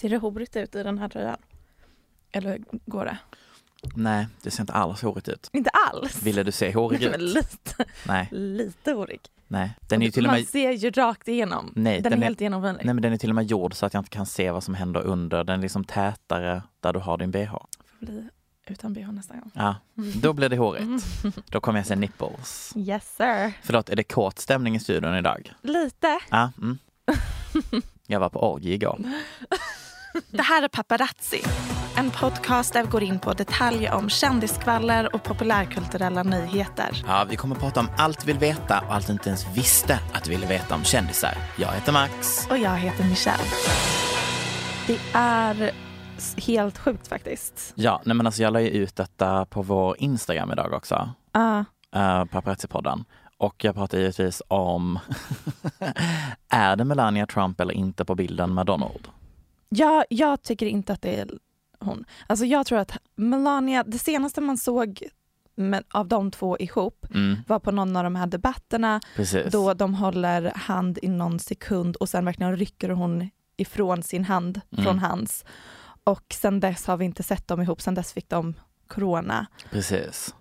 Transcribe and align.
Ser 0.00 0.08
det 0.08 0.16
horigt 0.18 0.56
ut 0.56 0.74
i 0.74 0.82
den 0.82 0.98
här 0.98 1.08
tröjan? 1.08 1.36
Eller 2.32 2.60
går 2.86 3.04
det? 3.04 3.18
Nej, 3.94 4.26
det 4.42 4.50
ser 4.50 4.60
inte 4.62 4.72
alls 4.72 5.02
hårigt 5.02 5.28
ut. 5.28 5.48
Inte 5.52 5.70
alls? 5.70 6.22
Ville 6.22 6.42
du 6.42 6.52
se 6.52 6.72
hårig 6.74 7.02
ut? 7.14 7.20
lite, 7.20 7.84
Nej, 8.06 8.28
lite 8.32 8.92
horig. 8.92 9.20
nej. 9.48 9.76
Den 9.80 10.02
är 10.02 10.06
ju 10.06 10.12
till 10.12 10.24
och 10.26 10.30
Man 10.32 10.40
med... 10.40 10.48
ser 10.48 10.70
ju 10.70 10.90
rakt 10.90 11.28
igenom. 11.28 11.72
Nej, 11.76 12.00
den, 12.00 12.10
den 12.12 12.22
är 12.22 12.26
helt 12.26 12.40
genomskinlig. 12.40 12.84
Nej 12.84 12.94
men 12.94 13.02
den 13.02 13.12
är 13.12 13.16
till 13.16 13.28
och 13.30 13.34
med 13.34 13.44
gjord 13.46 13.74
så 13.74 13.86
att 13.86 13.94
jag 13.94 14.00
inte 14.00 14.10
kan 14.10 14.26
se 14.26 14.50
vad 14.50 14.64
som 14.64 14.74
händer 14.74 15.00
under. 15.00 15.44
Den 15.44 15.58
är 15.58 15.62
liksom 15.62 15.84
tätare 15.84 16.62
där 16.80 16.92
du 16.92 16.98
har 16.98 17.18
din 17.18 17.30
bh. 17.30 17.50
Får 17.50 17.66
bli 18.06 18.28
utan 18.66 18.92
bh 18.92 19.12
nästa 19.12 19.34
gång. 19.34 19.50
Ja, 19.54 19.74
då 19.94 20.32
blir 20.32 20.48
det 20.48 20.56
hårigt. 20.56 21.04
Då 21.50 21.60
kommer 21.60 21.78
jag 21.78 21.86
se 21.86 21.96
nipples. 21.96 22.72
Yes 22.76 23.16
sir. 23.16 23.52
Förlåt, 23.62 23.88
är 23.88 23.96
det 23.96 24.04
kort 24.04 24.38
stämning 24.38 24.76
i 24.76 24.80
studion 24.80 25.14
idag? 25.14 25.52
Lite. 25.62 26.18
Ja, 26.30 26.52
mm. 26.58 26.78
Jag 28.06 28.20
var 28.20 28.28
på 28.28 28.52
orgie 28.52 28.74
igår. 28.74 28.98
Det 30.12 30.42
här 30.42 30.62
är 30.62 30.68
Paparazzi, 30.68 31.42
en 31.96 32.10
podcast 32.10 32.72
där 32.72 32.82
vi 32.82 32.88
går 32.88 33.02
in 33.02 33.18
på 33.18 33.32
detaljer 33.32 33.94
om 33.94 34.08
kändiskvaller 34.08 35.14
och 35.14 35.22
populärkulturella 35.22 36.22
nyheter. 36.22 37.04
Ja, 37.06 37.26
vi 37.30 37.36
kommer 37.36 37.56
prata 37.56 37.80
om 37.80 37.88
allt 37.98 38.24
vi 38.24 38.32
vill 38.32 38.40
veta 38.40 38.80
och 38.80 38.94
allt 38.94 39.06
du 39.06 39.12
inte 39.12 39.28
ens 39.28 39.56
visste 39.56 40.00
att 40.12 40.24
du 40.24 40.30
ville 40.30 40.46
veta 40.46 40.74
om 40.74 40.84
kändisar. 40.84 41.34
Jag 41.58 41.68
heter 41.72 41.92
Max. 41.92 42.46
Och 42.50 42.58
jag 42.58 42.76
heter 42.76 43.04
Michelle. 43.04 43.44
Det 44.86 44.98
är 45.12 45.70
helt 46.46 46.78
sjukt 46.78 47.08
faktiskt. 47.08 47.72
Ja, 47.74 48.02
nej 48.04 48.16
men 48.16 48.26
alltså 48.26 48.42
jag 48.42 48.52
la 48.52 48.60
ju 48.60 48.68
ut 48.68 48.96
detta 48.96 49.46
på 49.46 49.62
vår 49.62 49.96
Instagram 49.98 50.52
idag 50.52 50.72
också. 50.72 51.10
Ja. 51.32 51.64
uh, 51.96 52.24
Paparazzi-podden. 52.24 53.04
Och 53.38 53.64
jag 53.64 53.74
pratar 53.74 53.98
givetvis 53.98 54.42
om, 54.48 54.98
är 56.48 56.76
det 56.76 56.84
Melania 56.84 57.26
Trump 57.26 57.60
eller 57.60 57.74
inte 57.74 58.04
på 58.04 58.14
bilden 58.14 58.54
med 58.54 58.66
Donald? 58.66 59.08
Jag, 59.72 60.04
jag 60.10 60.42
tycker 60.42 60.66
inte 60.66 60.92
att 60.92 61.02
det 61.02 61.20
är 61.20 61.30
hon. 61.78 62.04
Alltså 62.26 62.44
jag 62.44 62.66
tror 62.66 62.78
att 62.78 62.96
Melania, 63.16 63.84
det 63.86 63.98
senaste 63.98 64.40
man 64.40 64.56
såg 64.56 65.02
med, 65.54 65.84
av 65.90 66.08
de 66.08 66.30
två 66.30 66.58
ihop 66.58 67.06
Mm, 67.14 67.36
var 67.46 67.58
på 67.58 67.70
någon 67.70 67.96
av 67.96 68.04
de 68.04 68.16
här 68.16 68.26
debatterna 68.26 69.00
precis. 69.16 69.52
då 69.52 69.74
de 69.74 69.94
håller 69.94 70.52
hand 70.56 70.98
i 71.02 71.08
någon 71.08 71.38
sekund 71.38 71.96
och 71.96 72.08
sen 72.08 72.24
verkligen 72.24 72.56
rycker 72.56 72.88
hon 72.88 73.30
ifrån 73.56 74.02
sin 74.02 74.24
hand 74.24 74.60
Mm. 74.72 74.84
från 74.84 74.98
hans. 74.98 75.44
Och 76.04 76.24
sen 76.34 76.60
dess 76.60 76.86
har 76.86 76.96
vi 76.96 77.04
inte 77.04 77.22
sett 77.22 77.48
dem 77.48 77.62
ihop, 77.62 77.80
sen 77.80 77.94
dess 77.94 78.12
fick 78.12 78.28
de 78.28 78.54
corona. 78.86 79.46
Precis. 79.70 80.34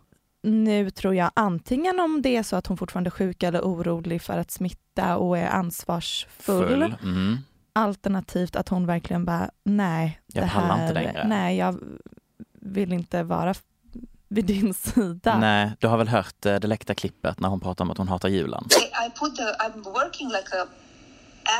Nu 0.43 0.89
tror 0.89 1.15
jag 1.15 1.31
antingen 1.33 1.99
om 1.99 2.21
det 2.21 2.37
är 2.37 2.43
så 2.43 2.55
att 2.55 2.67
hon 2.67 2.77
fortfarande 2.77 3.07
är 3.07 3.11
sjuk 3.11 3.43
eller 3.43 3.61
orolig 3.61 4.21
för 4.21 4.37
att 4.37 4.51
smitta 4.51 5.17
och 5.17 5.37
är 5.37 5.47
ansvarsfull. 5.47 6.95
Mm. 7.03 7.37
Alternativt 7.79 8.55
att 8.55 8.69
hon 8.69 8.85
verkligen 8.85 9.25
bara, 9.25 9.49
nej, 9.63 10.19
Jag 10.33 10.43
det 10.43 10.47
här, 10.47 10.81
inte 10.81 10.93
längre. 10.93 11.27
nej, 11.27 11.57
jag 11.57 11.79
vill 12.61 12.93
inte 12.93 13.23
vara 13.23 13.53
vid 14.29 14.45
din 14.45 14.73
sida. 14.73 15.37
Nej, 15.39 15.71
du 15.79 15.87
har 15.87 15.97
väl 15.97 16.07
hört 16.07 16.45
eh, 16.45 16.55
det 16.55 16.67
läckta 16.67 16.95
klippet 16.95 17.39
när 17.39 17.49
hon 17.49 17.59
pratar 17.59 17.85
om 17.85 17.91
att 17.91 17.97
hon 17.97 18.07
hatar 18.07 18.29
julen? 18.29 18.63
I, 18.71 19.05
I 19.07 19.09
put 19.19 19.35
the 19.35 19.43
I'm 19.43 19.83
working 19.83 20.27
like 20.27 20.49
a 20.61 20.65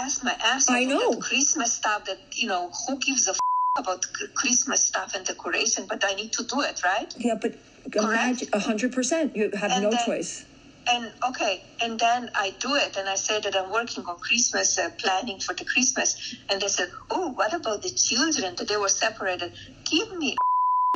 ass 0.04 0.24
my 0.24 0.32
ass 0.56 0.70
I 0.70 0.86
know. 0.86 1.00
that 1.14 1.24
Christmas 1.24 1.74
stuff 1.74 2.04
that 2.06 2.18
you 2.42 2.48
know 2.48 2.64
who 2.88 2.98
gives 3.08 3.28
a 3.28 3.32
f- 3.32 3.40
about 3.86 4.02
Christmas 4.42 4.80
stuff 4.88 5.16
and 5.16 5.26
decoration, 5.28 5.86
but 5.90 6.04
I 6.12 6.16
need 6.16 6.32
to 6.32 6.44
do 6.44 6.62
it, 6.62 6.82
right? 6.84 7.16
Yeah, 7.18 7.40
but 7.42 7.52
imagine 7.96 8.48
a 8.54 8.60
hundred 8.60 8.92
percent. 8.96 9.36
You 9.36 9.52
have 9.62 9.72
And 9.74 9.84
no 9.84 9.90
then- 9.92 10.06
choice. 10.06 10.46
And 10.92 11.12
okay, 11.30 11.62
and 11.84 12.00
then 12.00 12.30
I 12.36 12.54
do 12.60 12.76
it, 12.76 12.98
and 12.98 13.08
I 13.10 13.16
say 13.18 13.40
that 13.42 13.56
I'm 13.56 13.70
working 13.72 14.04
on 14.06 14.18
Christmas 14.20 14.78
uh, 14.78 14.90
planning 14.98 15.40
for 15.40 15.54
the 15.56 15.66
Christmas, 15.66 16.16
and 16.50 16.62
they 16.62 16.70
said, 16.70 16.90
"Oh, 17.10 17.28
what 17.38 17.54
about 17.54 17.82
the 17.82 17.90
children 17.90 18.56
that 18.56 18.68
they 18.68 18.78
were 18.78 18.90
separated? 18.90 19.52
Give 19.92 20.18
me 20.18 20.36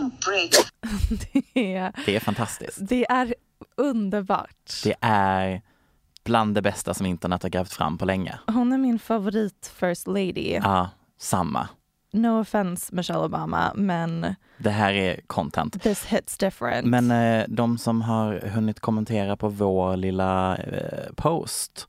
a 0.02 0.10
break." 0.26 0.52
Det, 1.54 1.76
är, 1.76 1.92
Det 2.06 2.16
är 2.16 2.20
fantastiskt. 2.20 2.78
det 2.82 3.06
är 3.10 3.36
underbart. 3.78 4.82
Det 4.84 4.96
är 5.02 5.62
bland 6.26 6.56
det 6.56 6.62
bästa 6.62 6.94
som 6.94 7.06
internet 7.06 7.44
har 7.44 7.50
grävt 7.50 7.74
fram 7.74 7.98
på 7.98 8.06
länge. 8.06 8.40
Hon 8.48 8.74
är 8.74 8.78
min 8.78 9.00
favorit 9.00 9.72
first 9.80 10.08
lady. 10.08 10.52
Ja, 10.64 10.90
samma. 11.20 11.68
No 12.14 12.40
offense 12.42 12.96
Michelle 12.96 13.20
Obama, 13.20 13.72
men 13.76 14.36
Det 14.58 14.70
här 14.70 14.94
är 14.94 15.20
content. 15.28 15.82
this 15.84 16.06
hits 16.06 16.38
different. 16.38 16.88
Men 16.88 17.12
eh, 17.12 17.46
de 17.48 17.78
som 17.78 18.02
har 18.02 18.40
hunnit 18.40 18.80
kommentera 18.80 19.38
på 19.38 19.50
vår 19.50 19.98
lilla 19.98 20.58
eh, 20.58 21.14
post 21.16 21.88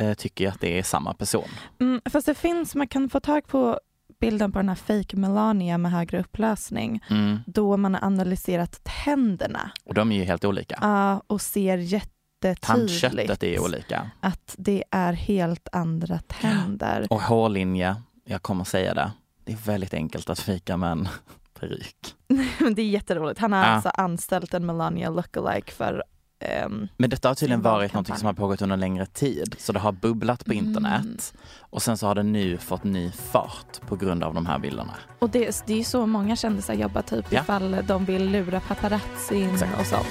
eh, 0.00 0.14
tycker 0.14 0.48
att 0.48 0.60
det 0.60 0.78
är 0.78 0.82
samma 0.82 1.14
person. 1.14 1.48
mm, 1.80 2.00
fast 2.10 2.26
det 2.26 2.34
finns, 2.34 2.74
man 2.74 2.88
kan 2.88 3.10
få 3.10 3.20
tag 3.20 3.46
på 3.46 3.80
bilden 4.20 4.52
på 4.52 4.58
den 4.58 4.68
här 4.68 4.76
fake 4.76 5.16
Melania 5.16 5.78
med 5.78 5.92
högre 5.92 6.20
upplösning 6.20 7.04
Mm. 7.10 7.38
då 7.46 7.76
man 7.76 7.94
har 7.94 8.04
analyserat 8.06 8.80
tänderna 9.04 9.70
Och 9.84 9.94
de 9.94 10.12
är 10.12 10.16
ju 10.16 10.24
helt 10.24 10.44
olika. 10.44 10.78
Ja, 10.80 11.22
och 11.26 11.40
ser 11.40 11.76
jättetydligt 11.78 12.62
Tandköttet 12.66 13.42
är 13.42 13.60
olika. 13.64 14.10
att 14.20 14.54
det 14.58 14.84
är 14.90 15.12
helt 15.12 15.68
andra 15.72 16.18
tänder. 16.18 17.06
Och 17.10 17.20
hårlinje, 17.22 17.96
jag 18.24 18.42
kommer 18.42 18.64
säga 18.64 18.94
det, 18.94 19.10
det 19.44 19.52
är 19.52 19.56
väldigt 19.56 19.94
enkelt 19.94 20.30
att 20.30 20.40
fika 20.40 20.76
med 20.76 20.92
en 20.92 21.08
peruk. 21.60 21.96
Men 22.60 22.74
det 22.74 22.82
är 22.82 22.86
jätteroligt. 22.88 23.40
Han 23.40 23.52
har 23.52 23.60
Ja. 23.60 23.66
alltså 23.66 23.88
anställt 23.88 24.54
en 24.54 24.66
Melania 24.66 25.10
lookalike 25.10 25.72
för 25.72 26.02
ehm, 26.40 26.88
Men 26.96 27.10
detta 27.10 27.28
har 27.28 27.34
tydligen 27.34 27.62
varit 27.62 27.94
något 27.94 28.18
som 28.18 28.26
har 28.26 28.32
pågått 28.32 28.62
under 28.62 28.74
en 28.74 28.80
längre 28.80 29.06
tid. 29.06 29.54
Så 29.58 29.72
det 29.72 29.78
har 29.78 29.92
bubblat 29.92 30.44
på 30.44 30.52
Mm. 30.52 30.66
internet 30.66 31.34
och 31.60 31.82
sen 31.82 31.98
så 31.98 32.06
har 32.06 32.14
det 32.14 32.22
nu 32.22 32.58
fått 32.58 32.84
ny 32.84 33.10
fart 33.10 33.80
på 33.88 33.96
grund 33.96 34.24
av 34.24 34.34
de 34.34 34.46
här 34.46 34.58
bilderna. 34.58 34.94
Och 35.18 35.30
det, 35.30 35.62
det 35.66 35.72
är 35.72 35.78
ju 35.78 35.84
så 35.84 36.06
många 36.06 36.36
kändisar 36.36 36.74
jobbar 36.74 37.02
typ 37.02 37.26
Ja. 37.32 37.40
ifall 37.40 37.76
de 37.86 38.04
vill 38.04 38.30
lura 38.30 38.60
paparazzin 38.60 39.50
Exakt. 39.50 39.80
och 39.80 39.86
sånt. 39.86 40.06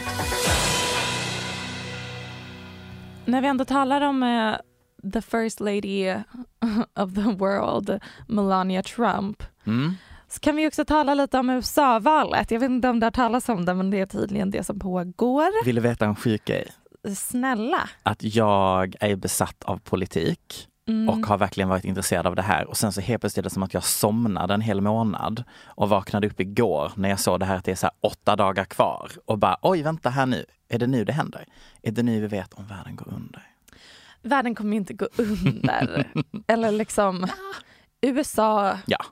När 3.25 3.42
vi 3.42 3.48
ändå 3.48 3.66
talar 3.66 4.01
om 4.01 4.24
eh, 4.24 4.56
the 5.13 5.21
first 5.21 5.59
lady 5.59 6.12
of 6.95 7.13
the 7.15 7.21
world, 7.38 8.00
Melania 8.27 8.83
Trump, 8.83 9.44
Mm. 9.65 9.95
så 10.27 10.39
kan 10.39 10.56
vi 10.56 10.68
också 10.68 10.86
tala 10.86 11.13
lite 11.13 11.39
om 11.39 11.50
USA-valet. 11.50 12.51
Jag 12.51 12.59
vet 12.59 12.69
inte 12.69 12.89
om 12.89 13.00
det 13.00 13.06
har 13.06 13.12
talats 13.12 13.50
om 13.50 13.65
det, 13.65 13.74
men 13.74 13.89
det 13.89 14.00
är 14.00 14.06
tydligen 14.06 14.51
det 14.51 14.63
som 14.63 14.80
pågår. 14.80 15.65
Vill 15.65 15.75
du 15.75 15.81
veta 15.81 16.06
en 16.06 16.15
sjuk 16.15 16.45
grej? 16.45 16.68
snälla. 17.15 17.89
att 18.03 18.24
jag 18.36 18.95
är 19.00 19.15
besatt 19.15 19.63
av 19.63 19.77
politik 19.77 20.68
Mm. 20.88 21.09
och 21.09 21.27
har 21.27 21.38
verkligen 21.38 21.69
varit 21.69 21.86
intresserad 21.86 22.27
av 22.27 22.36
det 22.36 22.42
här. 22.42 22.65
Och 22.68 22.77
sen 22.77 22.94
så 22.94 23.01
helt 23.01 23.21
plötsligt 23.21 23.38
är 23.45 23.50
det 23.50 23.53
som 23.53 23.63
att 23.63 23.74
jag 23.74 23.83
somnade 23.83 24.53
en 24.53 24.62
hel 24.62 24.81
månad 24.81 25.44
och 25.65 25.89
vaknade 25.89 26.27
upp 26.27 26.39
igår 26.39 26.92
när 26.95 27.09
jag 27.09 27.19
såg 27.19 27.39
det 27.39 27.45
här 27.45 27.56
att 27.56 27.65
det 27.65 27.71
är 27.71 27.75
så 27.75 27.89
åtta 28.01 28.36
dagar 28.36 28.65
kvar 28.65 29.12
och 29.25 29.38
bara 29.38 29.57
oj 29.62 29.81
vänta 29.81 30.09
här 30.09 30.25
nu, 30.25 30.45
är 30.69 30.80
det 30.80 30.88
nu 30.88 31.06
det 31.06 31.13
händer? 31.13 31.45
Är 31.83 31.92
det 31.92 32.03
nu 32.03 32.21
vi 32.21 32.27
vet 32.27 32.53
om 32.53 32.68
världen 32.68 32.95
går 32.95 33.07
under? 33.13 33.44
Världen 34.22 34.56
kommer 34.56 34.78
inte 34.78 34.94
gå 34.94 35.08
under. 35.18 36.12
Eller 36.48 36.72
liksom, 36.72 37.28
USA 38.02 38.78
Ja, 38.86 39.06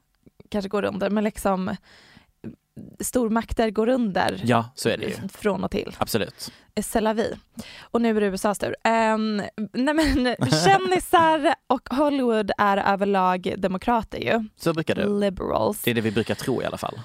kanske 0.50 0.70
går 0.70 0.84
under, 0.84 1.10
men 1.10 1.24
liksom 1.24 1.76
stormakter 3.00 3.70
går 3.70 3.90
under 3.90 4.42
ja 4.44 4.72
så 4.76 4.90
är 4.90 4.98
det 4.98 5.06
ju. 5.06 5.16
från 5.34 5.64
och 5.64 5.72
till. 5.72 5.96
Absolut. 5.98 6.52
C'est 6.76 7.02
la 7.02 7.14
vie. 7.14 7.38
Och 7.82 8.02
nu 8.02 8.18
är 8.18 8.22
det 8.22 8.28
USAs 8.28 8.60
tur. 8.60 8.76
Um, 8.88 9.42
nej 9.74 9.94
men, 9.94 10.36
kändisar 10.66 11.56
och 11.68 11.90
Hollywood 11.90 12.52
är 12.58 12.78
överlag 12.78 13.54
demokrater 13.58 14.18
ju. 14.18 14.44
Så 14.56 14.74
brukar 14.74 14.96
det. 14.96 15.06
Liberals. 15.08 15.82
Det 15.84 15.92
är 15.92 15.96
det 15.96 16.02
vi 16.02 16.12
brukar 16.12 16.36
tro 16.36 16.62
i 16.62 16.66
alla 16.66 16.78
fall. 16.78 17.00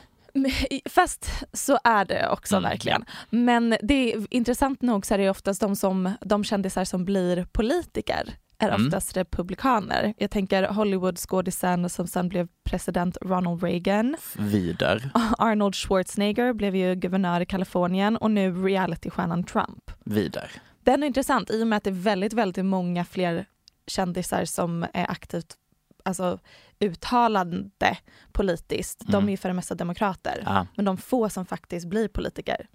Fast 0.90 1.30
så 1.52 1.78
är 1.84 2.04
det 2.04 2.28
också 2.28 2.56
Mm, 2.56 2.70
verkligen. 2.70 3.04
Men 3.30 3.76
det 3.82 4.12
är 4.14 4.26
intressant 4.30 4.82
nog 4.82 5.06
så 5.06 5.14
är 5.14 5.18
det 5.18 5.30
oftast 5.30 5.60
de, 5.60 5.76
som, 5.76 6.12
de 6.20 6.44
kändisar 6.44 6.84
som 6.84 7.04
blir 7.04 7.44
politiker 7.52 8.34
är 8.58 8.68
Mm. 8.68 8.86
oftast 8.86 9.16
republikaner. 9.16 10.14
Jag 10.18 10.30
tänker 10.30 10.62
Hollywood-skådisen 10.68 11.88
som 11.88 12.06
sen 12.06 12.28
blev 12.28 12.48
president 12.64 13.16
Ronald 13.22 13.62
Reagan. 13.62 14.16
Vider, 14.38 15.10
Arnold 15.38 15.74
Schwarzenegger 15.74 16.52
blev 16.52 16.76
ju 16.76 16.94
guvernör 16.94 17.40
i 17.40 17.46
Kalifornien 17.46 18.16
och 18.16 18.30
nu 18.30 18.64
realitystjärnan 18.64 19.44
Trump. 19.44 19.90
vider. 20.04 20.50
Den 20.80 21.02
är 21.02 21.06
intressant 21.06 21.50
i 21.50 21.62
och 21.62 21.66
med 21.66 21.76
att 21.76 21.84
det 21.84 21.90
är 21.90 22.02
väldigt, 22.02 22.32
väldigt 22.32 22.64
många 22.64 23.04
fler 23.04 23.46
kändisar 23.86 24.44
som 24.44 24.82
är 24.94 25.10
aktivt 25.10 25.54
alltså, 26.04 26.38
uttalande 26.80 27.96
politiskt. 28.32 29.00
De 29.06 29.14
Mm. 29.14 29.28
är 29.28 29.30
ju 29.30 29.36
för 29.36 29.48
det 29.48 29.54
mesta 29.54 29.74
demokrater. 29.74 30.42
Ja, 30.46 30.66
Men 30.76 30.84
de 30.84 30.96
få 30.96 31.28
som 31.28 31.46
faktiskt 31.46 31.86
blir 31.86 32.08
politiker, 32.08 32.66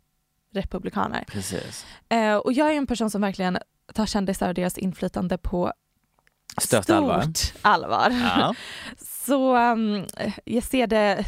republikaner. 0.54 1.24
precis. 1.28 1.86
Eh, 2.10 2.36
och 2.36 2.54
jag 2.54 2.72
är 2.74 2.78
en 2.78 2.88
person 2.88 3.10
som 3.10 3.22
verkligen 3.22 3.58
tar 3.94 4.06
kändisar 4.06 4.48
och 4.48 4.54
deras 4.54 4.78
inflytande 4.78 5.38
på 5.38 5.74
Stört 6.62 6.84
stort 6.84 6.96
allvar. 6.96 7.24
allvar. 7.62 8.10
Ja. 8.12 8.56
Så 9.26 9.58
um, 9.58 10.06
jag 10.46 10.64
ser 10.64 10.88
det 10.88 11.26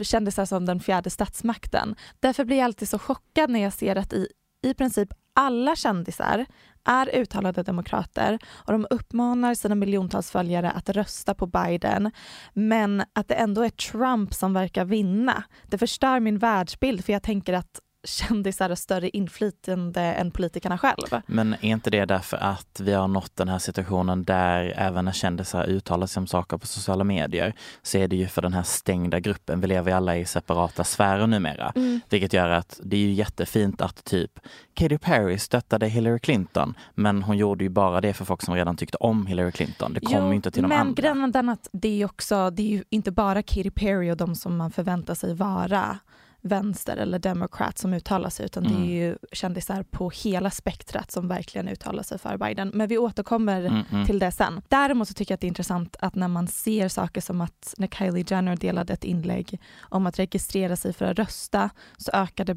kändisar 0.00 0.44
som 0.44 0.66
den 0.66 0.80
fjärde 0.80 1.10
statsmakten. 1.10 1.96
Därför 2.20 2.44
blir 2.44 2.56
jag 2.56 2.64
alltid 2.64 2.88
så 2.88 2.98
chockad 2.98 3.50
när 3.50 3.60
jag 3.60 3.72
ser 3.72 3.96
att 3.96 4.12
i, 4.12 4.28
i 4.62 4.74
princip 4.74 5.08
alla 5.32 5.76
kändisar 5.76 6.46
är 6.84 7.16
uttalade 7.16 7.62
demokrater 7.62 8.38
och 8.48 8.72
de 8.72 8.86
uppmanar 8.90 9.54
sina 9.54 9.74
miljontals 9.74 10.30
följare 10.30 10.70
att 10.70 10.88
rösta 10.88 11.34
på 11.34 11.46
Biden 11.46 12.10
men 12.52 13.02
att 13.12 13.28
det 13.28 13.34
ändå 13.34 13.62
är 13.62 13.70
Trump 13.70 14.34
som 14.34 14.52
verkar 14.52 14.84
vinna. 14.84 15.42
Det 15.66 15.78
förstör 15.78 16.20
min 16.20 16.38
världsbild 16.38 17.04
för 17.04 17.12
jag 17.12 17.22
tänker 17.22 17.52
att 17.52 17.80
kändisar 18.04 18.68
har 18.68 18.76
större 18.76 19.08
inflytande 19.08 20.00
än 20.00 20.30
politikerna 20.30 20.78
själva. 20.78 21.22
Men 21.26 21.54
är 21.54 21.64
inte 21.64 21.90
det 21.90 22.04
därför 22.04 22.36
att 22.36 22.80
vi 22.80 22.92
har 22.92 23.08
nått 23.08 23.36
den 23.36 23.48
här 23.48 23.58
situationen 23.58 24.24
där 24.24 24.74
även 24.76 25.04
när 25.04 25.12
kändisar 25.12 25.64
uttalar 25.64 26.06
sig 26.06 26.20
om 26.20 26.26
saker 26.26 26.58
på 26.58 26.66
sociala 26.66 27.04
medier 27.04 27.54
så 27.82 27.98
är 27.98 28.08
det 28.08 28.16
ju 28.16 28.26
för 28.26 28.42
den 28.42 28.52
här 28.52 28.62
stängda 28.62 29.20
gruppen. 29.20 29.60
Vi 29.60 29.66
lever 29.66 29.90
ju 29.90 29.96
alla 29.96 30.16
i 30.16 30.24
separata 30.24 30.84
sfärer 30.84 31.26
numera. 31.26 31.72
Mm. 31.76 32.00
Vilket 32.08 32.32
gör 32.32 32.48
att 32.48 32.80
det 32.82 32.96
är 32.96 33.00
ju 33.00 33.12
jättefint 33.12 33.80
att 33.80 34.04
typ 34.04 34.40
Katy 34.74 34.98
Perry 34.98 35.38
stöttade 35.38 35.88
Hillary 35.88 36.18
Clinton 36.18 36.74
men 36.94 37.22
hon 37.22 37.36
gjorde 37.36 37.64
ju 37.64 37.70
bara 37.70 38.00
det 38.00 38.14
för 38.14 38.24
folk 38.24 38.42
som 38.42 38.54
redan 38.54 38.76
tyckte 38.76 38.96
om 38.96 39.26
Hillary 39.26 39.52
Clinton. 39.52 39.92
Det 39.92 40.00
kom 40.00 40.28
ju 40.28 40.34
inte 40.34 40.50
till 40.50 40.62
de 40.62 40.68
men 40.68 40.78
andra. 40.78 41.02
grejen 41.02 41.24
är 41.24 41.28
den 41.28 41.48
att 41.48 41.68
det 41.72 42.02
är 42.02 42.04
också, 42.04 42.50
det 42.50 42.62
är 42.62 42.76
ju 42.76 42.84
inte 42.90 43.10
bara 43.10 43.42
Katy 43.42 43.70
Perry 43.70 44.10
och 44.10 44.16
de 44.16 44.34
som 44.34 44.56
man 44.56 44.70
förväntar 44.70 45.14
sig 45.14 45.34
vara 45.34 45.98
vänster 46.42 46.96
eller 46.96 47.18
demokrat 47.18 47.78
som 47.78 47.92
uttalar 47.94 48.30
sig 48.30 48.46
utan 48.46 48.62
det 48.62 48.68
Mm. 48.68 48.82
är 48.82 48.86
ju 48.86 49.16
kändisar 49.32 49.82
på 49.82 50.10
hela 50.10 50.50
spektrat 50.50 51.10
som 51.10 51.28
verkligen 51.28 51.68
uttalar 51.68 52.02
sig 52.02 52.18
för 52.18 52.36
Biden. 52.36 52.70
Men 52.74 52.88
vi 52.88 52.98
återkommer 52.98 53.60
Mm, 53.64 53.82
mm. 53.92 54.06
till 54.06 54.18
det 54.18 54.30
sen. 54.32 54.62
Däremot 54.68 55.08
så 55.08 55.14
tycker 55.14 55.32
jag 55.32 55.36
att 55.36 55.40
det 55.40 55.46
är 55.46 55.48
intressant 55.48 55.96
att 56.00 56.14
när 56.14 56.28
man 56.28 56.48
ser 56.48 56.88
saker 56.88 57.20
som 57.20 57.40
att 57.40 57.74
när 57.78 57.86
Kylie 57.88 58.24
Jenner 58.28 58.56
delade 58.56 58.92
ett 58.92 59.04
inlägg 59.04 59.60
om 59.80 60.06
att 60.06 60.18
registrera 60.18 60.76
sig 60.76 60.92
för 60.92 61.04
att 61.04 61.18
rösta 61.18 61.70
så 61.96 62.10
ökade 62.14 62.54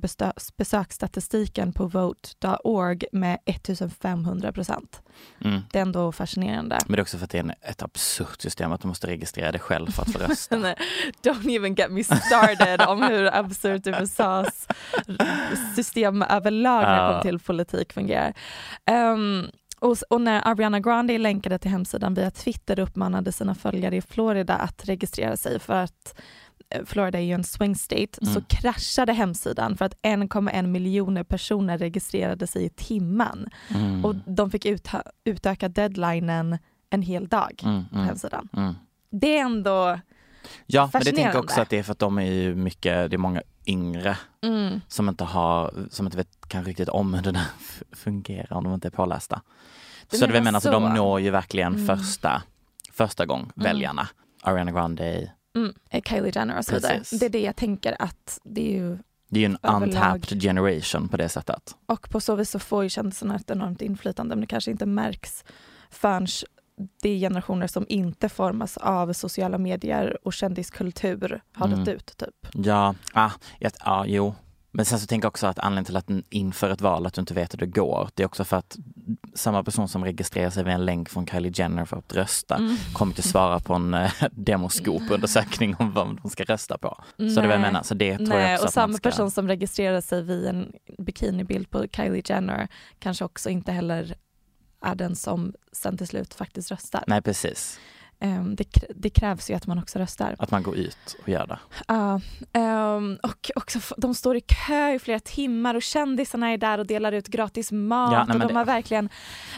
besöksstatistiken 0.57 1.73
på 1.73 1.85
vote.org 1.87 3.01
med 3.11 3.37
1500 3.45 4.51
procent. 4.51 5.01
Mm. 5.45 5.61
Det 5.71 5.77
är 5.77 5.81
ändå 5.81 6.11
fascinerande. 6.11 6.77
Men 6.85 6.91
det 6.95 6.99
är 6.99 7.01
också 7.01 7.17
för 7.17 7.23
att 7.25 7.29
det 7.31 7.37
är 7.37 7.55
ett 7.61 7.81
absurt 7.83 8.41
system 8.41 8.71
att 8.71 8.81
du 8.81 8.87
måste 8.87 9.07
registrera 9.07 9.51
dig 9.51 9.61
själv 9.61 9.91
för 9.91 10.01
att 10.01 10.11
få 10.11 10.19
rösta. 10.19 10.55
Don't 11.23 11.49
even 11.55 11.75
get 11.75 11.91
me 11.91 12.03
started 12.03 12.81
om 12.81 13.01
hur 13.01 13.35
absurt 13.35 13.70
USAs 13.87 14.67
system 15.75 16.21
överlag 16.21 16.81
när 16.81 17.01
det 17.03 17.09
kommer 17.09 17.21
till 17.21 17.39
politik 17.39 17.93
fungerar. 17.93 18.33
Ehm, 18.85 19.45
och, 19.79 19.97
och 20.09 20.21
när 20.21 20.47
Ariana 20.47 20.79
Grande 20.79 21.17
länkade 21.17 21.57
till 21.59 21.71
hemsidan 21.71 22.13
via 22.13 22.31
Twitter 22.31 22.79
uppmanade 22.79 23.31
sina 23.31 23.55
följare 23.55 23.95
i 23.95 24.01
Florida 24.01 24.55
att 24.55 24.89
registrera 24.89 25.37
sig 25.37 25.59
för 25.59 25.73
att 25.83 26.19
eh, 26.69 26.85
Florida 26.85 27.19
är 27.19 27.23
ju 27.23 27.33
en 27.33 27.43
swing 27.43 27.75
state, 27.75 28.07
så 28.25 28.29
Mm. 28.31 28.43
kraschade 28.49 29.13
hemsidan 29.13 29.77
för 29.77 29.85
att 29.85 29.95
1,1 30.01 30.67
miljoner 30.67 31.23
personer 31.23 31.77
registrerade 31.77 32.47
sig 32.47 32.65
i 32.65 32.69
timmen. 32.69 33.49
Mm. 33.75 34.05
Och 34.05 34.15
de 34.15 34.51
fick 34.51 34.65
utöka 35.25 35.69
deadlinen 35.69 36.57
en 36.89 37.01
hel 37.01 37.27
dag 37.27 37.61
Mm, 37.65 37.85
på 37.89 37.95
mm, 37.95 38.07
hemsidan. 38.07 38.49
mm. 38.53 38.73
Det 39.11 39.37
är 39.37 39.41
ändå 39.41 39.99
Ja, 40.65 40.89
men 40.93 40.99
det 40.99 41.05
tänker 41.05 41.21
jag 41.21 41.33
Fascinerande. 41.33 41.39
också 41.39 41.61
att 41.61 41.69
det 41.69 41.79
är 41.79 41.83
för 41.83 41.91
att 41.91 41.99
de 41.99 42.17
är 42.17 42.25
ju 42.31 42.55
mycket, 42.55 43.09
det 43.11 43.15
är 43.15 43.17
många 43.17 43.41
yngre 43.65 44.17
Mm. 44.43 44.81
som 44.87 45.09
inte 45.09 45.23
har, 45.23 45.73
som 45.89 46.05
inte 46.05 46.17
vet 46.17 46.27
kanske 46.47 46.69
riktigt 46.69 46.89
om 46.89 47.13
hur 47.13 47.21
det 47.21 47.31
där 47.31 47.45
fungerar 47.91 48.53
om 48.57 48.63
de 48.63 48.73
inte 48.73 48.87
är 48.87 48.89
pålästa. 48.91 49.41
Du 50.09 50.17
så 50.17 50.25
det 50.27 50.33
menar 50.33 50.53
alltså, 50.53 50.71
så? 50.71 50.79
de 50.79 50.93
når 50.93 51.19
ju 51.21 51.29
verkligen 51.29 51.73
Mm. 51.75 51.87
första, 51.87 52.43
första 52.91 53.25
gång 53.25 53.51
väljarna. 53.55 54.07
Ariana 54.43 54.71
Grande, 54.71 55.31
Mm. 55.55 55.73
eh, 55.89 56.01
Kylie 56.01 56.31
Jenner 56.35 56.57
och 56.57 56.65
så 56.65 56.73
vidare. 56.75 57.01
Det 57.19 57.25
är 57.25 57.29
det 57.29 57.41
jag 57.41 57.55
tänker 57.55 57.95
att 57.99 58.39
det 58.43 58.61
är 58.73 58.77
ju, 58.77 58.97
det 59.27 59.39
är 59.39 59.41
ju 59.41 59.45
en 59.45 59.57
Överlag. 59.63 59.83
untapped 59.87 60.41
generation 60.41 61.07
på 61.09 61.17
det 61.17 61.29
sättet. 61.29 61.75
och 61.85 62.09
på 62.09 62.21
så 62.21 62.35
vis 62.35 62.49
så 62.49 62.59
får 62.59 62.83
ju 62.83 62.89
kändisarna 62.89 63.35
ett 63.35 63.49
enormt 63.49 63.81
inflytande 63.81 64.35
men 64.35 64.41
det 64.41 64.47
kanske 64.47 64.71
inte 64.71 64.85
märks 64.85 65.43
förrän 65.89 66.27
det 67.01 67.09
är 67.09 67.19
generationer 67.19 67.67
som 67.67 67.85
inte 67.89 68.29
formas 68.29 68.77
av 68.77 69.13
sociala 69.13 69.57
medier 69.57 70.17
och 70.23 70.33
kändiskultur 70.33 71.41
har 71.53 71.67
Mm. 71.67 71.79
dött 71.79 71.87
ut 71.95 72.17
typ. 72.17 72.47
Ja, 72.65 72.95
ah, 73.13 73.31
ja, 73.59 73.69
ah, 73.79 74.05
jo. 74.05 74.33
Men 74.73 74.85
sen 74.85 74.99
så 74.99 75.07
tänker 75.07 75.25
jag 75.25 75.29
också 75.31 75.47
att 75.47 75.59
anledningen 75.59 75.85
till 75.85 75.97
att 75.97 76.25
inför 76.29 76.69
ett 76.69 76.81
val 76.81 77.05
att 77.05 77.13
du 77.13 77.21
inte 77.21 77.33
vet 77.33 77.53
hur 77.53 77.57
det 77.59 77.65
går, 77.65 78.09
det 78.15 78.23
är 78.23 78.27
också 78.27 78.43
för 78.43 78.57
att 78.57 78.77
samma 79.33 79.63
person 79.63 79.87
som 79.87 80.05
registrerar 80.05 80.49
sig 80.49 80.63
via 80.63 80.73
en 80.73 80.85
länk 80.85 81.09
från 81.09 81.27
Kylie 81.27 81.51
Jenner 81.55 81.85
för 81.85 81.97
att 81.97 82.13
rösta 82.13 82.55
Mm. 82.55 82.75
kommer 82.93 83.11
inte 83.11 83.21
svara 83.21 83.59
på 83.59 83.73
en 83.73 83.93
eh, 83.93 84.11
demoskop-undersökning 84.31 85.75
om 85.79 85.91
vad 85.93 86.17
de 86.23 86.29
ska 86.29 86.43
rösta 86.43 86.77
på. 86.77 86.97
Så 87.17 87.23
det 87.23 87.23
är 87.31 87.35
vad 87.35 87.43
jag 87.43 87.49
Nej. 87.49 87.59
menar. 87.59 87.83
Så 87.83 87.93
det 87.93 88.17
tror 88.17 88.29
jag 88.29 88.37
Nej, 88.37 88.53
också 88.55 88.65
och 88.67 88.73
samma 88.73 88.93
ska... 88.93 89.09
person 89.09 89.31
som 89.31 89.47
registrerar 89.47 90.01
sig 90.01 90.23
vid 90.23 90.45
en 90.45 90.71
bikinibild 90.97 91.69
på 91.69 91.85
Kylie 91.95 92.21
Jenner 92.25 92.67
kanske 92.99 93.25
också 93.25 93.49
inte 93.49 93.71
heller 93.71 94.15
är 94.81 94.95
den 94.95 95.15
som 95.15 95.53
sen 95.71 95.97
till 95.97 96.07
slut 96.07 96.33
faktiskt 96.33 96.71
röstar. 96.71 97.03
Nej, 97.07 97.21
precis. 97.21 97.79
Ehm, 98.23 98.55
det, 98.55 98.65
det 98.95 99.09
krävs 99.09 99.49
ju 99.49 99.53
att 99.53 99.67
man 99.67 99.79
också 99.79 99.99
röstar. 99.99 100.35
Att 100.39 100.51
man 100.51 100.63
går 100.63 100.75
ut 100.75 101.15
och 101.21 101.29
gör 101.29 101.47
det. 101.47 101.59
Ja, 101.87 102.21
ehm, 102.53 103.17
och 103.23 103.51
också, 103.55 103.79
de 103.97 104.15
står 104.15 104.35
i 104.37 104.41
kö 104.41 104.93
i 104.93 104.99
flera 104.99 105.19
timmar 105.19 105.75
och 105.75 105.81
kändisarna 105.81 106.47
är 106.51 106.57
där 106.57 106.77
och 106.77 106.87
delar 106.87 107.11
ut 107.11 107.27
gratis 107.27 107.71
mat. 107.71 108.13
Ja, 108.13 108.25
nej, 108.25 108.33
och 108.33 108.39
de 108.41 108.47
det- 108.47 108.53
har 108.53 108.65
verkligen, 108.65 109.09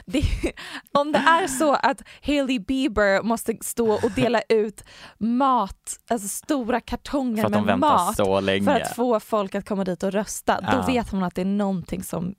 det, 0.06 0.24
om 0.92 1.12
det 1.12 1.20
är 1.20 1.48
så 1.48 1.74
att 1.74 2.02
Hailey 2.26 2.60
Bieber 2.60 3.22
måste 3.24 3.58
stå 3.62 3.92
och 3.94 4.12
dela 4.16 4.42
ut 4.50 4.84
mat, 5.18 6.00
alltså 6.10 6.28
stora 6.28 6.80
kartonger 6.80 7.50
med 7.50 7.80
mat 7.80 8.16
för 8.16 8.70
att 8.82 8.96
få 8.96 9.20
folk 9.20 9.56
att 9.56 9.68
komma 9.70 9.84
dit 9.84 10.04
och 10.04 10.12
rösta, 10.12 10.60
Ja. 10.62 10.72
då 10.72 10.82
vet 10.94 11.12
man 11.12 11.24
att 11.24 11.36
det 11.36 11.42
är 11.42 11.46
någonting 11.46 12.04
som 12.04 12.36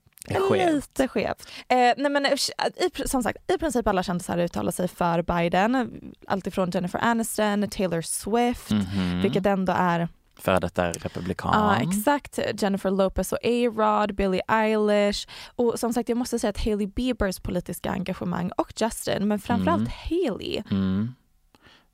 skevt. 0.48 0.72
lite 0.74 1.08
skevt. 1.08 1.48
Eh, 1.68 1.76
nej 1.96 2.10
men, 2.10 2.26
eh, 2.26 2.32
i, 2.76 3.08
som 3.08 3.22
sagt, 3.22 3.50
i 3.52 3.58
princip 3.58 3.86
alla 3.86 4.02
kändisar 4.02 4.38
uttalar 4.38 4.72
sig 4.72 4.88
för 4.88 5.22
Biden. 5.22 6.00
Alltifrån 6.26 6.70
Jennifer 6.70 6.98
Aniston, 7.04 7.68
Taylor 7.70 8.00
Swift, 8.02 8.70
Mhm. 8.70 9.20
vilket 9.22 9.46
ändå 9.46 9.72
är 9.76 10.08
För 10.38 10.60
detta 10.60 10.88
republikan. 10.90 11.50
Ja, 11.54 11.76
exakt. 11.90 12.38
Jennifer 12.62 12.90
Lopez 12.90 13.32
och 13.32 13.38
A-Rod, 13.44 14.14
Billie 14.14 14.40
Eilish. 14.48 15.28
Och 15.56 15.78
som 15.80 15.92
sagt, 15.92 16.08
jag 16.08 16.18
måste 16.18 16.38
säga 16.38 16.50
att 16.50 16.64
Hailey 16.64 16.86
Biebers 16.86 17.40
politiska 17.40 17.90
engagemang 17.90 18.50
och 18.56 18.72
Justin, 18.76 19.28
men 19.28 19.38
framförallt 19.38 19.80
Mm. 19.80 19.92
Hailey, 20.10 20.62
Mm. 20.70 21.14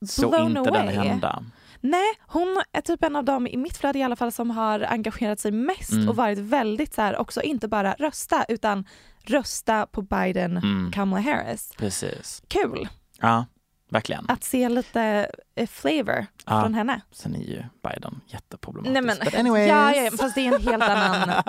Så 0.08 0.36
inte 0.38 0.60
den 0.70 0.88
away. 0.88 0.94
hända. 1.08 1.44
Nej, 1.80 2.08
hon 2.26 2.62
är 2.72 2.80
typ 2.80 3.04
en 3.04 3.16
av 3.16 3.24
dem 3.24 3.46
i 3.46 3.56
mitt 3.56 3.76
flöde 3.76 3.98
i 3.98 4.02
alla 4.02 4.16
fall 4.16 4.32
som 4.32 4.50
har 4.50 4.80
engagerat 4.80 5.40
sig 5.40 5.52
mest 5.52 5.92
Mm. 5.92 6.08
och 6.08 6.16
varit 6.16 6.38
väldigt 6.38 6.94
så 6.94 7.02
här 7.02 7.16
också 7.16 7.42
inte 7.42 7.68
bara 7.68 7.92
rösta 7.98 8.44
utan 8.48 8.84
rösta 9.24 9.86
på 9.86 10.02
Biden, 10.02 10.56
Mm. 10.56 10.90
Kamala 10.92 11.22
Harris. 11.22 11.72
Precis. 11.76 12.42
Kul 12.48 12.88
Ja, 13.20 13.44
verkligen. 13.90 14.24
att 14.28 14.44
se 14.44 14.68
lite 14.68 15.30
eh, 15.54 15.66
flavor 15.66 16.26
Ja. 16.46 16.60
från 16.62 16.74
henne. 16.74 17.00
Sen 17.12 17.34
är 17.34 17.40
ju 17.40 17.62
Biden 17.82 18.20
jätteproblematisk. 18.26 18.92
Nej 18.92 19.02
men, 19.02 19.16
But 19.24 19.34
anyways. 19.34 19.68
ja, 19.68 19.94
ja, 19.94 20.10
fast 20.18 20.34
det 20.34 20.46
är 20.46 20.54
en 20.54 20.62
helt 20.62 20.82
annan, 20.82 21.42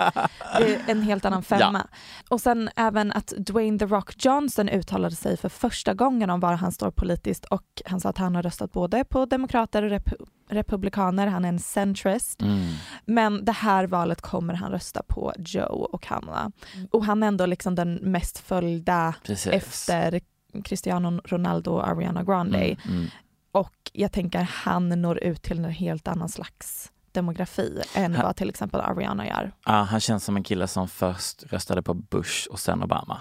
en 0.86 1.02
helt 1.02 1.24
annan 1.24 1.42
femma. 1.42 1.86
Och 2.28 2.40
sen 2.40 2.70
även 2.76 3.12
att 3.12 3.26
Dwayne 3.26 3.78
The 3.78 3.86
Rock 3.86 4.24
Johnson 4.24 4.68
uttalade 4.68 5.16
sig 5.16 5.36
för 5.36 5.48
första 5.48 5.94
gången 5.94 6.30
om 6.30 6.40
var 6.40 6.52
han 6.54 6.72
står 6.72 6.90
politiskt 6.90 7.44
och 7.44 7.64
han 7.86 8.00
sa 8.00 8.08
att 8.08 8.18
han 8.18 8.34
har 8.34 8.42
röstat 8.42 8.72
både 8.72 9.04
på 9.04 9.26
demokrater 9.26 9.82
och 9.82 9.90
repu- 9.90 10.26
republikaner, 10.50 11.26
han 11.26 11.44
är 11.44 11.48
en 11.48 11.58
centrist. 11.58 12.42
Mm. 12.42 12.72
Men 13.04 13.44
det 13.44 13.52
här 13.52 13.86
valet 13.86 14.20
kommer 14.20 14.54
han 14.54 14.70
rösta 14.70 15.02
på 15.08 15.32
Joe 15.38 15.88
och 15.92 16.02
Kamala. 16.02 16.52
Och 16.90 17.04
han 17.04 17.22
är 17.22 17.26
ändå 17.28 17.46
liksom 17.46 17.74
den 17.74 17.94
mest 17.94 18.38
följda 18.38 19.14
Precis. 19.22 19.52
efter 19.52 20.20
Cristiano 20.64 21.20
Ronaldo 21.24 21.70
och 21.72 21.88
Ariana 21.88 22.22
Grande. 22.24 22.58
Mm, 22.58 22.76
mm. 22.88 23.06
Och 23.52 23.74
jag 23.92 24.12
tänker 24.12 24.40
han 24.42 24.88
når 24.88 25.18
ut 25.18 25.42
till 25.42 25.58
en 25.58 25.64
helt 25.70 26.08
annan 26.08 26.28
slags 26.28 26.92
demografi 27.12 27.82
än 27.94 28.14
Han- 28.14 28.24
vad 28.26 28.36
till 28.36 28.48
exempel 28.48 28.80
Ariana 28.80 29.26
gör. 29.26 29.52
Ja, 29.66 29.72
han 29.72 30.00
känns 30.00 30.24
som 30.24 30.36
en 30.36 30.42
kille 30.44 30.68
som 30.68 30.88
först 30.88 31.42
röstade 31.52 31.82
på 31.82 31.94
Bush 31.94 32.48
och 32.50 32.58
sen 32.60 32.82
Obama. 32.82 33.20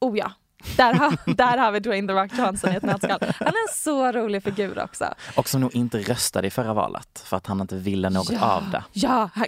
Oh 0.00 0.18
ja, 0.18 0.32
där 0.76 0.94
har, 0.94 1.34
där 1.34 1.58
har 1.58 1.72
vi 1.72 1.80
Dwayne 1.80 2.08
The 2.08 2.14
Rock 2.14 2.38
Johnson 2.38 2.72
i 2.72 2.76
ett 2.76 2.82
nötskal. 2.82 3.18
Han 3.20 3.48
är 3.48 3.68
en 3.68 3.74
så 3.74 4.12
rolig 4.12 4.42
figur 4.42 4.82
också. 4.82 5.04
Och 5.36 5.48
som 5.48 5.60
nog 5.60 5.74
inte 5.74 5.98
röstade 5.98 6.46
i 6.46 6.50
förra 6.50 6.74
valet 6.74 7.22
för 7.24 7.36
att 7.36 7.46
han 7.46 7.60
inte 7.60 7.76
ville 7.76 8.10
något 8.10 8.30
Ja. 8.32 8.40
av 8.56 8.70
det. 8.70 8.84
Ja, 8.92 9.30
han, 9.34 9.46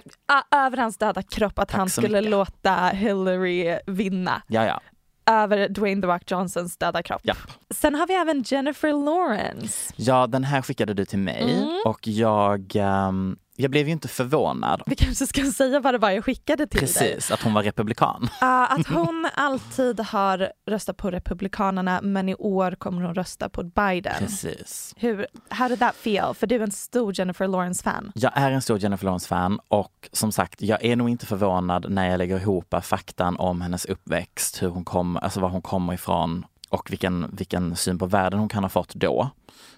över 0.51 0.77
hans 0.77 0.97
döda 0.97 1.21
kropp 1.23 1.59
att 1.59 1.67
Tack 1.69 1.77
han 1.77 1.89
skulle 1.89 2.17
mycket. 2.17 2.31
låta 2.31 2.87
Hillary 2.87 3.79
vinna. 3.87 4.41
Ja, 4.47 4.65
ja. 4.65 4.81
Över 5.25 5.69
Dwayne 5.69 6.01
The 6.01 6.07
Rock 6.07 6.31
Johnsons 6.31 6.77
döda 6.77 7.03
kropp. 7.03 7.21
ja. 7.23 7.33
Sen 7.69 7.95
har 7.95 8.07
vi 8.07 8.13
även 8.13 8.43
Jennifer 8.47 8.93
Lawrence. 9.05 9.93
Ja, 9.97 10.27
den 10.27 10.43
här 10.43 10.61
skickade 10.61 10.93
du 10.93 11.05
till 11.05 11.19
mig 11.19 11.41
Mm. 11.43 11.79
och 11.85 12.07
jag, 12.07 12.71
ehm, 12.75 13.37
jag 13.61 13.71
blev 13.71 13.85
ju 13.85 13.91
inte 13.91 14.07
förvånad. 14.07 14.81
Vi 14.85 14.95
kanske 14.95 15.27
ska 15.27 15.45
säga 15.51 15.79
vad 15.79 15.93
det 15.93 15.97
var 15.97 16.09
jag 16.09 16.25
skickade 16.25 16.67
till 16.67 16.79
dig. 16.79 16.87
Precis, 16.87 17.31
att 17.31 17.41
hon 17.41 17.53
var 17.53 17.63
republikan. 17.63 18.29
Ja, 18.41 18.67
att 18.67 18.87
hon 18.87 19.29
alltid 19.33 19.99
har 19.99 20.51
röstat 20.69 20.97
på 20.97 21.11
Republikanerna 21.11 21.99
men 22.03 22.29
i 22.29 22.35
år 22.35 22.71
kommer 22.71 23.01
hon 23.01 23.15
rösta 23.15 23.49
på 23.49 23.63
Biden. 23.63 24.13
Precis. 24.19 24.93
Hur, 24.97 25.27
how 25.49 25.67
did 25.67 25.79
that 25.79 25.95
feel? 25.95 26.33
För 26.33 26.47
du 26.47 26.55
är 26.55 26.59
en 26.59 26.71
stor 26.71 27.19
Jennifer 27.19 27.47
Lawrence-fan. 27.47 28.11
Jag 28.15 28.31
är 28.35 28.51
en 28.51 28.61
stor 28.61 28.77
Jennifer 28.77 29.05
Lawrence-fan 29.05 29.59
och 29.67 30.09
som 30.11 30.31
sagt, 30.31 30.61
jag 30.61 30.85
är 30.85 30.95
nog 30.95 31.09
inte 31.09 31.25
förvånad 31.25 31.85
när 31.89 32.09
jag 32.09 32.17
lägger 32.17 32.39
ihop 32.39 32.75
faktan 32.81 33.37
om 33.37 33.61
hennes 33.61 33.85
uppväxt, 33.85 34.61
hur 34.61 34.69
hon 34.69 34.85
kom, 34.85 35.17
alltså 35.17 35.39
var 35.39 35.49
hon 35.49 35.61
kommer 35.61 35.93
ifrån 35.93 36.45
och 36.71 36.91
vilken, 36.91 37.35
vilken 37.35 37.75
syn 37.75 37.97
på 37.97 38.05
världen 38.05 38.39
hon 38.39 38.49
kan 38.49 38.63
ha 38.63 38.69
fått 38.69 38.93
då. 38.95 39.29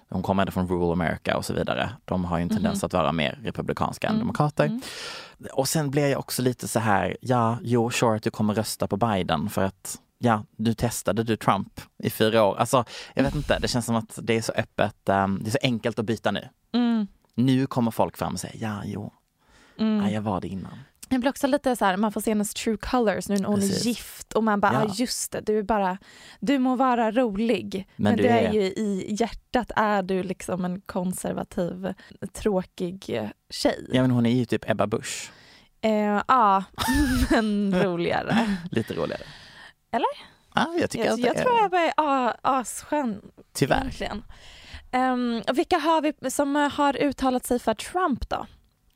Hon 0.08 0.22
kommer 0.22 0.46
från 0.46 0.68
rural 0.68 0.92
America 0.92 1.36
och 1.36 1.44
så 1.44 1.54
vidare. 1.54 1.90
De 2.04 2.24
har 2.24 2.38
ju 2.38 2.42
en 2.42 2.48
tendens 2.48 2.84
att 2.84 2.92
vara 2.92 3.12
mer 3.12 3.38
republikanska 3.42 4.08
än 4.08 4.18
demokrater. 4.18 4.80
Och 5.52 5.68
sen 5.68 5.90
blir 5.90 6.06
jag 6.06 6.18
också 6.18 6.42
lite 6.42 6.68
så 6.68 6.78
här, 6.78 7.16
ja, 7.20 7.58
jo, 7.62 7.90
sure 7.90 8.16
att 8.16 8.22
du 8.22 8.30
kommer 8.30 8.54
rösta 8.54 8.86
på 8.86 8.96
Biden 8.96 9.48
för 9.48 9.62
att 9.62 9.98
ja, 10.18 10.44
du 10.56 10.74
testade 10.74 11.22
du 11.22 11.36
Trump 11.36 11.80
i 11.98 12.10
fyra 12.10 12.44
år. 12.44 12.56
Alltså, 12.56 12.84
jag 13.14 13.22
vet 13.22 13.34
inte, 13.34 13.58
det 13.58 13.68
känns 13.68 13.86
som 13.86 13.96
att 13.96 14.18
det 14.22 14.36
är 14.36 14.42
så 14.42 14.52
öppet, 14.52 15.08
um, 15.08 15.40
det 15.42 15.48
är 15.48 15.52
så 15.52 15.58
enkelt 15.62 15.98
att 15.98 16.06
byta 16.06 16.30
nu. 16.30 16.48
Mm. 16.72 17.06
Nu 17.34 17.66
kommer 17.66 17.90
folk 17.90 18.16
fram 18.16 18.32
och 18.32 18.40
säger, 18.40 18.62
ja, 18.62 18.82
jo, 18.84 19.12
ja, 19.76 20.10
jag 20.10 20.22
var 20.22 20.40
det 20.40 20.48
innan. 20.48 20.78
Det 21.08 21.18
blir 21.18 21.30
också 21.30 21.46
lite 21.46 21.76
så 21.76 21.84
här, 21.84 21.96
man 21.96 22.12
får 22.12 22.20
se 22.20 22.30
hennes 22.30 22.54
true 22.54 22.76
colors 22.76 23.28
nu 23.28 23.36
när 23.38 23.44
hon 23.48 23.60
Precis. 23.60 23.80
är 23.84 23.88
gift 23.88 24.32
och 24.32 24.44
man 24.44 24.60
bara, 24.60 24.72
ja. 24.72 24.84
Ah, 24.90 24.94
just 24.94 25.32
det, 25.32 25.40
du 25.40 25.58
är 25.58 25.62
bara, 25.62 25.98
du 26.40 26.58
må 26.58 26.76
vara 26.76 27.10
rolig 27.10 27.88
men, 27.96 28.04
Men 28.10 28.16
du 28.16 28.22
du 28.22 28.28
är... 28.28 28.42
är- 28.48 28.52
ju 28.52 28.60
i 28.62 29.16
hjärtat 29.20 29.70
är 29.76 30.02
du 30.02 30.22
liksom 30.22 30.64
en 30.64 30.80
konservativ, 30.80 31.94
tråkig 32.32 33.04
eh, 33.10 33.28
tjej. 33.50 33.86
Ja, 33.92 34.00
men 34.02 34.10
hon 34.10 34.26
är 34.26 34.30
ju 34.30 34.44
typ 34.44 34.70
Ebba 34.70 34.86
Busch, 34.86 35.30
Eh, 35.80 36.22
Ja, 36.28 36.64
men 37.30 37.82
roligare. 37.82 38.56
lite 38.70 38.94
roligare. 38.94 39.22
Eller? 39.92 40.06
Ja, 40.54 40.74
jag 40.80 40.90
tycker 40.90 41.04
Jag, 41.04 41.14
att 41.14 41.20
jag 41.20 41.36
är, 41.36 41.42
tror 41.42 41.54
jag 41.72 41.74
är 41.84 41.92
ah, 41.96 42.32
asskön 42.42 43.20
tyvärr. 43.52 43.80
egentligen. 43.80 44.24
Um, 44.92 45.42
vilka 45.54 45.78
har 45.78 46.00
vi 46.20 46.30
som 46.30 46.54
har 46.56 46.96
uttalat 46.96 47.46
sig 47.46 47.58
för 47.58 47.74
Trump 47.74 48.28
då? 48.28 48.46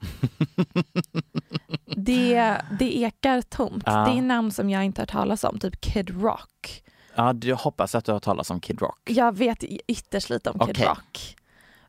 det, 1.97 2.57
det 2.79 2.97
ekar 2.99 3.43
tomt. 3.43 3.83
Ja. 3.87 3.93
Det 3.93 4.19
är 4.19 4.23
namn 4.23 4.51
som 4.51 4.71
jag 4.71 4.85
inte 4.85 5.01
har 5.01 5.07
talas 5.07 5.45
om, 5.45 5.59
typ 5.59 5.81
Kid 5.81 6.23
Rock. 6.23 6.83
Ja, 7.15 7.35
jag 7.43 7.57
hoppas 7.57 7.95
att 7.95 8.05
du 8.05 8.13
har 8.13 8.21
talas 8.21 8.51
om 8.51 8.61
Kid 8.61 8.81
Rock. 8.81 8.99
Jag 9.05 9.37
vet 9.37 9.65
ytterst 9.65 10.31
lite 10.31 10.51
om 10.51 10.67
Kid. 10.67 10.85
Rock. 10.85 11.37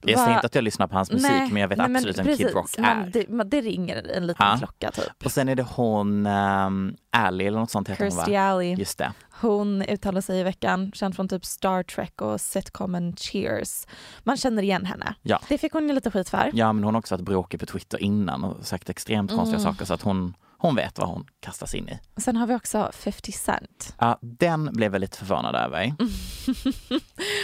Jag 0.02 0.18
Va- 0.18 0.24
säger 0.24 0.36
inte 0.38 0.46
att 0.46 0.56
jag 0.56 0.64
lyssnar 0.64 0.88
på 0.88 0.96
hans 0.96 1.12
musik, 1.12 1.32
Nej, 1.32 1.50
men 1.52 1.62
jag 1.62 1.68
vet 1.68 1.78
nej, 1.78 1.88
absolut 1.96 2.18
vem 2.20 2.38
Kid 2.38 2.54
Rock 2.54 2.78
är. 2.78 3.10
Det, 3.14 3.30
men 3.30 3.50
det 3.50 3.62
ringer 3.62 4.12
en 4.16 4.28
liten 4.28 4.48
Ja. 4.48 4.56
klocka 4.58 4.92
typ. 4.92 5.26
Och 5.26 5.32
sen 5.32 5.50
är 5.50 5.56
det 5.56 5.64
hon, 5.64 6.26
um, 6.28 6.96
Ally 7.12 7.46
eller 7.46 7.60
något 7.60 7.72
sånt 7.72 7.90
heter 7.90 8.04
hon 8.04 8.12
Kirstie 8.12 8.38
va? 8.40 8.44
Alley. 8.46 8.76
Just 8.76 8.98
det. 8.98 9.12
Hon 9.42 9.82
uttalade 9.82 10.22
sig 10.22 10.40
i 10.40 10.44
veckan, 10.44 10.92
känd 10.96 11.16
från 11.16 11.28
typ 11.28 11.46
Star 11.46 11.84
Trek 11.84 12.22
och 12.22 12.42
sitcomen 12.42 13.16
Cheers. 13.16 13.88
Man 14.24 14.38
känner 14.38 14.64
igen 14.64 14.86
henne. 14.86 15.14
Ja. 15.22 15.40
Det 15.50 15.58
fick 15.58 15.74
hon 15.74 15.88
ju 15.88 15.94
lite 15.96 16.12
skit 16.12 16.30
för. 16.30 16.50
Ja, 16.54 16.74
men 16.74 16.84
hon 16.84 16.94
har 16.94 17.00
också 17.00 17.16
varit 17.16 17.26
bråkig 17.26 17.60
på 17.60 17.66
Twitter 17.66 17.98
innan 18.04 18.44
och 18.44 18.66
sagt 18.66 18.90
extremt 18.90 19.32
konstiga 19.32 19.60
Mm. 19.60 19.74
saker 19.74 19.86
så 19.86 19.94
att 19.94 20.02
hon, 20.02 20.34
hon 20.62 20.76
vet 20.76 21.00
vad 21.00 21.08
hon 21.08 21.26
kastas 21.40 21.76
in 21.76 21.90
i. 21.90 22.00
Sen 22.22 22.36
har 22.36 22.48
vi 22.48 22.56
också 22.56 22.92
50 22.94 23.32
Cent. 23.32 23.96
Ja, 24.00 24.20
den 24.22 24.66
blev 24.74 24.94
jag 24.94 25.00
lite 25.00 25.18
förvånad 25.18 25.56
över. 25.56 25.94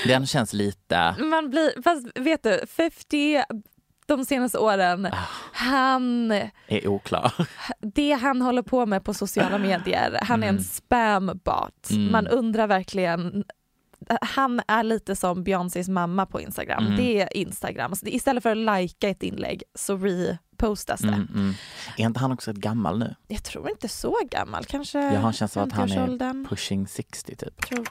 Den 0.07 0.25
känns 0.25 0.53
lite... 0.53 1.15
Man 1.19 1.49
blir, 1.49 1.81
fast 1.81 2.07
vet 2.19 2.43
du, 2.43 2.61
50 2.67 3.43
de 4.07 4.25
senaste 4.25 4.57
åren, 4.57 5.05
Ah. 5.05 5.17
han, 5.53 6.31
är 6.67 6.87
oklar. 6.87 7.33
det 7.81 8.11
han 8.13 8.41
håller 8.41 8.61
på 8.61 8.85
med 8.85 9.03
på 9.03 9.13
sociala 9.13 9.57
medier, 9.57 10.19
han 10.21 10.43
är 10.43 10.47
en 10.47 10.55
Mm. 10.55 10.63
spambot. 10.63 11.89
Mm. 11.91 12.11
Man 12.11 12.27
undrar 12.27 12.67
verkligen 12.67 13.43
han 14.21 14.61
är 14.67 14.83
lite 14.83 15.15
som 15.15 15.43
Beyoncés 15.43 15.89
mamma 15.89 16.25
på 16.25 16.41
Instagram. 16.41 16.85
Mm. 16.85 16.97
Det 16.97 17.21
är 17.21 17.37
Instagram. 17.37 17.95
Så 17.95 18.05
istället 18.07 18.43
för 18.43 18.51
att 18.51 18.57
lajka 18.57 19.09
ett 19.09 19.23
inlägg 19.23 19.63
så 19.75 19.95
repostas 20.59 20.99
det. 21.01 21.07
Mm, 21.07 21.27
mm. 21.33 21.53
Är 21.97 22.05
inte 22.05 22.19
han 22.19 22.31
också 22.31 22.51
ett 22.51 22.57
gammal 22.57 22.99
nu? 22.99 23.15
Jag 23.27 23.43
tror 23.43 23.69
inte 23.69 23.87
så 23.87 24.17
gammal, 24.31 24.65
kanske 24.65 24.99
Jag 25.13 25.19
har 25.19 25.27
en 25.27 25.33
känsla 25.33 25.61
av 25.61 25.67
att 25.67 25.73
han 25.73 25.91
är 25.91 25.95
50-årsåldern. 25.97 26.45
pushing 26.49 26.87
60 26.87 27.35
typ. 27.35 27.53
Jag 27.57 27.67
tror 27.67 27.87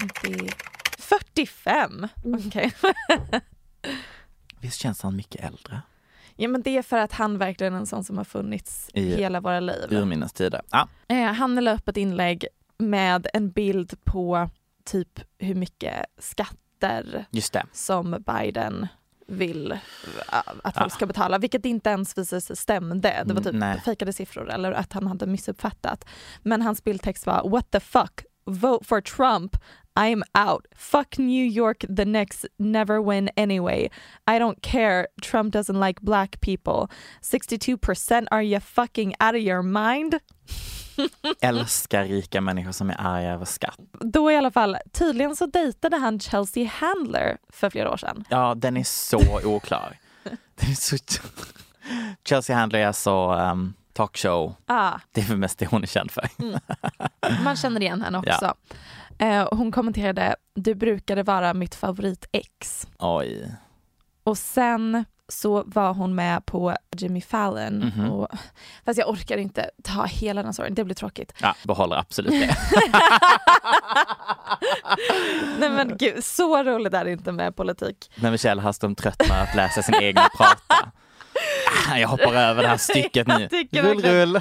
50... 0.00 0.50
45? 0.98 2.08
Okej. 2.46 2.72
Visst 4.60 4.78
känns 4.80 5.02
han 5.02 5.16
mycket 5.16 5.44
äldre? 5.44 5.82
Ja 6.36 6.48
men 6.48 6.62
det 6.62 6.76
är 6.76 6.82
för 6.82 6.98
att 6.98 7.12
han 7.12 7.38
verkligen 7.38 7.74
är 7.74 7.78
en 7.78 7.86
sån 7.86 8.04
som 8.04 8.16
har 8.18 8.24
funnits 8.24 8.90
I 8.94 9.14
hela 9.16 9.40
våra 9.40 9.60
liv. 9.60 9.86
urminnes 9.90 10.32
tider. 10.32 10.62
Ja, 10.70 10.88
Eh, 11.08 11.32
han 11.32 11.54
la 11.54 11.74
upp 11.74 11.88
ett 11.88 11.96
inlägg 11.96 12.46
med 12.78 13.26
en 13.34 13.50
bild 13.50 14.04
på 14.04 14.50
typ 14.84 15.20
hur 15.38 15.54
mycket 15.54 16.06
skatter 16.18 17.26
som 17.72 18.24
Biden 18.26 18.86
vill 19.28 19.72
eh, 19.72 19.78
att 20.62 20.74
folk 20.76 20.86
Ah. 20.86 20.88
ska 20.88 21.06
betala, 21.06 21.38
vilket 21.38 21.64
inte 21.66 21.90
ens 21.90 22.18
visade 22.18 22.40
sig 22.40 22.56
stämde. 22.56 23.22
Det 23.26 23.34
var 23.34 23.40
typ 23.40 23.46
Mm, 23.54 23.58
nej. 23.70 23.80
fejkade 23.84 24.12
siffror 24.12 24.50
eller 24.50 24.72
att 24.72 24.92
han 24.92 25.06
hade 25.06 25.26
missuppfattat. 25.26 26.04
Men 26.42 26.62
hans 26.62 26.84
bildtext 26.84 27.26
var 27.26 27.48
“What 27.50 27.70
the 27.70 27.80
fuck? 27.80 28.24
Vote 28.46 28.84
for 28.84 29.00
Trump? 29.00 29.56
I'm 30.00 30.22
out. 30.48 30.66
Fuck 30.76 31.18
New 31.18 31.46
York 31.46 31.84
the 31.96 32.04
next 32.04 32.44
never 32.58 33.02
win 33.10 33.30
anyway. 33.36 33.88
I 34.30 34.38
don't 34.38 34.58
care. 34.62 35.06
Trump 35.22 35.54
doesn't 35.54 35.86
like 35.86 36.00
black 36.02 36.40
people. 36.40 36.88
62% 37.22 38.28
are 38.30 38.42
you 38.42 38.60
fucking 38.60 39.14
out 39.20 39.34
of 39.34 39.40
your 39.40 39.62
mind?” 39.62 40.14
Älskar 41.40 42.04
rika 42.04 42.40
människor 42.40 42.72
som 42.72 42.90
är 42.90 42.96
arga 43.00 43.30
över 43.32 43.44
skatt. 43.44 43.78
Då 44.00 44.32
i 44.32 44.36
alla 44.36 44.50
fall, 44.50 44.76
tydligen 44.92 45.36
så 45.36 45.46
dejtade 45.46 45.96
han 45.96 46.20
Chelsea 46.20 46.68
Handler 46.68 47.36
för 47.48 47.70
flera 47.70 47.90
år 47.92 47.96
sedan. 47.96 48.24
Ja, 48.28 48.54
den 48.54 48.76
är 48.76 48.84
så 48.84 49.40
oklar. 49.44 49.98
Den 50.54 50.70
är 50.70 50.74
så... 50.74 50.96
Chelsea 52.24 52.56
Handler 52.56 52.78
är 52.78 52.92
så 52.92 53.34
um, 53.34 53.74
talkshow. 53.92 54.54
Ah, 54.66 54.92
Det 55.12 55.20
är 55.20 55.24
väl 55.24 55.36
mest 55.36 55.58
det 55.58 55.66
hon 55.66 55.82
är 55.82 55.86
känd 55.86 56.10
för. 56.10 56.28
man 57.44 57.56
känner 57.56 57.80
igen 57.80 58.02
henne 58.02 58.18
också. 58.18 58.54
Eh, 59.18 59.48
hon 59.50 59.72
kommenterade 59.72 60.36
“Du 60.54 60.74
brukade 60.74 61.22
vara 61.22 61.54
mitt 61.54 61.74
favorit-ex” 61.74 62.86
Oj. 62.98 63.54
och 64.24 64.38
sen 64.38 65.04
så 65.28 65.62
var 65.66 65.92
hon 65.94 66.14
med 66.14 66.46
på 66.46 66.76
Jimmy 66.96 67.20
Fallon. 67.20 67.78
Mhm. 67.96 68.10
Och, 68.10 68.28
fast 68.84 68.98
jag 68.98 69.08
orkar 69.08 69.36
inte 69.36 69.70
ta 69.84 70.04
hela 70.04 70.42
den 70.42 70.52
storyn, 70.54 70.74
det 70.74 70.84
blir 70.84 70.94
tråkigt. 70.94 71.32
Ja, 71.40 71.54
behåller 71.64 71.96
absolut 71.96 72.32
det. 72.32 72.56
Nej 75.58 75.70
men 75.70 75.96
gud, 75.98 76.24
så 76.24 76.62
roligt 76.62 76.94
är 76.94 77.04
det 77.04 77.12
inte 77.12 77.32
med 77.32 77.56
politik. 77.56 78.10
När 78.14 78.30
Michelle 78.30 78.62
Hallström 78.62 78.94
tröttnar 78.94 79.42
att 79.42 79.54
läsa 79.56 79.82
sin 79.82 79.94
egen 79.94 80.22
prata. 80.36 80.88
Ah, 81.92 81.96
Jag 81.98 82.08
hoppar 82.08 82.34
över 82.34 82.62
det 82.62 82.68
här 82.68 82.76
stycket 82.90 83.26
nu. 83.26 83.48
Jag 83.70 83.84
Rull, 83.84 84.02
rull. 84.02 84.40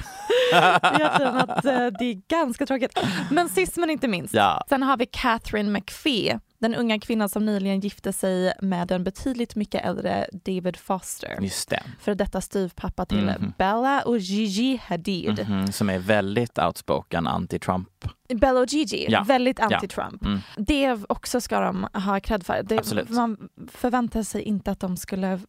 Egentligen 0.84 1.36
att 1.38 1.66
eh, 1.66 1.86
det 2.00 2.06
är 2.06 2.28
ganska 2.30 2.66
tråkigt. 2.66 3.00
Men 3.32 3.50
sist 3.50 3.78
men 3.78 3.90
inte 3.90 4.08
minst, 4.08 4.34
Ja. 4.34 4.64
sen 4.70 4.84
har 4.84 4.98
vi 4.98 5.06
Catherine 5.06 5.72
McPhee, 5.72 6.40
den 6.64 6.76
unga 6.76 7.00
kvinnan 7.00 7.30
som 7.30 7.46
nyligen 7.46 7.80
gifte 7.80 8.14
sig 8.14 8.54
med 8.62 8.88
den 8.88 9.04
betydligt 9.04 9.56
mycket 9.56 9.86
äldre 9.86 10.28
David 10.32 10.78
Foster. 10.78 11.38
Just 11.42 11.70
det. 11.70 11.84
För 12.00 12.16
detta 12.16 12.42
styvpappa 12.42 13.06
till 13.06 13.24
Mhm. 13.26 13.54
Bella 13.58 14.02
och 14.02 14.18
Gigi 14.18 14.82
Hadid. 14.88 15.46
Mhm, 15.50 15.72
Som 15.72 15.90
är 15.90 16.00
väldigt 16.00 16.58
outspoken 16.60 17.28
anti-Trump. 17.28 17.88
Bella 18.34 18.60
och 18.60 18.68
Gigi, 18.68 19.06
Ja. 19.10 19.24
väldigt 19.24 19.60
Ja. 19.60 19.66
anti-Trump. 19.68 20.26
Mm. 20.26 20.40
Det 20.58 20.98
också 21.10 21.42
ska 21.42 21.60
de 21.60 21.88
ha 21.94 22.20
cred 22.20 22.46
för. 22.46 22.64
Det, 22.64 22.78
Absolut. 22.78 23.10
man 23.10 23.50
förväntar 23.72 24.24
sig 24.24 24.42
inte 24.42 24.72
att 24.72 24.80
de 24.80 24.98
skulle 24.98 25.40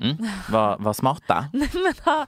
Mm. 0.00 0.16
Var, 0.50 0.78
var 0.78 0.92
smarta. 0.92 1.44
Men 1.52 2.26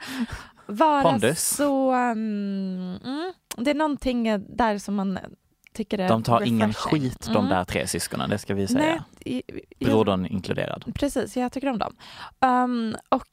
vara 0.67 1.03
Pondus. 1.03 1.49
så... 1.57 1.93
um, 1.95 2.99
mm, 3.05 3.33
det 3.57 3.71
är 3.71 3.75
någonting 3.75 4.25
där 4.57 4.79
som 4.79 4.95
man 4.95 5.19
tycker 5.75 5.99
är 5.99 6.09
De 6.09 6.23
tar 6.23 6.43
ingen 6.43 6.75
skit 6.75 7.27
de 7.27 7.37
Mm. 7.37 7.49
där 7.49 7.65
tre 7.65 7.87
syskonen, 7.87 8.31
det 8.31 8.39
ska 8.39 8.55
vi 8.55 8.67
säga. 8.67 9.05
Nej, 9.25 9.43
Brodern 9.81 10.27
inkluderad. 10.27 10.85
Precis, 10.95 11.37
jag 11.37 11.53
tycker 11.53 11.69
om 11.71 11.79
dem. 11.79 11.97
Um, 12.41 12.97
och 13.09 13.29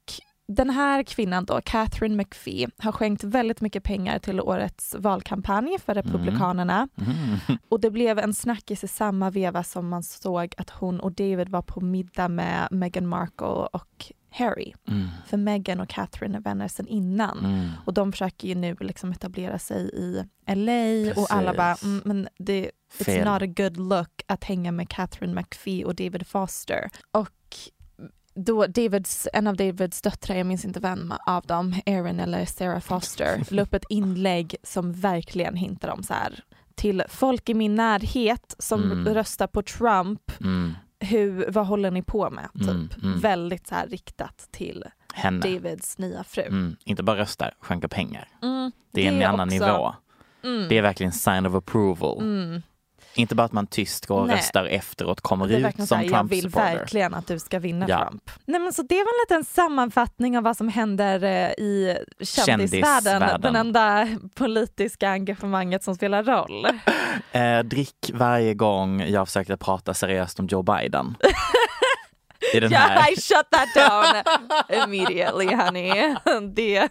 den 0.48 0.69
här 0.69 1.03
kvinnan 1.03 1.45
då, 1.45 1.62
Catherine 1.65 2.15
McPhee, 2.15 2.67
har 2.77 2.91
skänkt 2.91 3.24
väldigt 3.24 3.62
mycket 3.62 3.83
pengar 3.83 4.19
till 4.19 4.41
årets 4.41 4.95
valkampanj 5.00 5.77
för 5.86 5.93
Republikanerna. 5.93 6.88
Mm. 6.98 7.60
Och 7.69 7.79
det 7.79 7.91
blev 7.91 8.19
en 8.19 8.33
snackis 8.33 8.83
i 8.83 8.88
samma 8.88 9.29
veva 9.29 9.63
som 9.63 9.89
man 9.89 10.03
såg 10.03 10.53
att 10.57 10.69
hon 10.69 11.00
och 11.00 11.12
David 11.12 11.50
var 11.50 11.62
på 11.62 11.81
middag 11.81 12.27
med 12.27 12.67
Meghan 12.71 13.07
Markle 13.07 13.48
och 13.48 14.12
Harry. 14.31 14.73
Mm. 14.88 15.07
För 15.27 15.38
Meghan 15.38 15.79
och 15.79 15.89
Catherine 15.89 16.38
är 16.38 16.41
vänner 16.41 16.67
sedan 16.67 16.88
innan. 16.88 17.39
Mm. 17.45 17.69
Och 17.85 17.93
de 17.93 18.11
försöker 18.11 18.47
ju 18.47 18.55
nu 18.55 18.75
liksom 18.79 19.11
etablera 19.11 19.59
sig 19.59 19.89
i 19.93 20.23
LA 20.47 21.13
och 21.21 21.27
alla 21.33 21.53
bara, 21.53 21.71
Precis. 21.73 21.85
mm, 21.85 22.01
men 22.05 22.27
det, 22.38 22.71
it's 23.00 23.03
Fel. 23.03 23.25
not 23.27 23.41
a 23.41 23.45
good 23.45 23.77
look 23.77 24.21
att 24.27 24.43
hänga 24.43 24.71
med 24.71 24.89
Catherine 24.89 25.33
McPhee 25.41 25.85
och 25.85 25.95
David 25.95 26.27
Foster. 26.27 26.89
Och 27.11 27.29
då 28.35 28.65
Davids, 28.67 29.27
en 29.33 29.47
av 29.47 29.55
Davids 29.55 30.01
döttrar, 30.01 30.35
jag 30.35 30.47
minns 30.47 30.65
inte 30.65 30.79
vem 30.79 31.13
av 31.27 31.43
dem, 31.45 31.75
Erin 31.85 32.19
eller 32.19 32.45
Sarah 32.45 32.79
Foster, 32.79 33.43
la 33.50 33.61
upp 33.61 33.73
ett 33.73 33.85
inlägg 33.89 34.55
som 34.63 34.93
verkligen 34.93 35.55
hintar 35.55 35.89
om 35.89 36.03
så 36.03 36.13
här 36.13 36.43
till 36.75 37.03
folk 37.09 37.50
i 37.50 37.53
min 37.53 37.75
närhet 37.75 38.55
som 38.59 38.83
Mm. 38.91 39.13
röstar 39.13 39.47
på 39.47 39.61
Trump, 39.61 40.31
Mm. 40.41 40.73
Hur, 41.01 41.51
vad 41.51 41.67
håller 41.67 41.91
ni 41.91 42.01
på 42.01 42.29
med? 42.29 42.50
Typ. 42.53 42.67
Mm, 42.70 42.89
mm. 43.03 43.20
Väldigt 43.20 43.67
så 43.67 43.75
här 43.75 43.88
riktat 43.88 44.48
till 44.51 44.84
Henne. 45.13 45.39
Davids 45.39 45.98
nya 45.98 46.24
fru. 46.24 46.41
Mm. 46.41 46.75
Inte 46.86 47.03
bara 47.03 47.17
röstar, 47.17 47.53
skänker 47.60 47.88
pengar. 47.88 48.27
Mm, 48.41 48.72
Det 48.91 49.03
är 49.08 49.12
en 49.12 49.20
det 49.20 49.25
annan 49.25 49.48
också. 49.48 49.65
nivå. 49.65 49.96
Mm. 50.43 50.70
Det 50.70 50.77
är 50.77 50.81
verkligen 50.81 51.12
sign 51.12 51.46
of 51.46 51.55
approval. 51.55 52.17
Inte 53.15 53.35
bara 53.35 53.43
att 53.43 53.51
man 53.51 53.67
tyst 53.67 54.05
går 54.05 54.19
och 54.21 54.27
Nej. 54.27 54.35
röstar 54.35 54.65
efteråt, 54.65 55.21
kommer 55.21 55.47
Det 55.47 55.55
är 55.55 55.69
ut 55.69 55.75
som 55.75 55.87
så 55.87 55.95
här, 55.95 56.03
jag 56.03 56.11
Trump 56.13 56.31
vill 56.31 56.41
supporter. 56.41 56.75
verkligen 56.77 57.13
att 57.13 57.27
du 57.27 57.39
ska 57.39 57.59
vinna 57.59 57.85
Ja. 57.89 58.07
Trump. 58.09 58.31
Nej, 58.45 58.59
men 58.61 58.73
så 58.73 58.81
det 58.81 58.95
var 58.95 59.01
en 59.01 59.35
liten 59.39 59.45
sammanfattning 59.45 60.37
av 60.37 60.43
vad 60.43 60.57
som 60.57 60.69
händer 60.69 61.23
eh, 61.23 61.49
i 61.51 61.97
kändisvärlden. 62.19 62.71
Kändisvärlden. 62.71 63.41
Den 63.41 63.55
enda 63.55 64.07
politiska 64.35 65.09
engagemanget 65.09 65.83
som 65.83 65.95
spelar 65.95 66.23
roll. 66.23 66.65
Eh, 67.31 67.59
drick 67.59 68.11
varje 68.13 68.53
gång 68.53 69.01
jag 69.07 69.27
försökte 69.27 69.57
prata 69.57 69.93
seriöst 69.93 70.39
om 70.39 70.47
Joe 70.47 70.61
Biden. 70.63 71.15
I 72.53 72.60
den 72.60 72.71
här. 72.74 72.89
Yeah, 72.89 73.10
I 73.12 73.15
shut 73.15 73.45
that 73.51 73.69
down 73.75 74.24
immediately, 74.83 75.53
honey. 75.55 76.15
Det, 76.55 76.89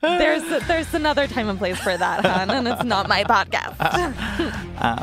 there's, 0.00 0.66
there's 0.66 0.94
another 0.94 1.26
time 1.28 1.50
and 1.50 1.58
place 1.58 1.80
for 1.80 1.98
that, 1.98 2.26
hon, 2.26 2.50
and 2.50 2.68
it's 2.68 2.84
not 2.84 3.08
my 3.08 3.24
podcast. 3.24 3.80
Ah. 4.80 4.98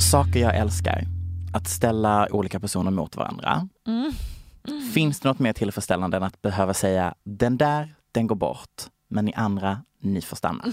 Saker 0.00 0.40
jag 0.40 0.56
älskar. 0.56 1.04
Att 1.52 1.68
ställa 1.68 2.28
olika 2.30 2.60
personer 2.60 2.90
mot 2.90 3.16
varandra. 3.16 3.68
Mm. 3.86 4.12
Finns 4.94 5.20
det 5.20 5.28
något 5.28 5.38
mer 5.38 5.52
tillfredsställande 5.52 6.16
än 6.16 6.22
att 6.22 6.42
behöva 6.42 6.74
säga 6.74 7.14
den 7.24 7.56
där, 7.56 7.94
den 8.12 8.26
går 8.26 8.36
bort, 8.36 8.82
men 9.08 9.24
ni 9.24 9.32
andra, 9.34 9.82
ni 10.02 10.22
får 10.22 10.36
stanna. 10.36 10.64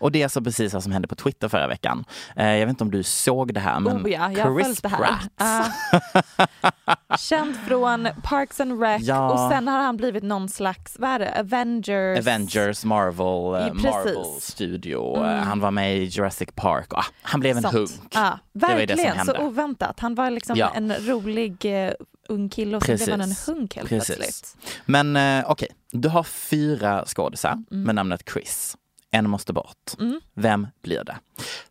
och 0.00 0.12
det 0.12 0.20
är 0.20 0.24
alltså 0.24 0.40
precis 0.42 0.74
vad 0.74 0.82
som 0.82 0.92
hände 0.92 1.08
på 1.08 1.14
Twitter 1.14 1.48
förra 1.48 1.66
veckan. 1.66 2.04
Eh, 2.36 2.46
jag 2.50 2.66
vet 2.66 2.70
inte 2.70 2.84
om 2.84 2.90
du 2.90 3.02
såg 3.02 3.54
det 3.54 3.60
här, 3.60 3.80
men 3.80 3.96
oh 4.06 4.10
ja, 4.10 4.32
jag 4.32 4.62
Chris 4.64 4.82
det 4.82 4.88
här. 4.88 4.98
Pratt. 4.98 5.28
Ah. 5.36 5.64
känd 7.18 7.56
från 7.56 8.08
Parks 8.22 8.60
and 8.60 8.80
Rec 8.82 9.02
Ja. 9.02 9.30
och 9.32 9.52
sen 9.52 9.68
har 9.68 9.82
han 9.82 9.96
blivit 9.96 10.22
någon 10.22 10.48
slags, 10.48 10.96
vad 10.98 11.10
är 11.10 11.18
det, 11.18 11.40
Avengers? 11.40 12.18
Avengers, 12.18 12.84
Marvel, 12.84 13.60
eh, 13.62 13.66
Ja, 13.66 13.74
precis. 13.74 13.84
Marvel 13.84 14.40
Studio. 14.40 15.16
Mm. 15.16 15.28
Eh, 15.36 15.42
Han 15.44 15.60
var 15.60 15.70
med 15.70 15.96
i 15.96 16.04
Jurassic 16.04 16.48
Park. 16.54 16.92
Ah, 16.94 17.04
han 17.22 17.40
blev 17.40 17.56
en 17.56 17.62
Sånt. 17.62 17.74
hunk. 17.74 17.90
Ja, 18.14 18.38
Det 18.52 18.66
var 18.66 18.74
det 18.74 18.88
som 18.88 18.96
verkligen, 19.04 19.26
så 19.26 19.32
hände. 19.32 19.46
oväntat. 19.48 20.00
Han 20.00 20.14
var 20.14 20.30
liksom 20.30 20.68
en 20.74 20.92
rolig 20.92 21.84
eh, 21.86 21.92
ung 22.28 22.48
kille 22.48 22.76
och 22.76 22.82
så 22.82 22.86
blev 22.96 23.10
han 23.10 23.20
en 23.20 23.28
Precis. 23.28 23.48
hunk 23.48 23.76
helt 23.76 23.88
Precis. 23.88 24.16
plötsligt. 24.16 24.56
Men 24.86 25.16
eh, 25.16 25.50
okej, 25.50 25.68
du 25.92 26.08
har 26.08 26.22
fyra 26.22 27.04
skådisar 27.06 27.52
Mm. 27.52 27.82
med 27.82 27.94
namnet 27.94 28.22
Chris. 28.32 28.76
En 29.10 29.30
måste 29.30 29.52
bort. 29.52 29.92
Mm. 30.00 30.20
Vem 30.34 30.66
blir 30.82 31.04
det? 31.04 31.16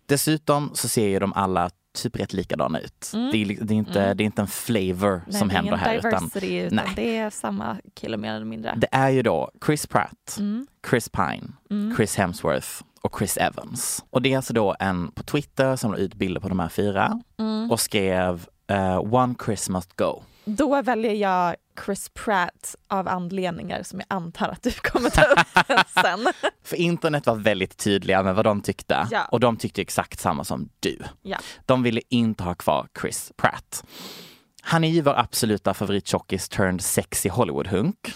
Dessutom 0.06 0.72
så 0.74 0.88
ser 0.88 1.08
ju 1.08 1.20
de 1.20 1.34
alla 1.34 1.70
typ 1.98 2.20
rätt 2.20 2.34
likadana 2.34 2.80
ut. 2.80 3.12
Mm. 3.13 3.32
Det, 3.32 3.38
är, 3.42 3.46
det, 3.66 3.74
är 3.74 3.78
inte, 3.78 4.02
Mm. 4.04 4.18
det 4.18 4.24
är 4.24 4.26
inte 4.26 4.42
en 4.42 4.48
flavor 4.48 5.22
Nej, 5.28 5.39
som 5.39 5.50
händer 5.50 5.76
här. 5.76 5.96
Utan 5.98 6.30
utan 6.36 6.76
nej. 6.76 6.94
det 6.96 7.18
är 7.18 7.30
samma 7.30 7.78
kille 7.94 8.18
mer 8.18 8.34
eller 8.34 8.46
mindre. 8.46 8.74
det 8.78 8.88
är 8.92 9.10
ju 9.10 9.22
då 9.22 9.52
Chris 9.66 9.88
Pratt, 9.88 10.36
Mm. 10.39 10.68
Chris 10.89 11.10
Pine, 11.10 11.52
Mm. 11.70 11.96
Chris 11.96 12.16
Hemsworth 12.16 12.68
och 13.02 13.16
Chris 13.20 13.38
Evans. 13.38 14.04
Och 14.10 14.22
det 14.22 14.34
är 14.34 14.38
alltså 14.38 14.54
då 14.54 14.76
en 14.80 15.12
på 15.12 15.24
Twitter 15.24 15.76
som 15.76 15.92
la 15.92 15.98
ut 15.98 16.16
bilder 16.16 16.42
på 16.42 16.50
de 16.50 16.60
här 16.60 16.70
fyra 16.70 17.20
Mm. 17.39 17.72
och 17.72 17.80
skrev 17.80 18.48
eh, 18.68 19.13
One 19.13 19.36
Chris 19.46 19.70
must 19.70 19.96
go. 19.96 20.24
Då 20.46 20.82
väljer 20.82 21.14
jag 21.14 21.56
Chris 21.86 22.10
Pratt 22.14 22.76
av 22.88 23.08
anledningar 23.08 23.84
som 23.84 24.00
jag 24.00 24.06
antar 24.18 24.50
att 24.50 24.64
du 24.64 24.72
kommer 24.72 25.10
ta 25.10 25.24
upp 25.24 25.88
sen. 26.06 26.28
För 26.64 26.76
internet 26.76 27.26
var 27.26 27.36
väldigt 27.36 27.78
tydliga 27.78 28.24
med 28.24 28.36
vad 28.36 28.46
de 28.46 28.62
tyckte 28.62 29.08
Ja. 29.12 29.26
och 29.32 29.40
de 29.40 29.58
tyckte 29.58 29.82
exakt 29.82 30.20
samma 30.20 30.44
som 30.44 30.70
du. 30.80 31.00
Ja. 31.22 31.38
De 31.66 31.84
ville 31.84 32.02
inte 32.10 32.44
ha 32.44 32.56
kvar 32.56 32.88
Chris 33.02 33.32
Pratt. 33.38 33.84
Han 34.62 34.84
är 34.84 34.90
ju 34.90 35.02
vår 35.02 35.20
absoluta 35.20 35.74
favorittjockis 35.74 36.50
turned 36.50 36.82
sexy 36.82 37.30
Hollywood-hunk. 37.30 38.14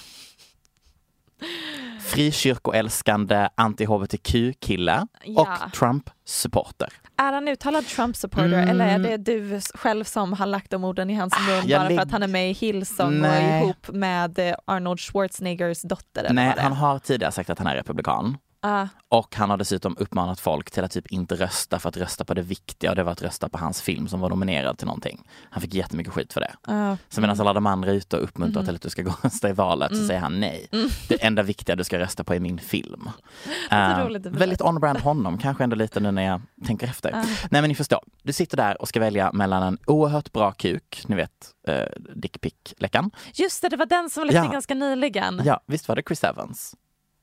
Frikyrkoälskande 2.08 3.50
anti-hbtq-kille 3.56 5.08
Ja. 5.24 5.42
och 5.42 5.74
Trump-supporter. 5.74 6.90
Är 7.18 7.34
han 7.34 7.48
uttalad 7.48 7.86
Trump-supporter 7.88 8.46
Mm. 8.54 8.70
eller 8.70 8.86
är 8.88 9.00
det 9.00 9.18
du 9.18 9.62
själv 9.74 10.04
som 10.04 10.34
har 10.34 10.46
lagt 10.46 10.72
de 10.72 10.84
orden 10.84 11.10
i 11.10 11.14
hans 11.16 11.34
mun 11.48 11.68
jag 11.70 11.82
bara 11.82 11.90
för 11.90 12.00
att 12.02 12.12
han 12.12 12.24
är 12.24 12.28
med 12.28 12.50
i 12.50 12.54
Hillsong 12.54 13.08
och 13.08 13.14
Nej. 13.22 13.64
ihop 13.64 13.88
med 13.90 14.40
eh, 14.40 14.56
Arnold 14.66 15.00
Schwarzeneggers 15.00 15.82
dotter? 15.82 16.24
Eller 16.24 16.34
Nej, 16.34 16.54
han 16.58 16.74
har 16.74 17.00
tidigare 17.00 17.32
sagt 17.32 17.50
att 17.50 17.58
han 17.60 17.68
är 17.68 17.76
republikan. 17.76 18.38
Ah, 18.70 18.88
Och 19.10 19.36
han 19.36 19.50
har 19.50 19.58
dessutom 19.58 19.96
uppmanat 20.00 20.40
folk 20.40 20.72
till 20.72 20.84
att 20.84 20.92
typ 20.92 21.08
inte 21.08 21.36
rösta 21.36 21.80
för 21.80 21.90
att 21.90 21.98
rösta 21.98 22.26
på 22.26 22.34
det 22.34 22.42
viktiga 22.42 22.90
och 22.90 22.96
det 22.96 23.04
var 23.04 23.12
att 23.12 23.22
rösta 23.22 23.50
på 23.50 23.58
hans 23.58 23.82
film 23.82 24.08
som 24.08 24.20
var 24.20 24.30
nominerad 24.30 24.78
till 24.78 24.88
någonting. 24.88 25.24
Han 25.50 25.62
fick 25.62 25.74
jättemycket 25.74 26.14
skit 26.14 26.34
för 26.34 26.42
det. 26.42 26.54
ah. 26.74 26.98
Så 27.10 27.22
medan 27.22 27.40
alla 27.42 27.54
de 27.54 27.66
andra 27.66 27.90
är 27.92 27.96
ute 27.96 28.18
och 28.18 28.24
uppmuntrar 28.24 28.64
till 28.64 28.76
att 28.76 28.82
du 28.82 28.90
ska 28.90 29.02
gå 29.02 29.10
och 29.12 29.24
rösta 29.24 29.50
i 29.50 29.54
valet 29.54 29.90
så 29.90 29.96
Mm. 29.96 30.08
säger 30.08 30.20
han 30.22 30.40
nej. 30.40 30.68
Mm. 30.72 30.90
Det 31.08 31.24
enda 31.24 31.44
viktiga 31.44 31.76
du 31.76 31.84
ska 31.84 32.00
rösta 32.00 32.24
på 32.24 32.34
är 32.34 32.40
min 32.40 32.60
film. 32.60 33.10
Så 33.70 33.76
Eh, 33.76 34.06
roligt 34.06 34.26
väldigt 34.26 34.62
on-brand 34.62 35.00
honom, 35.00 35.38
kanske 35.38 35.64
ändå 35.64 35.76
lite 35.76 36.00
nu 36.00 36.12
när 36.12 36.24
jag 36.24 36.42
tänker 36.66 36.88
efter. 36.88 37.12
Ah. 37.16 37.24
Nej 37.52 37.62
men 37.62 37.68
ni 37.68 37.76
förstår, 37.76 38.00
du 38.24 38.34
sitter 38.34 38.58
där 38.58 38.82
och 38.82 38.88
ska 38.88 39.00
välja 39.00 39.32
mellan 39.32 39.64
en 39.64 39.78
oerhört 39.86 40.32
bra 40.32 40.52
kuk, 40.52 41.04
ni 41.08 41.16
vet 41.16 41.32
uh, 41.70 41.76
dickpic-läckan. 42.16 43.12
Just 43.34 43.62
det, 43.62 43.70
det 43.70 43.78
var 43.78 43.86
den 43.86 44.10
som 44.10 44.24
läckte 44.24 44.38
Ja. 44.38 44.52
ganska 44.52 44.74
nyligen. 44.74 45.42
Ja, 45.46 45.60
visst 45.66 45.88
var 45.88 45.96
det 45.96 46.02
Chris 46.08 46.24
Evans? 46.24 46.76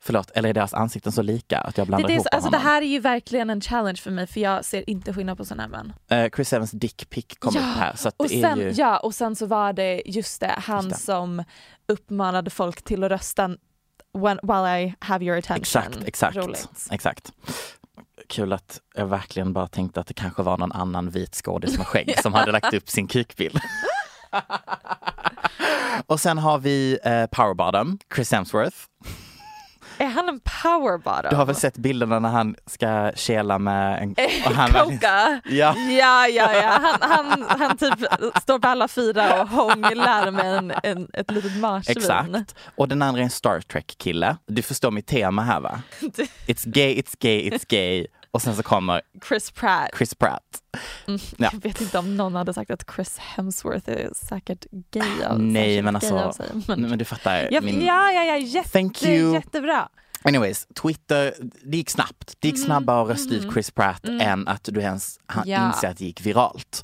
Förlåt, 0.05 0.31
eller 0.31 0.49
är 0.49 0.53
deras 0.53 0.73
ansikten 0.73 1.11
så 1.11 1.21
lika 1.21 1.59
att 1.59 1.77
jag 1.77 1.85
Det, 1.85 1.89
blandar 1.89 2.07
det, 2.07 2.13
är 2.13 2.15
ihop 2.15 2.23
så- 2.31 2.35
alltså, 2.35 2.49
det 2.49 2.57
honom? 2.57 2.71
här 2.71 2.81
är 2.81 2.85
ju 2.85 2.99
verkligen 2.99 3.49
en 3.49 3.61
challenge 3.61 3.97
för 3.97 4.11
mig 4.11 4.27
för 4.27 4.39
jag 4.39 4.65
ser 4.65 4.89
inte 4.89 5.13
skillnad 5.13 5.37
på 5.37 5.45
sådana 5.45 5.67
män. 5.67 5.93
Eh, 6.09 6.29
Chris 6.35 6.53
Evans 6.53 6.71
dickpic 6.71 7.25
kom 7.39 7.53
Ja, 7.55 7.61
upp 7.61 7.65
här 7.77 7.95
så 7.95 8.11
Och 8.17 8.27
det 8.27 8.35
är 8.35 8.41
sen, 8.41 8.59
ju... 8.59 8.71
ja, 8.71 8.97
och 8.99 9.15
sen 9.15 9.35
så 9.35 9.45
var 9.45 9.73
det 9.73 10.01
just 10.05 10.39
det, 10.41 10.55
han 10.57 10.83
Just 10.85 10.97
det. 10.97 11.03
som 11.03 11.43
uppmanade 11.87 12.49
folk 12.49 12.81
till 12.83 13.03
att 13.03 13.11
rösta 13.11 13.47
when, 14.17 14.39
while 14.43 14.81
I 14.83 14.95
have 14.99 15.25
your 15.25 15.37
attention. 15.37 15.61
Exakt, 15.61 15.97
exakt. 16.07 16.35
Roligt. 16.37 16.69
exakt. 16.91 17.31
Kul 18.29 18.53
att 18.53 18.81
jag 18.95 19.05
verkligen 19.07 19.53
bara 19.53 19.67
tänkte 19.67 19.99
att 19.99 20.07
det 20.07 20.13
kanske 20.13 20.43
var 20.43 20.57
någon 20.57 20.71
annan 20.71 21.09
vit 21.09 21.35
skådis 21.35 21.77
med 21.77 21.87
skägg 21.87 22.15
som 22.21 22.33
hade 22.33 22.51
lagt 22.51 22.73
upp 22.73 22.89
sin 22.89 23.07
kukbild. 23.07 23.59
Och 26.07 26.19
sen 26.19 26.37
har 26.37 26.57
vi 26.57 26.97
eh, 27.03 27.25
Powerbottom, 27.25 27.99
Chris 28.15 28.31
Hemsworth. 28.31 28.77
Är 29.97 30.05
han 30.05 30.29
en 30.29 30.39
power 30.39 30.97
bottom? 30.97 31.29
Du 31.29 31.35
har 31.35 31.45
väl 31.45 31.55
sett 31.55 31.77
bilderna 31.77 32.19
när 32.19 32.29
han 32.29 32.55
ska 32.65 33.11
kela 33.15 33.59
med 33.59 34.03
en... 34.03 34.15
och 34.45 34.51
han 34.51 34.71
Coca? 34.71 35.41
Ja. 35.49 35.75
ja, 35.77 36.27
ja, 36.27 36.53
ja. 36.53 36.79
Han, 37.01 37.31
han, 37.41 37.59
han 37.59 37.77
typ 37.77 37.93
står 38.41 38.59
på 38.59 38.67
alla 38.67 38.87
fyra 38.87 39.41
och 39.41 39.47
hånglar 39.49 40.31
med 40.31 40.57
en, 40.57 40.73
en, 40.83 41.07
ett 41.13 41.31
litet 41.31 41.57
marsvin. 41.57 41.97
Exakt. 41.97 42.55
Och 42.75 42.87
den 42.87 43.01
andra 43.01 43.21
är 43.21 43.23
en 43.23 43.29
Star 43.29 43.59
Trek-kille. 43.61 44.37
Du 44.47 44.61
förstår 44.61 44.91
mitt 44.91 45.07
tema 45.07 45.41
här 45.41 45.59
va? 45.59 45.81
It's 46.47 46.69
gay, 46.69 46.95
it's 47.01 47.15
gay, 47.19 47.49
it's 47.49 47.65
gay. 47.67 48.07
Och 48.35 48.41
sen 48.41 48.55
så 48.55 48.63
kommer 48.63 49.01
Chris 49.27 49.51
Pratt. 49.51 49.89
Chris 49.97 50.15
Pratt. 50.15 50.61
Mm, 51.07 51.19
Ja. 51.37 51.49
Jag 51.53 51.59
vet 51.61 51.81
inte 51.81 51.99
om 51.99 52.17
någon 52.17 52.35
hade 52.35 52.53
sagt 52.53 52.71
att 52.71 52.83
Chris 52.95 53.17
Hemsworth 53.17 53.89
är 53.89 54.09
säkert 54.15 54.65
gay 54.91 55.23
av, 55.23 55.39
Nej 55.41 55.81
men 55.81 55.95
alltså, 55.95 56.33
sig. 56.33 56.45
men, 56.67 56.81
Men, 56.81 56.99
du 56.99 57.05
fattar. 57.05 57.47
ja, 57.51 57.61
min... 57.61 57.85
ja, 57.85 58.11
ja, 58.11 58.23
ja, 58.23 58.37
jätte, 58.37 58.69
Thank 58.69 59.03
you. 59.03 59.33
jättebra. 59.33 59.89
Anyways, 60.23 60.67
Twitter, 60.81 61.33
det 61.63 61.77
gick 61.77 61.89
snabbt. 61.89 62.35
Det 62.39 62.47
gick 62.47 62.57
Mhm, 62.57 62.65
snabbare 62.65 63.01
att 63.01 63.09
rösta 63.09 63.35
ut 63.35 63.43
mhm. 63.43 63.51
Chris 63.53 63.71
Pratt 63.71 64.07
Mm. 64.07 64.21
än 64.21 64.47
att 64.47 64.63
du 64.63 64.81
ens 64.81 65.19
Ja. 65.45 65.67
inser 65.67 65.87
att 65.89 65.97
det 65.97 66.05
gick 66.05 66.21
viralt. 66.21 66.83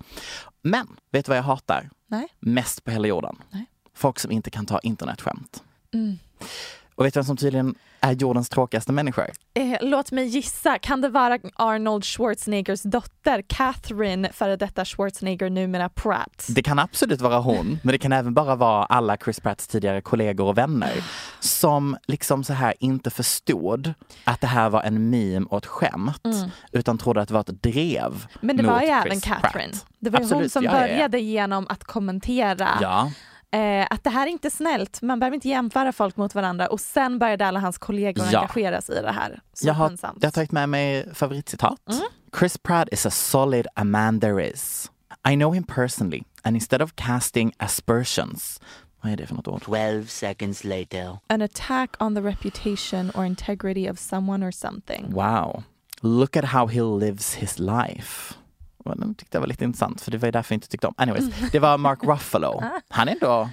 Men, 0.62 0.88
vet 1.12 1.26
du 1.26 1.30
vad 1.30 1.38
jag 1.38 1.44
hatar? 1.44 1.90
Nej. 2.08 2.28
Mest 2.40 2.84
på 2.84 2.92
hela 2.92 3.08
jorden? 3.08 3.36
Nej. 3.50 3.66
Folk 3.96 4.20
som 4.20 4.32
inte 4.32 4.50
kan 4.50 4.66
ta 4.66 4.80
internetskämt. 4.80 5.64
Mm. 5.94 6.20
Och 7.02 7.06
vet 7.06 7.14
du 7.14 7.18
vem 7.18 7.26
som 7.26 7.38
tydligen 7.38 7.76
är 8.02 8.12
jordens 8.12 8.50
tråkigaste 8.50 8.92
människor? 8.92 9.26
Eh, 9.54 9.78
låt 9.82 10.12
mig 10.12 10.26
gissa, 10.26 10.80
kan 10.80 11.02
det 11.02 11.10
vara 11.10 11.40
Arnold 11.56 12.06
Schwarzeneggers 12.06 12.82
dotter 12.82 13.44
Catherine, 13.48 14.30
före 14.34 14.56
detta 14.56 14.86
Schwarzenegger, 14.86 15.50
numera 15.50 15.90
Pratt? 15.90 16.48
Det 16.50 16.64
kan 16.64 16.80
absolut 16.80 17.22
vara 17.22 17.40
hon, 17.40 17.80
men 17.84 17.92
det 17.92 17.98
kan 17.98 18.12
även 18.12 18.34
bara 18.34 18.56
vara 18.56 18.86
alla 18.86 19.18
Chris 19.18 19.40
Pratts 19.40 19.68
tidigare 19.68 20.02
kollegor 20.02 20.48
och 20.48 20.58
vänner 20.58 20.92
som 21.40 21.98
liksom 22.08 22.44
så 22.44 22.54
här 22.54 22.74
inte 22.80 23.10
förstod 23.10 23.94
att 24.24 24.42
det 24.42 24.48
här 24.48 24.70
var 24.70 24.82
en 24.82 25.10
meme 25.10 25.46
och 25.50 25.58
ett 25.58 25.66
skämt 25.66 26.22
Mm. 26.24 26.50
utan 26.72 26.98
trodde 26.98 27.22
att 27.22 27.28
det 27.28 27.34
var 27.34 27.42
ett 27.42 27.64
drev 27.64 28.26
Men 28.42 28.58
det 28.58 28.64
var 28.64 28.74
mot 28.74 28.84
ju 28.84 28.88
även 28.88 29.12
Chris 29.12 29.24
Catherine. 29.24 29.72
Pratt. 29.72 29.86
Det 30.00 30.10
var 30.10 30.20
ju 30.20 30.34
hon 30.34 30.50
som 30.50 30.64
ja, 30.64 30.72
ja, 30.72 30.78
ja. 30.82 30.88
började 30.88 31.20
genom 31.20 31.68
att 31.70 31.84
kommentera 31.84 32.70
Ja, 32.82 33.12
eh, 33.52 33.88
att 33.90 34.04
det 34.04 34.10
här 34.10 34.28
är 34.28 34.32
inte 34.32 34.52
snällt, 34.52 35.02
man 35.02 35.20
behöver 35.20 35.36
inte 35.36 35.50
jämföra 35.50 35.92
folk 35.92 36.18
mot 36.18 36.36
varandra 36.36 36.68
och 36.68 36.80
sen 36.80 37.20
började 37.20 37.46
alla 37.46 37.60
hans 37.60 37.78
kollegor 37.78 38.26
Ja. 38.32 38.40
engagera 38.40 38.82
sig 38.82 39.00
i 39.00 39.02
det 39.02 39.12
här. 39.12 39.42
Så 39.54 39.68
jag 39.68 39.74
har, 39.74 39.98
jag 40.02 40.28
har 40.28 40.32
tagit 40.32 40.52
med 40.52 40.70
mig 40.70 41.14
favoritcitat. 41.14 41.80
Mm. 41.90 42.02
Chris 42.40 42.58
Pratt 42.58 42.88
is 42.92 43.06
a 43.06 43.12
solid 43.12 43.68
a 43.76 43.84
man 43.84 44.20
there 44.20 44.50
is. 44.52 44.92
I 45.30 45.36
know 45.36 45.54
him 45.54 45.64
personally 45.64 46.24
and 46.44 46.56
instead 46.56 46.82
of 46.82 46.92
casting 46.96 47.54
aspersions 47.58 48.60
vad 49.04 49.12
är 49.14 49.18
det 49.18 49.28
för 49.28 49.36
något 49.36 49.48
ord? 49.48 49.62
12 49.62 50.06
seconds 50.06 50.64
later. 50.64 51.18
An 51.28 51.42
attack 51.42 51.96
on 52.00 52.16
the 52.16 52.22
reputation 52.22 53.12
or 53.16 53.26
integrity 53.26 53.90
of 53.92 54.00
someone 54.00 54.48
or 54.48 54.52
something. 54.52 55.14
Wow. 55.14 55.64
Look 56.02 56.36
at 56.38 56.46
how 56.46 56.68
he 56.68 56.82
lives 56.82 57.36
his 57.36 57.60
life. 57.60 58.34
Och 58.86 59.00
Den 59.00 59.16
tyckte 59.16 59.38
jag 59.38 59.42
var 59.42 59.48
lite 59.48 59.64
intressant 59.64 60.02
för 60.02 60.12
det 60.12 60.18
var 60.18 60.28
ju 60.28 60.32
därför 60.32 60.54
jag 60.54 60.58
inte 60.58 60.68
tyckte 60.68 60.88
om. 60.88 60.94
Anyways, 60.98 61.52
det 61.52 61.60
var 61.60 61.78
Mark 61.78 62.04
Ruffalo. 62.04 62.64
Han 62.90 63.08
är 63.08 63.12
ändå, 63.12 63.50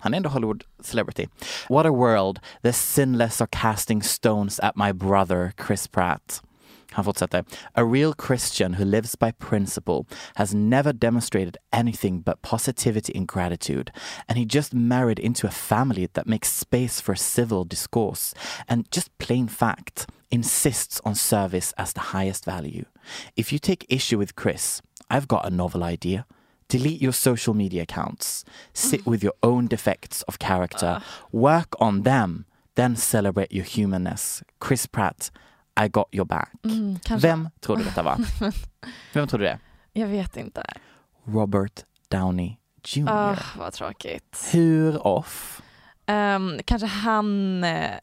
han 0.00 0.14
är 0.14 0.16
ändå 0.16 0.28
Hollywood 0.28 0.64
celebrity. 0.80 1.26
What 1.68 1.86
a 1.86 1.90
world, 1.90 2.40
the 2.62 2.72
sinless 2.72 3.40
are 3.40 3.48
casting 3.50 4.02
stones 4.02 4.60
at 4.60 4.76
my 4.76 4.92
brother 4.92 5.52
Chris 5.66 5.88
Pratt. 5.88 6.42
Han 6.90 7.04
fortsätter. 7.04 7.44
A 7.74 7.84
real 7.84 8.14
Christian 8.26 8.74
who 8.74 8.84
lives 8.84 9.18
by 9.18 9.32
principle 9.32 10.06
has 10.34 10.54
never 10.54 10.92
demonstrated 10.92 11.56
anything 11.72 12.22
but 12.22 12.42
positivity 12.42 13.12
and 13.18 13.28
gratitude. 13.28 13.92
And 14.26 14.38
he 14.38 14.44
just 14.44 14.74
married 14.74 15.18
into 15.18 15.46
a 15.46 15.50
family 15.50 16.06
that 16.06 16.26
makes 16.26 16.58
space 16.58 17.02
for 17.02 17.14
civil 17.14 17.64
discourse 17.64 18.34
and 18.68 18.86
just 18.90 19.18
plain 19.18 19.48
fact 19.48 20.06
insists 20.30 21.00
on 21.04 21.14
service 21.14 21.72
as 21.78 21.92
the 21.92 22.00
highest 22.00 22.44
value. 22.44 22.84
If 23.36 23.52
you 23.52 23.58
take 23.58 23.86
issue 23.88 24.18
with 24.18 24.36
Chris, 24.36 24.82
I've 25.10 25.28
got 25.28 25.46
a 25.46 25.50
novel 25.50 25.82
idea. 25.82 26.26
Delete 26.68 27.00
your 27.00 27.12
social 27.14 27.54
media 27.54 27.82
accounts. 27.82 28.44
Sit 28.74 29.06
with 29.06 29.22
your 29.22 29.32
own 29.42 29.68
defects 29.68 30.22
of 30.22 30.38
character. 30.38 31.00
Work 31.32 31.74
on 31.80 32.02
them. 32.02 32.44
Then 32.74 32.94
celebrate 32.96 33.52
your 33.52 33.64
humanness. 33.64 34.42
Chris 34.60 34.86
Pratt, 34.86 35.30
I 35.76 35.88
got 35.88 36.08
your 36.12 36.26
back. 36.26 36.50
Mm. 36.62 36.98
Vem 37.20 37.48
tror 37.60 37.76
du 37.76 37.84
detta 37.84 38.02
var? 38.02 38.16
Vem 39.12 39.28
tror 39.28 39.38
du 39.38 39.44
det? 39.44 39.58
Jag 39.92 40.06
vet 40.08 40.36
inte. 40.36 40.62
Robert 41.24 41.84
Downey 42.08 42.56
Jr. 42.84 43.08
Ah, 43.08 43.36
vad 43.56 43.72
tråkigt. 43.72 44.48
Hur 44.52 45.06
off? 45.06 45.62
Ehm, 46.06 46.60
kanske 46.64 46.86
han 46.86 47.64
eh, 47.64 47.94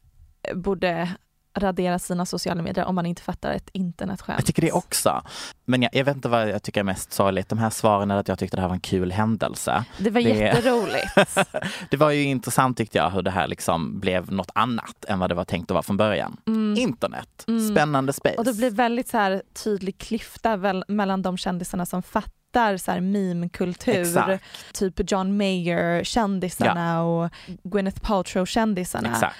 borde 0.53 1.15
radera 1.57 1.99
sina 1.99 2.25
sociala 2.25 2.61
medier 2.61 2.85
om 2.85 2.95
man 2.95 3.05
inte 3.05 3.21
fattar 3.21 3.51
ett 3.51 3.69
internetskämt. 3.73 4.39
Jag 4.39 4.45
tycker 4.45 4.61
det 4.61 4.71
också. 4.71 5.21
Men 5.65 5.81
jag, 5.81 5.95
jag 5.95 6.05
vet 6.05 6.15
inte 6.15 6.29
vad 6.29 6.49
jag 6.49 6.63
tycker 6.63 6.79
är 6.79 6.83
mest 6.83 7.13
sorgligt. 7.13 7.49
De 7.49 7.57
här 7.57 7.69
svaren 7.69 8.11
är 8.11 8.15
att 8.15 8.27
jag 8.27 8.39
tyckte 8.39 8.57
det 8.57 8.61
här 8.61 8.67
var 8.67 8.75
en 8.75 8.81
kul 8.81 9.11
händelse. 9.11 9.85
Det 9.97 10.09
var 10.09 10.21
jätteroligt. 10.21 11.37
det 11.89 11.97
var 11.97 12.11
ju 12.11 12.23
intressant 12.23 12.77
tyckte 12.77 12.97
jag 12.97 13.09
hur 13.09 13.21
det 13.21 13.31
här 13.31 13.47
liksom 13.47 13.99
blev 13.99 14.31
något 14.31 14.51
annat 14.55 15.05
än 15.07 15.19
vad 15.19 15.29
det 15.29 15.35
var 15.35 15.45
tänkt 15.45 15.71
att 15.71 15.75
vara 15.75 15.83
från 15.83 15.97
början. 15.97 16.37
Mm. 16.47 16.77
Internet, 16.77 17.45
Mm. 17.47 17.69
spännande 17.75 18.13
space. 18.13 18.35
Och 18.35 18.45
det 18.45 18.53
blir 18.53 18.71
väldigt 18.71 19.07
så 19.07 19.17
här 19.17 19.41
tydlig 19.63 19.97
klyfta 19.97 20.57
väl, 20.57 20.83
mellan 20.87 21.21
de 21.21 21.37
kändisarna 21.37 21.85
som 21.85 22.03
fattar 22.03 22.77
så 22.77 22.91
här 22.91 22.99
meme-kultur, 22.99 24.39
typ 24.73 25.11
John 25.11 25.37
Mayer-kändisarna 25.37 27.03
och 27.03 27.29
Gwyneth 27.63 28.01
Paltrow-kändisarna. 28.01 29.31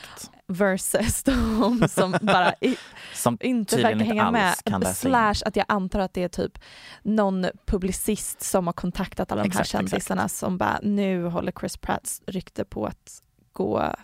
Versus 0.47 1.23
de 1.23 1.87
som 1.89 2.15
bara 2.21 2.53
i, 2.61 2.77
Som 3.13 3.37
inte 3.41 3.75
verkar 3.75 3.91
inte 3.91 4.05
hänga 4.05 4.31
med. 4.31 4.55
Slash 4.95 5.35
att 5.45 5.55
jag 5.55 5.65
antar 5.67 5.99
att 5.99 6.13
det 6.13 6.23
är 6.23 6.27
typ 6.27 6.59
någon 7.03 7.45
publicist 7.65 8.41
som 8.41 8.67
har 8.67 8.73
kontaktat 8.73 9.31
alla 9.31 9.43
de 9.43 9.51
här 9.51 9.63
kändisarna 9.63 10.29
som 10.29 10.57
bara 10.57 10.79
nu 10.83 11.25
håller 11.25 11.51
Chris 11.51 11.77
Pratts 11.77 12.21
rykte 12.25 12.65
på 12.65 12.85
att 12.85 13.21
gå 13.53 13.95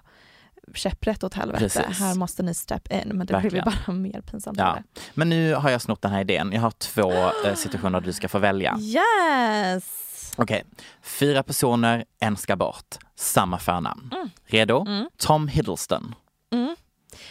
käpprätt 0.74 1.24
åt 1.24 1.34
helvete. 1.34 1.64
Precis. 1.64 2.00
Här 2.00 2.16
måste 2.16 2.44
ni 2.44 2.54
step 2.54 2.92
in. 2.92 3.02
Men 3.06 3.20
det 3.20 3.26
blir 3.26 3.42
Verkligen. 3.42 3.66
bara 3.86 3.94
mer 3.94 4.22
pinsamt. 4.22 4.58
Ja. 4.58 4.78
Men 5.14 5.30
nu 5.30 5.54
har 5.54 5.70
jag 5.70 5.82
snott 5.82 6.02
den 6.02 6.12
här 6.12 6.22
idén. 6.22 6.52
Jag 6.54 6.62
har 6.62 6.72
två 6.72 7.12
eh, 7.46 7.54
situationer 7.56 8.02
du 8.02 8.14
ska 8.14 8.30
få 8.30 8.40
välja. 8.40 8.78
Yes! 8.80 10.08
Okej, 10.36 10.64
fyra 11.02 11.44
personer, 11.44 12.06
en 12.20 12.38
ska 12.38 12.56
bort. 12.56 12.98
Samma 13.16 13.60
förnamn. 13.60 14.10
Mm. 14.16 14.30
Redo? 14.46 14.86
Mm. 14.88 15.10
Tom 15.18 15.48
Hiddleston. 15.48 16.16
Mm. 16.52 16.76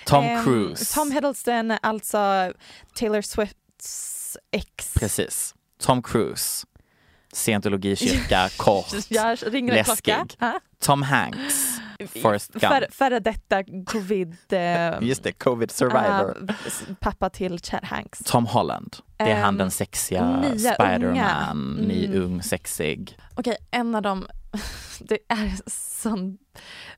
Tom 0.07 0.25
Ehm, 0.25 0.45
Cruise. 0.45 0.95
Tom 0.95 1.11
Hiddleston, 1.13 1.71
alltså 1.83 2.53
Taylor 2.95 3.21
Swifts 3.23 4.37
ex. 4.53 4.95
Precis. 4.95 5.55
Tom 5.83 6.03
Cruise. 6.03 6.67
Scientologikyrka, 7.33 8.49
kort, 8.57 8.89
klocka. 9.09 9.41
läskig. 9.75 10.15
Tom 10.79 11.03
Hanks. 11.03 11.81
Forrest 12.23 12.53
Gump. 12.53 12.63
För, 12.65 12.87
före 12.91 13.19
detta 13.21 13.65
covid... 13.87 14.37
Eh, 14.53 14.99
Just 15.01 15.23
det, 15.23 15.33
covid 15.33 15.71
survivor. 15.71 16.47
eh, 16.49 16.95
pappa 17.01 17.31
till 17.31 17.59
Chad 17.61 17.85
Hanks. 17.85 18.19
Tom 18.19 18.47
Holland. 18.47 18.97
Det 19.17 19.25
är 19.25 19.35
han 19.41 19.55
Ehm, 19.55 19.59
den 19.59 19.71
sexiga 19.71 20.41
nya, 20.41 20.75
Spiderman, 20.75 21.75
ny, 21.75 22.07
Mm. 22.07 22.23
ung, 22.23 22.43
sexig. 22.43 23.19
Okej, 23.35 23.57
en 23.71 23.95
av 23.95 24.03
dem, 24.03 24.27
det 25.01 25.19
är 25.29 25.71
sån 26.01 26.39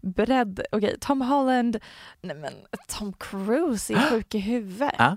bredd. 0.03 0.61
Okej, 0.73 0.97
Tom 1.01 1.21
Holland, 1.21 1.79
nej 2.23 2.37
men 2.37 2.53
Tom 2.89 3.13
Cruise 3.13 3.95
är 3.95 3.99
sjuk 4.11 4.35
i 4.35 4.39
huvudet. 4.39 4.95
Ja. 4.99 5.17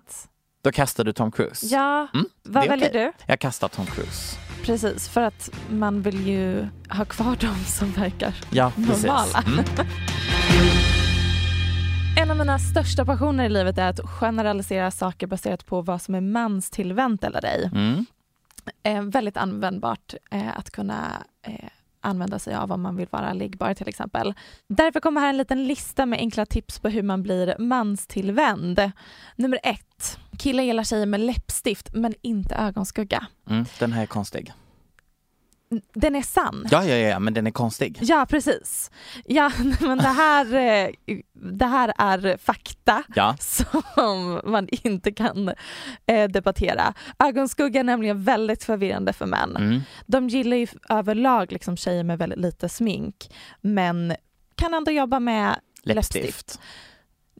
Då 0.61 0.71
kastar 0.71 1.03
du 1.03 1.13
Tom 1.13 1.31
Cruise. 1.31 1.65
Ja, 1.65 2.07
Mm, 2.13 2.25
vad 2.43 2.67
väljer 2.67 2.93
du? 2.93 3.11
Jag 3.25 3.39
kastar 3.39 3.67
Tom 3.67 3.85
Cruise. 3.85 4.37
Precis, 4.63 5.09
för 5.09 5.21
att 5.21 5.49
man 5.69 6.01
vill 6.01 6.27
ju 6.27 6.67
ha 6.89 7.05
kvar 7.05 7.35
dem 7.35 7.55
som 7.65 7.91
verkar 7.91 8.35
Ja, 8.51 8.71
normala. 8.77 9.43
Mm. 9.47 9.65
En 12.17 12.31
av 12.31 12.37
mina 12.37 12.59
största 12.59 13.05
passioner 13.05 13.45
i 13.45 13.49
livet 13.49 13.77
är 13.77 13.89
att 13.89 13.99
generalisera 13.99 14.91
saker 14.91 15.27
baserat 15.27 15.65
på 15.65 15.81
vad 15.81 16.01
som 16.01 16.15
är 16.15 16.21
manstillvänt 16.21 17.23
eller 17.23 17.45
ej. 17.45 17.69
Mm. 17.73 18.05
Eh, 18.83 19.01
väldigt 19.01 19.37
användbart 19.37 20.13
eh, 20.31 20.57
att 20.57 20.71
kunna 20.71 21.23
eh, 21.41 21.69
använda 22.05 22.39
sig 22.39 22.55
av 22.55 22.71
om 22.71 22.81
man 22.81 22.95
vill 22.95 23.07
vara 23.11 23.33
liggbar 23.33 23.73
till 23.73 23.87
exempel. 23.87 24.33
Därför 24.67 24.99
kommer 24.99 25.21
här 25.21 25.29
en 25.29 25.37
liten 25.37 25.67
lista 25.67 26.05
med 26.05 26.19
enkla 26.19 26.45
tips 26.45 26.79
på 26.79 26.89
hur 26.89 27.03
man 27.03 27.23
blir 27.23 27.55
manstillvänd. 27.59 28.91
Nummer 29.35 29.59
ett, 29.63 30.19
killar 30.37 30.63
gillar 30.63 30.83
tjejer 30.83 31.05
med 31.05 31.19
läppstift 31.19 31.93
men 31.93 32.13
inte 32.21 32.55
ögonskugga. 32.55 33.27
Mm. 33.49 33.65
Den 33.79 33.91
här 33.91 34.01
är 34.01 34.05
konstig. 34.05 34.53
Den 35.93 36.15
är 36.15 36.21
sann. 36.21 36.65
Ja, 36.71 36.85
ja, 36.85 36.95
ja, 36.95 37.19
men 37.19 37.33
den 37.33 37.47
är 37.47 37.51
konstig. 37.51 37.97
Ja, 38.01 38.25
precis. 38.29 38.91
Ja, 39.25 39.51
men 39.79 39.97
det 39.97 40.03
här, 40.07 40.53
eh, 40.53 40.89
det 41.33 41.65
här 41.65 41.93
är 41.97 42.37
fakta 42.37 43.03
Ja. 43.15 43.35
som 43.39 44.41
man 44.45 44.67
inte 44.71 45.11
kan 45.11 45.51
eh, 46.05 46.29
debattera. 46.29 46.93
Ögonskugga 47.19 47.79
är 47.79 47.83
nämligen 47.83 48.23
väldigt 48.23 48.63
förvirrande 48.63 49.13
för 49.13 49.25
män. 49.25 49.55
Mm. 49.55 49.81
De 50.05 50.29
gillar 50.29 50.57
ju 50.57 50.67
överlag 50.89 51.51
liksom 51.51 51.77
tjejer 51.77 52.03
med 52.03 52.17
väldigt 52.17 52.39
lite 52.39 52.69
smink 52.69 53.29
men 53.61 54.15
kan 54.55 54.73
ändå 54.73 54.91
jobba 54.91 55.19
med 55.19 55.55
Läppstift. 55.83 56.23
läppstift. 56.25 56.59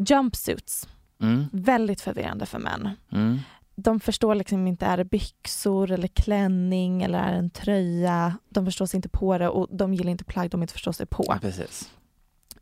Jumpsuits, 0.09 0.87
Mm. 1.21 1.45
väldigt 1.51 2.01
förvirrande 2.01 2.45
för 2.45 2.59
män. 2.59 2.89
Mm. 3.11 3.39
De 3.75 3.99
förstår 3.99 4.35
liksom 4.35 4.67
inte, 4.67 4.85
är 4.85 4.97
det 4.97 5.05
byxor 5.05 5.91
eller 5.91 6.07
klänning 6.07 7.03
eller 7.03 7.19
är 7.19 7.31
det 7.31 7.37
en 7.37 7.49
tröja? 7.49 8.37
De 8.49 8.65
förstår 8.65 8.85
sig 8.85 8.97
inte 8.97 9.09
på 9.09 9.37
det 9.37 9.49
och 9.49 9.67
de 9.71 9.93
gillar 9.93 10.11
inte 10.11 10.23
plagg 10.23 10.49
de 10.49 10.61
inte 10.61 10.73
förstår 10.73 10.91
sig 10.91 11.05
på. 11.05 11.23
Ja, 11.27 11.37
precis. 11.41 11.89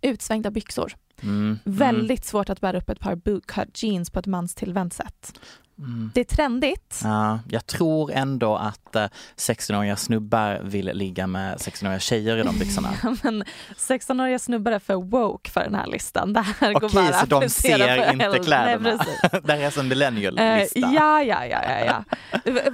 Utsvängda 0.01 0.51
byxor. 0.51 0.95
Mm. 1.21 1.59
Väldigt 1.63 2.25
svårt 2.25 2.49
att 2.49 2.61
bära 2.61 2.77
upp 2.77 2.89
ett 2.89 2.99
par 2.99 3.15
bootcut 3.15 3.83
jeans 3.83 4.09
på 4.09 4.19
ett 4.19 4.27
manstillvänt 4.27 4.93
sätt. 4.93 5.39
Mm. 5.79 6.11
Det 6.13 6.19
är 6.19 6.23
trendigt. 6.35 6.99
Ja, 7.03 7.39
jag 7.49 7.65
tror 7.65 8.11
ändå 8.11 8.55
att 8.55 8.95
eh, 8.95 9.05
16-åriga 9.37 9.95
snubbar 9.95 10.59
vill 10.63 10.85
ligga 10.93 11.27
med 11.27 11.57
16-åriga 11.57 11.99
tjejer 11.99 12.37
i 12.37 12.43
de 12.43 12.59
byxorna. 12.59 12.89
Men 13.23 13.43
16-åriga 13.77 14.39
snubbar 14.39 14.71
är 14.71 14.79
för 14.79 14.95
woke 14.95 15.49
för 15.51 15.63
den 15.63 15.75
här 15.75 15.87
listan. 15.87 16.33
Det 16.33 16.41
här 16.41 16.73
går 16.73 16.85
Okej, 16.85 17.03
bara 17.11 17.13
så 17.13 17.25
de 17.25 17.49
ser 17.49 18.11
inte 18.11 18.25
äldre. 18.25 18.39
kläderna. 18.43 19.05
Nej, 19.31 19.41
det 19.43 19.53
här 19.53 19.59
är 19.59 19.69
som 19.69 19.83
Eh, 19.85 19.89
millennial-lista. 19.89 20.79
ja, 20.79 21.23
ja, 21.23 21.45
ja, 21.45 21.61
ja, 21.69 21.85
ja. 21.85 22.03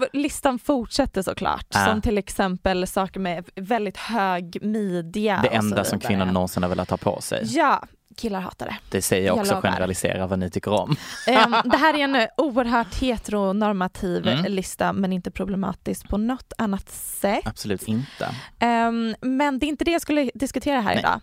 Listan 0.13 0.59
fortsätter 0.59 1.21
såklart. 1.21 1.65
Ja. 1.69 1.85
Som 1.85 2.01
till 2.01 2.17
exempel 2.17 2.87
saker 2.87 3.19
med 3.19 3.49
väldigt 3.55 3.97
hög 3.97 4.57
midja. 4.61 5.39
det 5.43 5.47
enda 5.55 5.83
som 5.83 5.99
kvinnor 5.99 6.25
någonsin 6.25 6.63
har 6.63 6.69
velat 6.69 6.89
ha 6.89 6.97
på 6.97 7.21
sig. 7.21 7.41
Ja, 7.45 7.83
killar 8.19 8.39
hatar 8.41 8.65
det. 8.65 8.77
Det 8.89 9.01
säger 9.01 9.27
jag 9.27 9.37
Jag 9.37 9.41
också 9.41 9.53
lovar. 9.53 9.69
generaliserar 9.69 10.27
vad 10.27 10.39
ni 10.39 10.49
tycker 10.49 10.71
om. 10.73 10.95
Ehm, 11.27 11.55
det 11.65 11.77
här 11.77 11.93
är 11.93 11.99
en 12.03 12.27
oerhört 12.37 12.95
heteronormativ 13.01 14.27
Mm. 14.27 14.51
lista 14.51 14.93
men 14.93 15.13
inte 15.13 15.31
problematisk 15.31 16.09
på 16.09 16.17
något 16.17 16.53
annat 16.57 16.89
sätt. 16.89 17.47
Absolut 17.47 17.87
inte. 17.87 18.35
Ehm, 18.59 19.15
men 19.21 19.59
det 19.59 19.65
är 19.65 19.67
inte 19.67 19.85
det 19.85 19.91
jag 19.91 20.01
skulle 20.01 20.31
diskutera 20.33 20.81
här 20.81 20.89
Nej. 20.89 20.99
idag. 20.99 21.21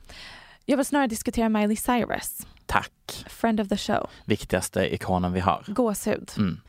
Jag 0.64 0.76
vill 0.76 0.86
snarare 0.86 1.06
diskutera 1.06 1.48
Miley 1.48 1.76
Cyrus, 1.76 2.46
Tack. 2.66 3.24
friend 3.28 3.60
of 3.60 3.68
the 3.68 3.76
show, 3.76 4.10
Viktigaste 4.24 4.94
ikonen 4.94 5.32
vi 5.32 5.40
har. 5.40 5.64
gåshud. 5.66 6.30
Mm. 6.36 6.60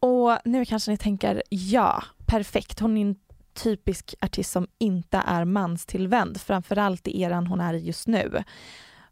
Och 0.00 0.38
nu 0.44 0.64
kanske 0.64 0.90
ni 0.90 0.96
tänker, 0.96 1.42
ja, 1.50 2.02
perfekt, 2.26 2.80
hon 2.80 2.96
är 2.96 3.00
en 3.02 3.16
typisk 3.54 4.14
artist 4.20 4.50
som 4.52 4.66
inte 4.78 5.22
är 5.26 5.44
manstillvänd, 5.44 6.40
framförallt 6.40 7.08
i 7.08 7.22
eran 7.22 7.46
hon 7.46 7.60
är 7.60 7.74
i 7.74 7.78
just 7.86 8.06
nu. 8.06 8.44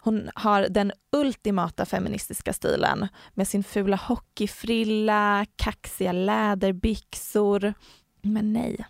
Hon 0.07 0.31
har 0.35 0.69
den 0.69 0.93
ultimata 1.13 1.87
feministiska 1.87 2.53
stilen 2.53 3.09
med 3.35 3.49
sin 3.49 3.65
fula 3.65 3.97
hockeyfrilla, 3.97 5.47
kaxiga 5.57 6.13
läderbyxor. 6.13 7.75
Men 8.23 8.53
nej, 8.53 8.87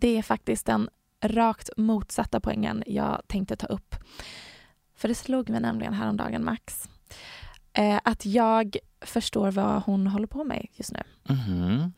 det 0.00 0.18
är 0.18 0.22
faktiskt 0.22 0.66
den 0.66 0.88
rakt 1.20 1.70
motsatta 1.76 2.40
poängen 2.40 2.82
jag 2.86 3.22
tänkte 3.26 3.56
ta 3.56 3.66
upp. 3.66 3.94
För 4.96 5.08
det 5.08 5.14
slog 5.14 5.50
mig 5.50 5.60
nämligen 5.60 5.94
häromdagen, 5.94 6.44
Max, 6.44 6.88
eh, 7.72 8.00
att 8.04 8.26
jag 8.26 8.76
förstår 9.00 9.50
vad 9.50 9.82
hon 9.82 10.06
håller 10.06 10.26
på 10.26 10.44
med 10.44 10.66
just 10.72 10.92
nu. 10.92 11.02
Mhm. 11.28 11.92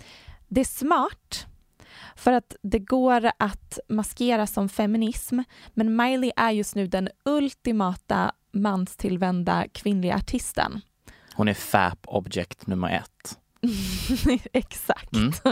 Det 0.49 0.61
är 0.61 0.65
smart 0.65 1.47
för 2.17 2.33
att 2.33 2.57
det 2.63 2.79
går 2.79 3.31
att 3.39 3.79
maskera 3.89 4.47
som 4.47 4.69
feminism 4.69 5.41
men 5.75 5.97
Miley 5.97 6.33
är 6.37 6.51
just 6.51 6.75
nu 6.75 6.87
den 6.87 7.09
ultimata 7.25 8.33
manstillvända 8.53 9.65
kvinnliga 9.75 10.15
artisten. 10.15 10.81
Hon 11.35 11.49
är 11.49 11.55
FAP 11.55 11.99
object 12.07 12.67
nummer 12.67 12.89
ett. 12.91 13.39
Exakt. 14.53 15.13
Mm. 15.17 15.33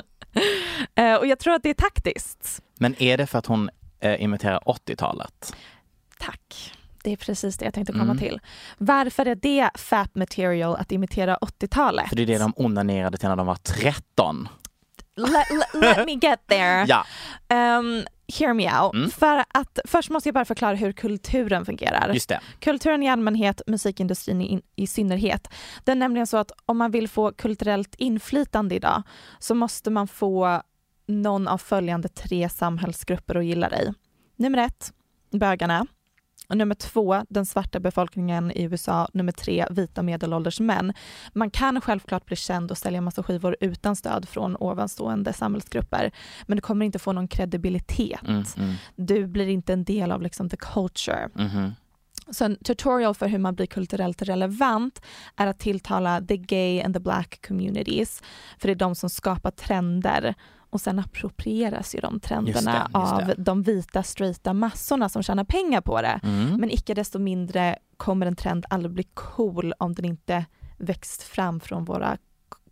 Eh, 0.95 1.15
och 1.15 1.27
jag 1.27 1.39
tror 1.39 1.55
att 1.55 1.63
det 1.63 1.71
är 1.71 1.75
taktiskt. 1.75 2.63
Men 2.79 3.03
är 3.03 3.17
det 3.19 3.27
för 3.27 3.39
att 3.39 3.47
hon 3.47 3.71
eh, 4.01 4.23
imiterar 4.23 4.59
80-talet? 4.59 5.57
Tack. 6.19 6.73
Det 7.03 7.13
är 7.13 7.17
precis 7.17 7.57
det 7.59 7.65
jag 7.65 7.75
tänkte 7.75 7.93
komma 7.93 8.05
Mm. 8.05 8.19
till. 8.19 8.41
Varför 8.79 9.27
är 9.27 9.35
det 9.35 9.71
fap 9.75 10.15
material 10.15 10.77
att 10.77 10.93
imitera 10.93 11.37
80-talet? 11.37 12.09
För 12.09 12.17
det 12.17 12.23
är 12.23 12.27
det 12.27 12.39
de 12.39 12.53
onanerade 12.57 13.19
till 13.19 13.29
när 13.29 13.37
de 13.37 13.47
var 13.47 13.55
13. 13.57 14.49
Let, 15.17 15.51
let, 15.51 15.75
let 15.75 16.07
me 16.07 16.19
get 16.23 16.47
there. 16.47 16.87
Ja. 16.89 17.05
Um, 17.79 18.05
hear 18.39 18.55
me 18.55 18.81
out. 18.81 18.95
Mm. 18.95 19.11
För 19.11 19.45
att, 19.49 19.79
först 19.85 20.11
måste 20.11 20.29
jag 20.29 20.35
bara 20.35 20.45
förklara 20.45 20.75
hur 20.75 20.93
kulturen 20.93 21.65
fungerar. 21.65 22.15
Just 22.15 22.29
det. 22.29 22.41
Kulturen 22.61 23.03
i 23.03 23.09
allmänhet, 23.09 23.63
musikindustrin 23.67 24.41
i, 24.41 24.63
i 24.77 24.87
synnerhet. 24.87 25.49
Det 25.85 25.91
är 25.93 25.97
nämligen 25.97 26.27
så 26.27 26.37
att 26.37 26.53
om 26.67 26.79
man 26.79 26.91
vill 26.91 27.09
få 27.09 27.33
kulturellt 27.33 27.95
inflytande 27.95 28.75
idag 28.75 29.03
så 29.39 29.55
måste 29.55 29.91
man 29.91 30.09
få 30.09 30.63
någon 31.07 31.49
av 31.49 31.59
följande 31.59 32.09
tre 32.09 32.49
samhällsgrupper 32.49 33.35
att 33.35 33.45
gilla 33.45 33.69
dig. 33.69 33.95
Nummer 34.37 34.59
ett, 34.59 34.93
bögarna. 35.31 35.87
Nummer 36.49 36.75
två, 36.75 37.25
den 37.29 37.47
svarta 37.47 37.81
befolkningen 37.81 38.51
i 38.51 38.63
USA. 38.63 39.09
Nummer 39.13 39.33
tre, 39.33 39.67
vita 39.71 40.03
medelålders 40.03 40.61
män. 40.61 40.93
Man 41.33 41.51
kan 41.51 41.81
självklart 41.81 42.27
bli 42.27 42.37
känd 42.37 42.71
och 42.71 42.79
sälja 42.79 43.01
massa 43.01 43.23
skivor 43.23 43.57
utan 43.61 43.97
stöd 43.97 44.29
från 44.29 44.57
ovanstående 44.61 45.33
samhällsgrupper. 45.33 46.11
Men 46.47 46.57
du 46.57 46.61
kommer 46.61 46.87
inte 46.87 46.99
få 46.99 47.13
någon 47.13 47.29
kredibilitet. 47.29 48.23
Mm, 48.29 48.45
mm, 48.57 48.75
Du 48.97 49.27
blir 49.27 49.49
inte 49.49 49.73
en 49.73 49.85
del 49.85 50.13
av 50.13 50.23
liksom 50.23 50.51
the 50.51 50.57
culture. 50.57 51.29
mhm. 51.35 51.75
Så 52.31 52.45
en 52.45 52.57
tutorial 52.57 53.15
för 53.15 53.29
hur 53.29 53.39
man 53.39 53.55
blir 53.55 53.67
kulturellt 53.67 54.23
relevant 54.23 55.03
är 55.37 55.47
att 55.47 55.59
tilltala 55.59 56.21
the 56.21 56.37
gay 56.37 56.83
and 56.83 56.95
the 56.95 57.01
black 57.01 57.47
communities. 57.49 58.23
För 58.59 58.69
det 58.69 58.73
är 58.73 58.75
de 58.75 58.95
som 58.95 59.11
skapar 59.11 59.51
trender 59.51 60.35
och 60.77 60.81
sen 60.81 60.99
approprieras 60.99 61.95
ju 61.95 62.01
de 62.01 62.21
trenderna 62.21 62.53
Just 62.53 62.67
det, 62.67 63.01
just 63.01 63.13
av 63.13 63.27
det. 63.27 63.35
de 63.39 63.63
vita 63.63 64.03
straighta 64.03 64.53
massorna 64.53 65.09
som 65.09 65.23
tjänar 65.23 65.45
pengar 65.45 65.81
på 65.81 66.03
det. 66.03 66.21
Mm. 66.23 66.61
Men 66.61 66.71
icke 66.71 66.95
desto 66.95 67.19
mindre 67.19 67.79
kommer 67.97 68.27
en 68.27 68.37
trend 68.37 68.67
aldrig 68.71 68.93
bli 68.93 69.05
cool 69.15 69.75
om 69.79 69.95
den 69.95 70.05
inte 70.05 70.45
växt 70.77 71.23
fram 71.23 71.61
från 71.61 71.85
våra 71.85 72.17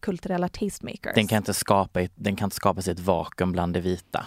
kulturella 0.01 0.49
tastemakers. 0.49 1.15
Den 1.15 1.27
kan 1.27 1.39
inte 1.39 1.55
skapa, 1.55 2.01
den 2.15 2.37
kan 2.37 2.47
inte 2.47 2.57
skapa 2.57 2.83
sig 2.83 2.93
ett 2.93 3.01
vakuum 3.01 3.53
bland 3.53 3.73
det 3.75 3.81
vita. 3.81 4.27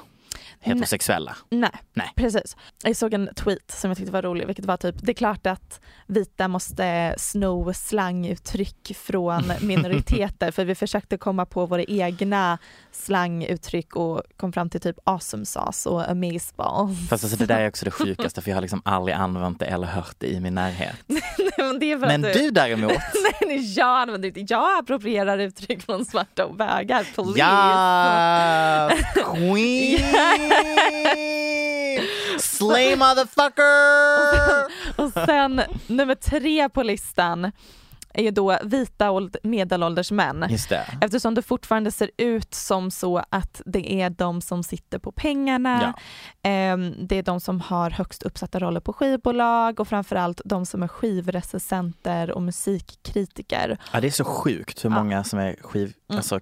Heterosexuella. 0.59 1.35
Nej, 1.49 1.69
Nej. 1.93 2.11
precis. 2.15 2.55
Jag 2.83 2.95
såg 2.95 3.13
en 3.13 3.29
tweet 3.35 3.71
som 3.71 3.89
jag 3.89 3.97
tyckte 3.97 4.11
var 4.11 4.21
rolig, 4.21 4.47
vilket 4.47 4.65
var 4.65 4.77
typ, 4.77 4.95
det 4.99 5.11
är 5.11 5.13
klart 5.13 5.47
att 5.47 5.81
vita 6.07 6.47
måste 6.47 7.15
sno 7.17 7.73
slanguttryck 7.73 8.97
från 8.97 9.51
minoriteter, 9.61 10.51
för 10.51 10.65
vi 10.65 10.75
försökte 10.75 11.17
komma 11.17 11.45
på 11.45 11.65
våra 11.65 11.83
egna 11.83 12.57
slanguttryck 12.91 13.95
och 13.95 14.21
kom 14.37 14.53
fram 14.53 14.69
till 14.69 14.81
typ 14.81 14.95
awesome 15.03 15.45
sauce 15.45 15.89
och 15.89 16.09
amazeball. 16.09 16.95
Fast 17.09 17.23
alltså 17.23 17.37
det 17.37 17.45
där 17.45 17.59
är 17.59 17.67
också 17.67 17.85
det 17.85 17.91
sjukaste 18.01 18.41
för 18.41 18.49
jag 18.51 18.55
har 18.55 18.61
liksom 18.61 18.81
aldrig 18.85 19.15
använt 19.17 19.59
det 19.59 19.65
eller 19.65 19.87
hört 19.87 20.15
det 20.17 20.27
i 20.27 20.39
min 20.39 20.55
närhet. 20.55 20.95
Men, 21.57 21.99
Men 21.99 22.25
att 22.25 22.33
du 22.33 22.51
däremot, 22.51 22.91
Nej, 23.41 23.73
jag 23.77 24.01
använder 24.01 24.27
inte, 24.27 24.53
jag 24.53 24.79
approprierar 24.79 25.37
uttryck 25.37 25.81
från 25.81 26.05
svarta 26.05 26.45
och 26.45 26.55
bögar, 26.55 27.03
please. 27.15 27.39
ja, 27.39 28.89
queen! 29.33 30.46
Slay 32.39 32.95
motherfucker! 32.95 34.67
Och 35.01 35.11
sen 35.25 35.61
nummer 35.87 36.15
tre 36.15 36.69
på 36.69 36.83
listan 36.83 37.51
är 38.13 38.23
ju 38.23 38.31
då 38.31 38.57
vita 38.63 39.11
åld- 39.11 39.35
medelålders 39.43 40.11
män. 40.11 40.43
Eftersom 41.01 41.35
det 41.35 41.41
fortfarande 41.41 41.91
ser 41.91 42.11
ut 42.17 42.53
som 42.53 42.91
så 42.91 43.23
att 43.29 43.61
det 43.65 44.01
är 44.01 44.09
de 44.09 44.41
som 44.41 44.63
sitter 44.63 44.99
på 44.99 45.11
pengarna, 45.11 45.93
ehm, 46.43 47.07
det 47.07 47.15
är 47.17 47.23
de 47.23 47.39
som 47.39 47.61
har 47.61 47.89
högst 47.89 48.23
uppsatta 48.23 48.59
roller 48.59 48.79
på 48.79 48.93
skivbolag 48.93 49.79
och 49.79 49.87
framförallt 49.87 50.41
de 50.45 50.65
som 50.65 50.83
är 50.83 50.87
skivrecensenter 50.87 52.31
och 52.31 52.41
musikkritiker. 52.41 53.77
Ja, 53.93 54.01
det 54.01 54.07
är 54.07 54.11
så 54.11 54.25
sjukt 54.25 54.85
hur 54.85 54.89
Ja. 54.89 54.95
många 55.03 55.23
som 55.23 55.39
är 55.39 55.55
skiv, 55.61 55.93
Mm. 56.09 56.17
alltså 56.17 56.39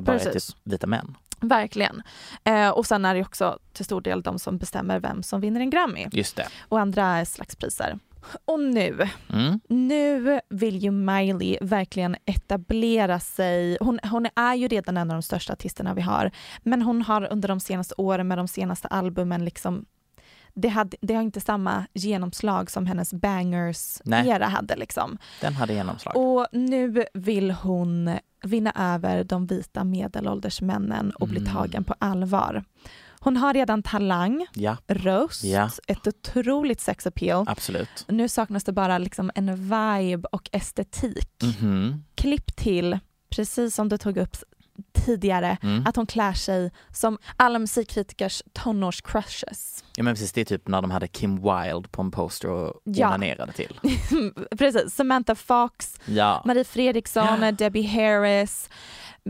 bara 0.00 0.14
är 0.14 0.18
Precis. 0.18 0.46
typ 0.46 0.56
vita 0.64 0.86
män. 0.86 1.14
Verkligen. 1.48 2.02
Eh, 2.44 2.68
och 2.68 2.86
sen 2.86 3.04
är 3.04 3.14
det 3.14 3.20
också 3.22 3.58
till 3.72 3.84
stor 3.84 4.00
del 4.00 4.22
de 4.22 4.38
som 4.38 4.58
bestämmer 4.58 5.00
vem 5.00 5.22
som 5.22 5.40
vinner 5.40 5.60
en 5.60 5.70
Grammy 5.70 6.06
Just 6.12 6.36
det. 6.36 6.48
och 6.68 6.80
andra 6.80 7.24
slags 7.24 7.56
priser. 7.56 7.98
Och 8.44 8.60
nu, 8.60 9.08
Mm. 9.32 9.60
nu 9.68 10.40
vill 10.48 10.76
ju 10.78 10.90
Miley 10.90 11.58
verkligen 11.60 12.16
etablera 12.24 13.20
sig. 13.20 13.78
Hon, 13.80 13.98
hon 14.10 14.26
är 14.36 14.54
ju 14.54 14.68
redan 14.68 14.96
en 14.96 15.10
av 15.10 15.14
de 15.14 15.22
största 15.22 15.52
artisterna 15.52 15.94
vi 15.94 16.02
har, 16.02 16.30
men 16.62 16.82
hon 16.82 17.02
har 17.02 17.32
under 17.32 17.48
de 17.48 17.60
senaste 17.60 17.94
åren 17.98 18.28
med 18.28 18.38
de 18.38 18.48
senaste 18.48 18.88
albumen 18.88 19.44
liksom 19.44 19.84
det, 20.54 20.68
hade, 20.68 20.96
det 21.00 21.14
har 21.14 21.22
inte 21.22 21.40
samma 21.40 21.86
genomslag 21.94 22.70
som 22.70 22.86
hennes 22.86 23.12
bangers-era 23.14 24.46
hade. 24.46 24.76
Liksom. 24.76 25.18
Den 25.40 25.54
hade 25.54 25.72
genomslag. 25.74 26.16
Och 26.16 26.46
nu 26.52 27.04
vill 27.14 27.50
hon 27.50 28.18
vinna 28.46 28.72
över 28.94 29.24
de 29.24 29.46
vita 29.46 29.84
medelålders 29.84 30.60
männen 30.60 31.10
och 31.10 31.28
bli 31.28 31.40
Mm. 31.40 31.52
tagen 31.54 31.84
på 31.84 31.94
allvar. 31.98 32.64
Hon 33.20 33.36
har 33.36 33.54
redan 33.54 33.82
talang, 33.82 34.46
Ja, 34.54 34.76
röst, 34.86 35.44
Ja. 35.44 35.70
ett 35.86 36.06
otroligt 36.06 36.80
sex 36.80 37.06
appeal. 37.06 37.44
absolut. 37.48 38.04
Nu 38.08 38.28
saknas 38.28 38.64
det 38.64 38.72
bara 38.72 38.98
liksom 38.98 39.30
en 39.34 39.56
vibe 39.56 40.28
och 40.32 40.48
estetik. 40.52 41.42
Mhm. 41.60 42.04
Klipp 42.14 42.56
till, 42.56 42.98
precis 43.28 43.74
som 43.74 43.88
du 43.88 43.98
tog 43.98 44.16
upp 44.16 44.36
tidigare 44.92 45.56
Mm. 45.62 45.86
att 45.86 45.96
hon 45.96 46.06
klär 46.06 46.32
sig 46.32 46.70
som 46.92 47.18
alla 47.36 47.58
musikkritikers 47.58 48.42
tonårscrushes. 48.52 49.84
Ja 49.96 50.02
men 50.02 50.14
precis, 50.14 50.32
det 50.32 50.40
är 50.40 50.44
typ 50.44 50.68
när 50.68 50.82
de 50.82 50.90
hade 50.90 51.08
Kim 51.08 51.36
Wilde 51.36 51.88
på 51.90 52.02
en 52.02 52.10
poster 52.10 52.48
och 52.50 52.80
Ja. 52.84 53.06
onanerade 53.08 53.52
till. 53.52 53.80
Precis, 54.58 54.94
Samantha 54.94 55.34
Fox, 55.34 56.00
Ja. 56.04 56.42
Marie 56.44 56.64
Fredriksson, 56.64 57.56
Debbie 57.58 57.86
Harris, 57.86 58.70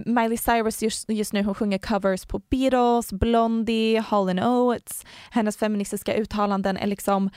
Miley 0.07 0.37
Cyrus 0.39 0.83
just, 0.83 1.11
just 1.11 1.33
nu 1.33 1.43
hon 1.43 1.55
sjunger 1.55 1.79
covers 1.79 2.25
på 2.27 2.39
Beatles, 2.39 3.13
Blondie, 3.13 3.99
Hall 4.01 4.39
Oates. 4.39 5.05
Hennes 5.31 5.57
feministiska 5.57 6.15
uttalanden 6.15 6.77
är 6.77 6.87
liksom 6.87 7.31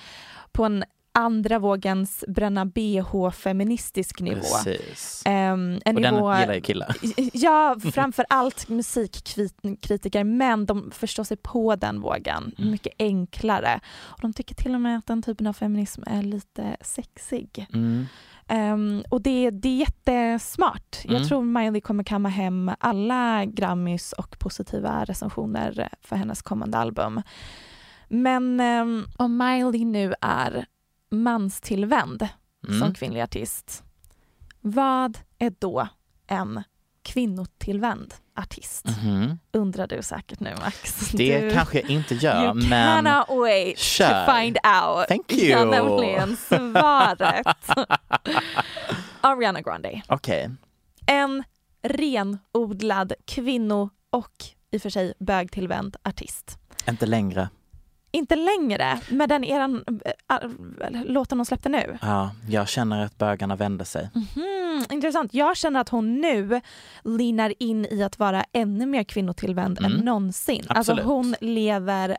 på 0.52 0.66
en 0.66 0.84
andra 1.20 1.60
vågens 1.60 2.26
bränna 2.28 2.66
bh 2.66 3.30
feministisk 3.32 4.22
nivå. 4.22 4.42
Precis. 4.64 5.24
Ehm, 5.26 5.82
en 5.86 5.96
Och 5.96 6.02
den 6.02 6.14
nivå, 6.14 6.36
gillar 6.36 6.54
ju 6.54 6.62
killar. 6.62 6.96
Ja, 7.34 7.76
framför 7.94 8.26
allt 8.30 8.70
musikkritiker, 8.70 10.24
men 10.24 10.66
de 10.66 10.92
förstår 10.92 11.24
sig 11.24 11.38
på 11.38 11.76
den 11.76 12.02
vågen. 12.02 12.52
Mm. 12.58 12.72
Mycket 12.72 12.94
enklare. 13.00 13.80
Och 14.00 14.22
de 14.22 14.34
tycker 14.34 14.56
till 14.56 14.76
och 14.76 14.82
med 14.82 14.98
att 14.98 15.08
den 15.08 15.22
typen 15.22 15.48
av 15.48 15.54
feminism 15.54 16.04
är 16.06 16.24
lite 16.24 16.78
sexig. 16.82 17.68
Mm. 17.74 18.06
Ehm, 18.48 19.04
och 19.10 19.22
det, 19.22 19.50
det 19.50 19.70
är 19.70 19.78
jättesmart. 19.78 21.06
Mm. 21.06 21.16
Jag 21.16 21.28
tror 21.28 21.42
Miley 21.44 21.82
kommer 21.82 22.04
kamma 22.04 22.30
hem 22.30 22.72
alla 22.80 23.46
Grammys 23.46 24.14
och 24.14 24.40
positiva 24.40 25.04
recensioner 25.04 25.90
för 26.02 26.16
hennes 26.16 26.42
kommande 26.42 26.78
album. 26.78 27.22
Men 28.08 28.60
ehm, 28.60 29.06
om 29.18 29.38
Miley 29.38 29.86
nu 29.86 30.14
är 30.22 30.66
manstillvänd 31.12 32.28
Mm. 32.68 32.80
som 32.80 32.94
kvinnlig 32.94 33.22
artist, 33.22 33.84
vad 34.62 35.18
är 35.38 35.54
då 35.60 35.88
en 36.28 36.64
kvinnotillvänd 37.04 38.14
artist? 38.36 38.86
Mhm. 38.86 39.40
Undrar 39.52 39.88
du 39.88 40.02
säkert 40.04 40.40
nu 40.40 40.56
Max. 40.64 41.10
Det 41.12 41.40
du, 41.42 41.52
kanske 41.52 41.80
jag 41.82 41.90
inte 41.90 42.16
gör, 42.16 42.44
you 42.46 42.54
men 42.70 43.04
cannot 43.06 43.30
wait 43.40 43.78
Kör. 43.78 44.26
to 44.26 44.32
find 44.34 44.58
out. 44.58 45.08
Thank 45.08 45.32
you. 45.34 45.50
Ja, 45.50 45.66
nämligen 45.66 46.38
svaret. 46.38 47.48
Ariana 49.22 49.62
Grande. 49.62 50.02
okej. 50.08 50.50
En 51.06 51.44
renodlad 51.82 53.14
kvinno 53.26 53.90
och 54.10 54.34
i 54.72 54.78
och 54.78 54.82
för 54.82 54.90
sig 54.90 55.14
bögtillvänd 55.20 55.96
artist. 56.04 56.58
Inte 56.90 57.06
längre. 57.06 57.50
Inte 58.12 58.36
längre 58.36 59.00
med 59.10 59.30
den 59.30 59.44
eran 59.44 59.84
äh, 60.30 60.40
låten 61.06 61.38
hon 61.40 61.46
släppte 61.46 61.70
nu. 61.70 61.98
Ja, 62.02 62.32
jag 62.50 62.70
känner 62.70 63.06
att 63.06 63.18
bögarna 63.18 63.56
vände 63.56 63.86
sig. 63.86 64.10
Mhm, 64.14 64.86
intressant. 64.92 65.34
Jag 65.34 65.58
känner 65.58 65.80
att 65.80 65.90
hon 65.90 66.22
nu 66.22 66.62
linar 67.04 67.54
in 67.60 67.86
i 67.86 68.04
att 68.04 68.20
vara 68.20 68.46
ännu 68.54 68.86
mer 68.86 69.04
kvinnotillvänd 69.04 69.80
Mm. 69.80 69.92
än 69.92 70.06
någonsin. 70.06 70.66
Absolut. 70.70 71.00
Alltså 71.00 71.14
hon 71.14 71.36
lever 71.42 72.18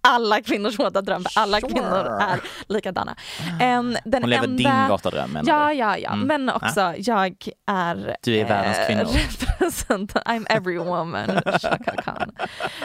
alla 0.00 0.40
kvinnors 0.42 0.78
våta 0.78 1.02
dröm, 1.02 1.24
för 1.24 1.40
alla 1.40 1.60
Sure. 1.60 1.72
kvinnor 1.72 2.18
är 2.20 2.40
likadana. 2.68 3.16
Em, 3.60 3.96
den 4.04 4.22
Hon 4.22 4.30
lever 4.30 4.44
enda... 4.44 4.56
din 4.80 4.88
våta 4.88 5.10
dröm 5.10 5.30
menar 5.30 5.48
Ja, 5.52 5.72
ja, 5.72 5.98
ja. 5.98 6.12
Mm. 6.12 6.26
Men 6.26 6.50
också 6.56 6.94
jag 6.96 7.36
är... 7.66 8.16
Du 8.22 8.36
är 8.36 8.44
världens 8.48 8.78
eh, 8.78 8.86
kvinna. 8.86 9.02
representant- 9.02 10.22
I'm 10.24 10.46
every 10.50 10.78
woman. 10.78 11.26
Chaka 11.44 12.02
Khan. 12.04 12.32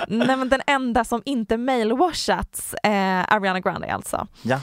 Nej, 0.08 0.38
men 0.38 0.50
den 0.50 0.62
enda 0.67 1.04
som 1.04 1.22
inte 1.26 1.58
mailwashats 1.58 2.76
är 2.84 3.26
Ariana 3.34 3.60
Grande 3.60 3.93
alltså. 3.93 4.28
Ja. 4.41 4.60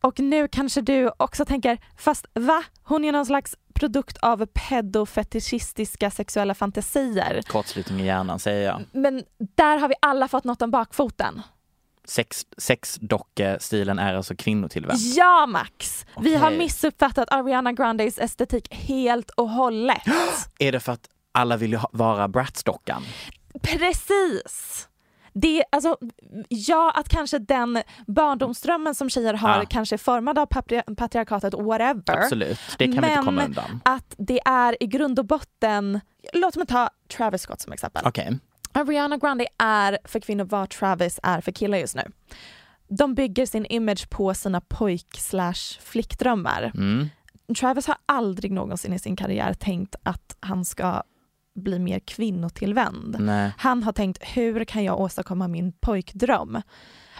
Och 0.00 0.20
nu 0.20 0.48
kanske 0.48 0.80
du 0.80 1.10
också 1.16 1.44
tänker, 1.44 1.78
fast 1.98 2.26
va? 2.34 2.62
Hon 2.82 3.04
är 3.04 3.12
någon 3.12 3.26
slags 3.26 3.54
produkt 3.76 4.16
av 4.18 4.46
pedofetischistiska 4.46 6.10
sexuella 6.10 6.54
fantasier. 6.54 7.42
Kortslutning 7.42 8.00
i 8.00 8.06
hjärnan 8.06 8.38
säger 8.38 8.66
jag. 8.66 8.82
Men 8.92 9.24
där 9.38 9.78
har 9.78 9.88
vi 9.88 9.94
alla 10.00 10.28
fått 10.28 10.44
något 10.44 10.62
om 10.62 10.70
bakfoten. 10.70 11.42
Sex, 12.04 12.46
sexdockestilen 12.58 13.98
är 13.98 14.14
alltså 14.14 14.36
kvinnotillvänd. 14.36 14.98
Ja 15.00 15.46
Max! 15.46 16.06
Vi 16.20 16.34
har 16.34 16.50
missuppfattat 16.50 17.28
Ariana 17.30 17.72
Grandes 17.72 18.18
estetik 18.18 18.74
helt 18.74 19.30
och 19.30 19.48
hållet. 19.48 20.02
Är 20.58 20.72
det 20.72 20.80
för 20.80 20.92
att 20.92 21.08
alla 21.32 21.56
vill 21.56 21.72
ju 21.72 21.78
vara 21.92 22.28
Bratz-dockan? 22.28 23.02
Precis! 23.62 24.88
Det, 25.40 25.64
alltså, 25.72 25.96
ja, 26.48 26.92
att 26.94 27.08
kanske 27.08 27.38
den 27.38 27.82
barndomsdrömmen 28.06 28.94
som 28.94 29.10
tjejer 29.10 29.34
har 29.34 29.58
Ja. 29.58 29.64
kanske 29.70 29.96
är 29.96 29.98
formad 29.98 30.38
av 30.38 30.46
patri- 30.46 30.94
patriarkatet, 30.96 31.54
whatever. 31.54 32.02
Absolut, 32.22 32.58
det 32.78 32.84
kan 32.84 32.90
vi 32.92 32.96
inte 32.96 33.08
Men 33.08 33.24
komma 33.24 33.44
undan. 33.44 33.80
att 33.84 34.14
det 34.18 34.40
är 34.44 34.82
i 34.82 34.86
grund 34.86 35.18
och 35.18 35.24
botten, 35.24 36.00
låt 36.32 36.56
mig 36.56 36.66
ta 36.66 36.90
Travis 37.16 37.42
Scott 37.42 37.60
som 37.60 37.72
exempel. 37.72 38.02
Okej. 38.06 38.38
Ariana 38.72 39.16
Grande 39.16 39.46
är 39.58 39.98
för 40.04 40.20
kvinnor 40.20 40.44
vad 40.44 40.70
Travis 40.70 41.20
är 41.22 41.40
för 41.40 41.52
killar 41.52 41.78
just 41.78 41.96
nu. 41.96 42.02
De 42.88 43.14
bygger 43.14 43.46
sin 43.46 43.66
image 43.66 44.10
på 44.10 44.34
sina 44.34 44.60
pojk 44.60 45.16
slash 45.18 45.80
flickdrömmar. 45.80 46.72
Mm. 46.74 47.08
Travis 47.60 47.86
har 47.86 47.96
aldrig 48.06 48.52
någonsin 48.52 48.92
i 48.92 48.98
sin 48.98 49.16
karriär 49.16 49.54
tänkt 49.54 49.94
att 50.02 50.36
han 50.40 50.64
ska 50.64 51.02
bli 51.56 51.78
mer 51.78 51.98
kvinnotillvänd. 51.98 53.16
Nej. 53.18 53.52
Han 53.58 53.82
har 53.82 53.92
tänkt, 53.92 54.18
hur 54.22 54.64
kan 54.64 54.84
jag 54.84 55.00
åstadkomma 55.00 55.48
min 55.48 55.72
pojkdröm? 55.72 56.62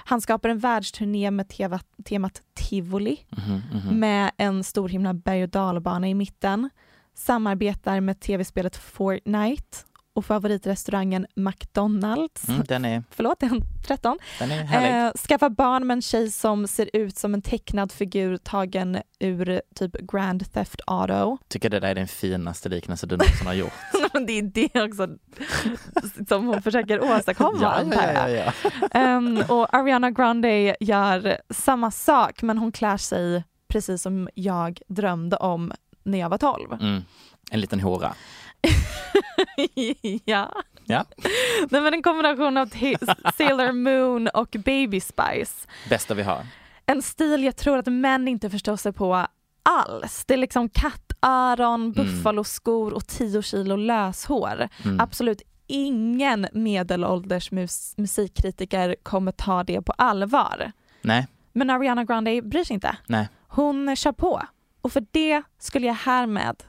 Han 0.04 0.20
skapar 0.20 0.48
en 0.48 0.58
världsturné 0.58 1.30
med 1.30 1.48
teva, 1.48 1.80
temat 2.04 2.42
tivoli 2.54 3.18
Mhm, 3.30 3.62
mhm. 3.72 4.00
med 4.00 4.30
en 4.36 4.64
stor 4.64 4.88
himla 4.88 5.14
berg 5.14 5.42
och 5.42 5.48
dalbana 5.48 6.08
i 6.08 6.14
mitten. 6.14 6.70
Samarbetar 7.14 8.00
med 8.00 8.20
tv-spelet 8.20 8.76
Fortnite 8.76 9.78
och 10.16 10.26
favoritrestaurangen 10.26 11.26
McDonalds. 11.34 12.48
Mm, 12.48 12.64
den 12.68 12.84
är, 12.84 13.02
Förlåt, 13.10 13.42
han 13.42 13.62
13? 13.86 14.18
den 14.38 14.50
är 14.50 14.64
härlig. 14.64 15.06
Eh, 15.06 15.12
skaffa 15.28 15.50
barn 15.50 15.86
med 15.86 15.94
en 15.94 16.02
tjej 16.02 16.30
som 16.30 16.66
ser 16.68 16.90
ut 16.92 17.18
som 17.18 17.34
en 17.34 17.42
tecknad 17.42 17.92
figur 17.92 18.36
tagen 18.36 18.98
ur 19.18 19.60
typ 19.74 19.92
Grand 19.92 20.52
Theft 20.52 20.80
Auto. 20.86 21.38
Tycker 21.48 21.70
det 21.70 21.80
där 21.80 21.88
är 21.88 21.94
den 21.94 22.08
finaste 22.08 22.68
liknelse 22.68 23.06
du 23.06 23.16
någonsin 23.16 23.46
har 23.46 23.54
gjort. 23.54 23.72
Men 24.12 24.26
det 24.26 24.32
är 24.32 24.42
det 24.42 24.82
också 24.82 25.08
som 26.28 26.46
hon 26.46 26.62
försöker 26.62 27.16
åstadkomma 27.16 27.72
antar 27.72 28.12
jag. 28.12 28.30
ja. 28.30 28.52
Ehm, 28.90 29.42
och 29.48 29.74
Ariana 29.74 30.10
Grande 30.10 30.76
gör 30.80 31.40
samma 31.50 31.90
sak 31.90 32.42
men 32.42 32.58
hon 32.58 32.72
klär 32.72 32.96
sig 32.96 33.44
precis 33.68 34.02
som 34.02 34.28
jag 34.34 34.80
drömde 34.88 35.36
om 35.36 35.72
när 36.02 36.18
jag 36.18 36.28
var 36.28 36.38
12. 36.38 36.72
Mm. 36.72 37.02
En 37.50 37.60
liten 37.60 37.80
hora. 37.80 38.14
ja. 40.24 40.52
Ja. 40.84 41.04
Nej, 41.70 41.80
men 41.80 41.94
en 41.94 42.02
kombination 42.02 42.56
av 42.56 42.66
Sailor 43.36 43.72
Moon 43.72 44.28
och 44.34 44.56
Baby 44.64 45.00
Spice. 45.00 45.68
Bästa 45.88 46.14
vi 46.14 46.22
har. 46.22 46.46
En 46.86 47.02
stil 47.02 47.44
jag 47.44 47.56
tror 47.56 47.78
att 47.78 47.86
män 47.86 48.28
inte 48.28 48.50
förstår 48.50 48.76
sig 48.76 48.92
på 48.92 49.26
alls. 49.62 50.24
Det 50.26 50.34
är 50.34 50.38
liksom 50.38 50.68
kattöron, 50.68 51.92
buffaloskor 51.92 52.92
och 52.92 53.06
10 53.06 53.42
kilo 53.42 53.76
löshår. 53.76 54.68
Mm. 54.84 55.00
Absolut 55.00 55.42
ingen 55.66 56.46
medelålders 56.52 57.50
mus- 57.50 57.94
musikkritiker 57.96 58.96
kommer 59.02 59.32
ta 59.32 59.64
det 59.64 59.82
på 59.82 59.92
allvar. 59.92 60.72
Nej, 61.02 61.26
Men 61.52 61.70
Ariana 61.70 62.04
Grande 62.04 62.42
bryr 62.42 62.64
sig 62.64 62.74
inte. 62.74 62.96
nej. 63.06 63.28
Hon 63.48 63.96
kör 63.96 64.12
på. 64.12 64.42
Och 64.80 64.92
för 64.92 65.04
det 65.10 65.42
skulle 65.58 65.86
jag 65.86 65.94
härmed 65.94 66.62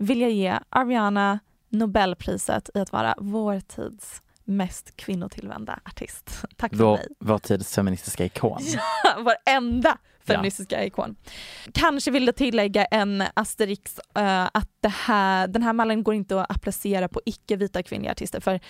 vilja 0.00 0.28
ge 0.28 0.58
Ariana 0.70 1.38
Nobelpriset 1.68 2.70
i 2.74 2.78
att 2.78 2.92
vara 2.92 3.14
vår 3.18 3.60
tids 3.60 4.22
mest 4.44 4.96
kvinnotillvända 4.96 5.78
artist. 5.84 6.44
Tack 6.56 6.70
för 6.76 6.84
Vår, 6.84 6.96
mig. 6.96 7.06
vår 7.18 7.38
tids 7.38 7.74
feministiska 7.74 8.24
ikon. 8.24 8.58
Vår 9.24 9.34
enda 9.46 9.98
feministiska 10.24 10.84
ikon. 10.84 11.16
Kanske 11.74 12.10
vill 12.10 12.26
jag 12.26 12.36
tillägga 12.36 12.84
en 12.84 13.24
asterix 13.34 13.98
eh, 14.16 14.44
att 14.52 14.68
det 14.80 14.88
här, 14.88 15.46
den 15.48 15.62
här 15.62 15.72
mallen 15.72 16.02
går 16.02 16.14
inte 16.14 16.40
att 16.40 16.50
applicera 16.50 17.08
på 17.08 17.20
icke-vita 17.24 17.82
kvinnliga 17.82 18.12
artister 18.12 18.40
för, 18.40 18.60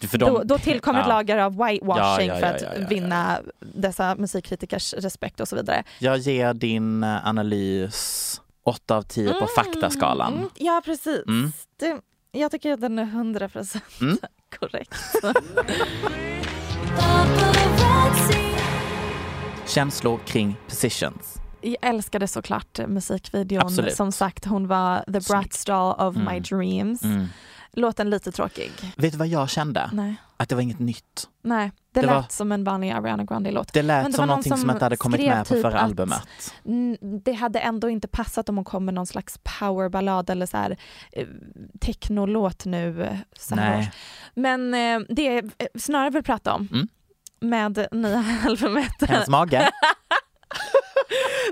För 0.00 0.18
de- 0.18 0.32
då, 0.34 0.42
då 0.44 0.58
tillkommer 0.58 1.00
Ja. 1.00 1.06
lager 1.06 1.38
av 1.38 1.52
whitewashing 1.52 2.28
Ja, 2.28 2.34
ja, 2.34 2.40
för 2.40 2.46
ja, 2.46 2.54
att 2.54 2.62
ja, 2.62 2.68
ja, 2.74 2.80
ja. 2.80 2.86
vinna 2.88 3.40
dessa 3.60 4.14
musikkritikers 4.16 4.94
respekt 4.94 5.40
och 5.40 5.48
så 5.48 5.56
vidare. 5.56 5.84
Jag 5.98 6.18
ger 6.18 6.54
din 6.54 7.02
eh, 7.02 7.26
analys 7.28 8.40
8 8.64 8.96
av 8.96 9.02
10 9.02 9.34
på 9.34 9.46
faktaskalan. 9.46 10.34
Mm, 10.34 10.48
ja 10.54 10.82
precis. 10.84 11.22
Mm. 11.26 11.52
Det, 11.76 12.00
jag 12.32 12.50
tycker 12.50 12.72
att 12.72 12.80
den 12.80 12.98
är 12.98 13.04
100% 13.04 13.80
Mm. 14.00 14.18
korrekt. 14.58 14.94
Känslor 19.66 20.18
kring 20.26 20.56
positions. 20.68 21.34
Jag 21.60 21.76
älskade 21.82 22.28
såklart 22.28 22.78
musikvideon. 22.88 23.62
Absolut. 23.62 23.96
Som 23.96 24.12
sagt, 24.12 24.44
hon 24.44 24.66
var 24.66 24.98
the 24.98 25.12
Snyggt. 25.12 25.28
brat 25.28 25.62
doll 25.66 26.06
of 26.08 26.16
my 26.16 26.22
Mm. 26.22 26.42
dreams. 26.42 27.02
Mm. 27.02 27.26
låten 27.72 28.10
lite 28.10 28.32
tråkig. 28.32 28.70
Vet 28.96 29.12
du 29.12 29.18
vad 29.18 29.28
jag 29.28 29.50
kände? 29.50 29.90
Nej. 29.92 30.14
Att 30.36 30.48
det 30.48 30.54
var 30.54 30.62
inget 30.62 30.78
nytt. 30.78 31.28
Nej, 31.42 31.72
det, 31.92 32.00
Det 32.00 32.06
lät 32.06 32.14
var- 32.14 32.26
som 32.28 32.52
en 32.52 32.64
vanlig 32.64 32.90
Ariana 32.90 33.24
Grande-låt. 33.24 33.72
Det 33.72 33.82
lät 33.82 34.02
Men 34.02 34.10
det 34.12 34.16
som 34.16 34.26
någonting 34.28 34.50
som, 34.52 34.60
som 34.60 34.70
inte 34.70 34.84
hade 34.84 34.96
kommit 34.96 35.20
med 35.20 35.38
på 35.48 35.54
typ 35.54 35.62
förra 35.62 35.80
albumet. 35.80 36.22
Det 37.24 37.32
hade 37.32 37.58
ändå 37.60 37.88
inte 37.90 38.08
passat 38.08 38.48
om 38.48 38.56
hon 38.56 38.64
kom 38.64 38.84
med 38.84 38.94
någon 38.94 39.06
slags 39.06 39.38
powerballad 39.58 40.30
eller 40.30 40.46
så 40.46 40.56
här 40.56 40.76
eh, 41.12 41.26
technolåt 41.80 42.64
nu 42.64 43.02
eh, 43.04 43.16
så 43.38 43.54
här. 43.54 43.94
Men 44.34 44.74
eh, 44.74 45.00
det 45.08 45.38
eh, 45.38 45.44
snarare 45.78 46.10
vill 46.10 46.22
prata 46.22 46.54
om 46.54 46.68
Mm. 46.72 46.88
med 47.40 47.86
nya 47.92 48.24
albumet. 48.46 49.02
Hennes 49.08 49.28
mage. 49.28 49.70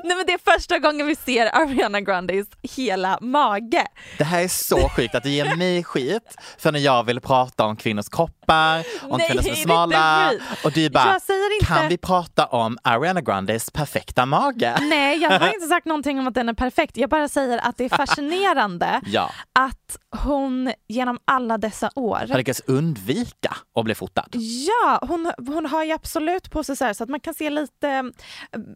Nej 0.05 0.17
men 0.17 0.27
det 0.27 0.33
är 0.33 0.57
första 0.57 0.79
gången 0.79 1.07
vi 1.07 1.17
ser 1.17 1.47
Ariana 1.57 2.01
Grandes 2.01 2.47
hela 2.63 3.19
mage. 3.21 3.87
Det 4.19 4.25
här 4.25 4.43
är 4.43 4.49
så 4.49 4.89
sjukt 4.89 5.15
att 5.15 5.23
du 5.23 5.31
ger 5.31 5.57
mig 5.57 5.85
skit 5.85 6.37
för 6.59 6.73
när 6.73 6.81
jag 6.81 7.05
vill 7.05 7.21
prata 7.21 7.65
om 7.65 7.77
kvinnors 7.77 8.09
kroppar, 8.09 8.85
om 9.03 9.19
Nej, 9.19 9.29
kvinnor 9.29 9.43
som 9.43 9.53
är 9.53 9.57
smala 9.57 10.33
och 10.65 10.73
du 10.73 10.91
bara, 10.91 11.21
kan 11.67 11.89
vi 11.89 11.99
prata 11.99 12.47
om 12.47 12.79
Ariana 12.83 13.21
Grandes 13.21 13.71
perfekta 13.71 14.27
mage? 14.27 14.77
Nej 14.81 15.19
jag 15.19 15.31
har 15.31 15.55
inte 15.55 15.67
sagt 15.67 15.87
någonting 15.87 16.19
om 16.19 16.27
att 16.29 16.35
den 16.35 16.49
är 16.49 16.55
perfekt. 16.55 16.97
Jag 16.97 17.11
bara 17.11 17.29
säger 17.29 17.59
att 17.59 17.77
det 17.77 17.85
är 17.85 17.89
fascinerande 17.97 19.01
Ja, 19.07 19.31
att 19.59 19.97
hon 20.17 20.73
genom 20.89 21.19
alla 21.25 21.59
dessa 21.59 21.91
år 21.95 22.17
har 22.31 22.37
lyckats 22.39 22.63
undvika 22.67 23.57
att 23.75 23.85
bli 23.85 23.95
fotad. 23.95 24.27
Ja, 24.67 24.99
hon, 25.09 25.33
hon 25.47 25.67
har 25.67 25.85
ju 25.85 25.93
absolut 25.93 26.51
på 26.51 26.65
sig 26.65 26.77
så, 26.77 26.85
här, 26.85 26.93
så 26.93 27.05
att 27.05 27.11
man 27.11 27.21
kan 27.21 27.35
se 27.35 27.51
lite, 27.51 28.13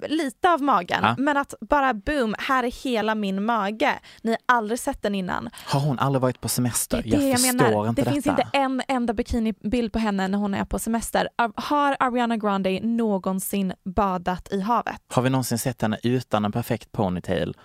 lite 0.09 0.51
av 0.53 0.63
magen. 0.63 0.99
Ja. 1.03 1.15
Men 1.19 1.37
att 1.37 1.55
bara 1.61 1.95
boom, 1.95 2.35
här 2.39 2.65
är 2.65 2.71
hela 2.85 3.15
min 3.15 3.45
mage. 3.45 3.99
Ni 4.23 4.31
har 4.31 4.39
aldrig 4.47 4.79
sett 4.81 5.03
den 5.03 5.15
innan. 5.15 5.51
Har 5.67 5.81
hon 5.81 5.99
aldrig 5.99 6.21
varit 6.23 6.41
på 6.41 6.45
Det 6.47 6.53
semester? 6.53 7.03
det 7.03 7.09
jag 7.09 7.23
jag, 7.23 7.41
förstår 7.41 7.53
menar. 7.57 7.89
inte 7.89 8.01
Det 8.03 8.05
detta. 8.05 8.13
finns 8.13 8.27
inte 8.27 8.49
en 8.53 8.83
enda 8.89 9.15
bikinibild 9.15 9.93
på 9.93 9.99
henne 9.99 10.29
när 10.29 10.39
hon 10.39 10.55
är 10.55 10.65
på 10.65 10.79
semester. 10.79 11.29
Ar- 11.37 11.53
Har 11.57 11.97
Ariana 12.01 12.37
Grande 12.37 12.81
någonsin 12.83 13.73
badat 13.85 14.53
i 14.53 14.61
havet? 14.61 15.01
Har 15.09 15.23
vi 15.23 15.31
någonsin 15.31 15.59
sett 15.59 15.83
henne 15.83 15.99
utan 16.03 16.45
en 16.45 16.53
perfekt 16.53 16.93
ponytail? 16.93 17.57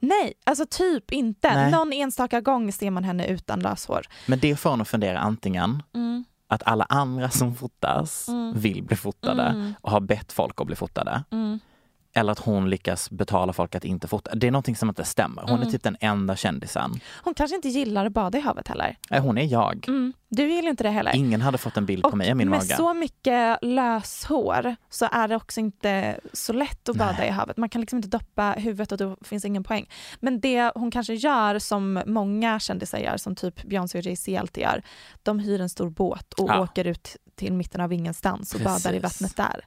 Nej, 0.00 0.32
alltså 0.46 0.66
typ 0.70 1.12
inte. 1.12 1.54
Nej. 1.54 1.70
Någon 1.70 1.92
enstaka 1.92 2.40
gång 2.40 2.72
ser 2.72 2.90
man 2.90 3.04
henne 3.04 3.26
utan 3.26 3.60
löshår. 3.60 4.06
Men 4.26 4.38
det 4.38 4.56
får 4.56 4.72
en 4.72 4.80
att 4.80 4.88
fundera 4.88 5.18
antingen 5.18 5.82
Mm. 5.94 6.24
att 6.48 6.62
alla 6.66 6.84
andra 6.84 7.30
som 7.30 7.54
fotas 7.54 8.28
Mm. 8.28 8.52
vill 8.58 8.82
bli 8.82 8.96
fotade 8.96 9.42
Mm. 9.42 9.74
och 9.80 9.90
har 9.90 10.00
bett 10.00 10.32
folk 10.32 10.60
att 10.60 10.66
bli 10.66 10.76
fotade. 10.76 11.22
Eller 12.14 12.32
att 12.32 12.38
hon 12.38 12.70
lyckas 12.70 13.10
betala 13.10 13.52
folk 13.52 13.74
att 13.74 13.84
inte 13.84 14.08
fota. 14.08 14.34
Det 14.34 14.46
är 14.46 14.50
någonting 14.50 14.76
som 14.76 14.88
inte 14.88 15.04
stämmer. 15.04 15.42
Hon 15.42 15.50
är 15.50 15.56
Mm. 15.56 15.70
typ 15.70 15.82
den 15.82 15.96
enda 16.00 16.36
kändisen. 16.36 17.00
Hon 17.24 17.34
kanske 17.34 17.56
inte 17.56 17.68
gillar 17.68 18.06
att 18.06 18.12
bada 18.12 18.38
i 18.38 18.40
havet 18.40 18.68
heller. 18.68 18.96
Nej, 19.10 19.20
hon 19.20 19.38
är 19.38 19.44
jag. 19.44 19.84
Mm. 19.88 20.12
Du 20.28 20.50
gillar 20.52 20.70
inte 20.70 20.82
det 20.84 20.90
heller. 20.90 21.16
Ingen 21.16 21.40
hade 21.40 21.58
fått 21.58 21.76
en 21.76 21.86
bild 21.86 22.02
på 22.02 22.16
mig 22.16 22.28
i 22.28 22.34
min 22.34 22.48
med 22.50 22.58
mage. 22.58 22.76
så 22.76 22.94
mycket 22.94 23.58
löshår 23.62 24.76
så 24.90 25.08
är 25.12 25.28
det 25.28 25.36
också 25.36 25.60
inte 25.60 26.20
så 26.32 26.52
lätt 26.52 26.88
att 26.88 26.96
bada 26.96 27.26
i 27.26 27.30
havet. 27.30 27.56
Man 27.56 27.68
kan 27.68 27.80
liksom 27.80 27.96
inte 27.96 28.08
doppa 28.08 28.52
huvudet 28.52 28.92
och 28.92 28.98
då 28.98 29.16
finns 29.24 29.44
ingen 29.44 29.64
poäng. 29.64 29.88
Men 30.20 30.40
det 30.40 30.72
hon 30.74 30.90
kanske 30.90 31.14
gör 31.14 31.58
som 31.58 32.02
många 32.06 32.60
kändisar 32.60 32.98
gör, 32.98 33.16
som 33.16 33.34
typ 33.34 33.62
Beyoncé 33.62 33.98
och 33.98 34.04
Jay-Z 34.06 34.40
alltid 34.40 34.62
gör, 34.62 34.82
de 35.22 35.38
hyr 35.38 35.60
en 35.60 35.68
stor 35.68 35.90
båt 35.90 36.32
och 36.32 36.48
Ja. 36.48 36.60
åker 36.62 36.84
ut 36.84 37.16
till 37.38 37.52
mitten 37.52 37.80
av 37.80 37.92
ingenstans 37.92 38.54
och 38.54 38.60
badar 38.60 38.92
i 38.92 39.00
Precis. 39.00 39.20
vattnet 39.22 39.36
där. 39.36 39.64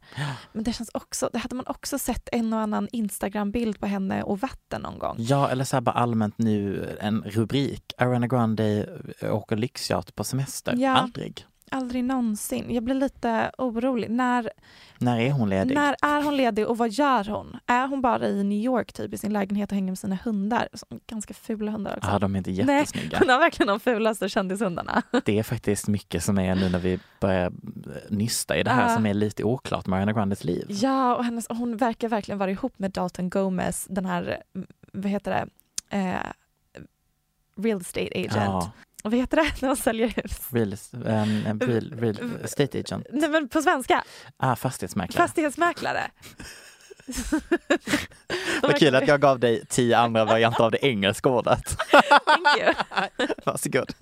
Men 0.54 0.64
det 0.64 0.74
känns 0.74 0.90
också, 0.94 1.30
det 1.34 1.40
hade 1.40 1.56
man 1.56 1.66
också 1.68 2.00
sett 2.00 2.30
en 2.32 2.54
och 2.54 2.60
annan 2.60 2.88
Instagram-bild 2.92 3.80
på 3.80 3.86
henne 3.88 4.24
och 4.24 4.40
vatten 4.40 4.82
någon 4.82 5.00
gång. 5.00 5.16
Ja, 5.20 5.50
eller 5.50 5.64
så 5.64 5.76
här 5.76 5.82
bara 5.82 5.96
allmänt 5.96 6.38
nu 6.38 6.88
en 7.02 7.22
rubrik. 7.26 7.94
Ariana 7.98 8.28
Grande 8.28 8.90
åker 9.22 9.56
lyxyacht 9.56 10.16
på 10.16 10.24
semester. 10.24 10.76
Ja. 10.78 10.96
Aldrig. 10.96 11.46
Aldrig 11.74 12.04
någonsin. 12.04 12.74
Jag 12.74 12.84
blir 12.84 12.96
lite 12.96 13.52
orolig. 13.58 14.10
När, 14.10 14.52
När 14.98 15.20
är 15.20 15.32
hon 15.32 15.50
ledig? 15.50 15.76
När 15.76 15.96
är 16.02 16.24
hon 16.24 16.38
ledig 16.38 16.68
och 16.68 16.78
vad 16.78 16.90
gör 16.90 17.24
hon? 17.30 17.58
Är 17.66 17.88
hon 17.88 18.02
bara 18.02 18.28
i 18.28 18.44
New 18.44 18.58
York 18.60 18.94
typ 18.94 19.14
i 19.14 19.18
sin 19.18 19.34
lägenhet 19.34 19.72
och 19.72 19.76
hänger 19.76 19.92
med 19.92 20.00
sina 20.00 20.18
hundar? 20.24 20.68
Ganska 21.08 21.34
fula 21.34 21.72
hundar 21.72 21.98
också. 21.98 22.10
Ja, 22.12 22.20
de 22.20 22.34
är 22.36 22.38
inte 22.38 22.52
Nej, 22.64 22.78
jättesnygga. 22.78 23.20
hon 23.20 23.30
har 23.30 23.40
verkligen 23.40 23.68
de 23.68 23.80
fulaste 23.80 24.30
kändishundarna. 24.30 25.02
Det 25.26 25.40
är 25.40 25.44
faktiskt 25.44 25.88
mycket 25.88 26.24
som 26.24 26.40
är 26.40 26.56
nu 26.56 26.70
när 26.70 26.80
vi 26.80 27.00
börjar 27.20 27.52
nysta 28.10 28.58
i 28.58 28.64
det 28.64 28.72
här 28.72 28.90
Ja. 28.90 28.96
som 28.96 29.06
är 29.06 29.14
lite 29.14 29.44
oklart 29.44 29.88
med 29.88 29.98
Ariana 29.98 30.14
Grandes 30.14 30.44
liv. 30.44 30.66
Ja, 30.70 31.16
och 31.16 31.26
hennes, 31.26 31.46
hon 31.50 31.78
verkar 31.78 32.08
verkligen 32.10 32.38
vara 32.40 32.52
ihop 32.52 32.80
med 32.80 32.92
Dalton 32.92 33.30
Gomez, 33.30 33.88
den 33.90 34.06
här, 34.06 34.44
vad 34.94 35.06
heter 35.12 35.32
det, 35.32 35.48
eh, 35.98 36.16
real 37.56 37.82
estate 37.82 38.10
agent. 38.16 38.34
Ja, 38.36 38.72
vad 39.04 39.14
heter 39.16 39.38
det 39.38 39.52
när 39.62 39.70
man 39.70 39.78
säljer 39.78 40.08
hus? 40.08 40.48
real, 40.52 40.74
um, 40.92 41.60
real, 41.60 41.94
real 42.00 42.18
estate 42.44 42.80
agent. 42.80 43.08
Nej 43.12 43.30
men 43.30 43.50
på 43.50 43.62
svenska, 43.62 44.04
Ah, 44.38 44.56
fastighetsmäklare. 44.56 45.28
fastighetsmäklare. 45.28 46.12
Vad 48.62 48.76
kul 48.80 48.96
att 48.96 49.08
jag 49.08 49.22
gav 49.22 49.40
dig 49.40 49.66
tio 49.70 49.98
andra 49.98 50.26
varianter 50.26 50.64
av 50.64 50.72
det 50.72 50.86
engelska 50.86 51.30
ordet. 51.30 51.78
Thank 51.92 52.58
you. 52.60 52.74
Varsågod. 53.46 53.94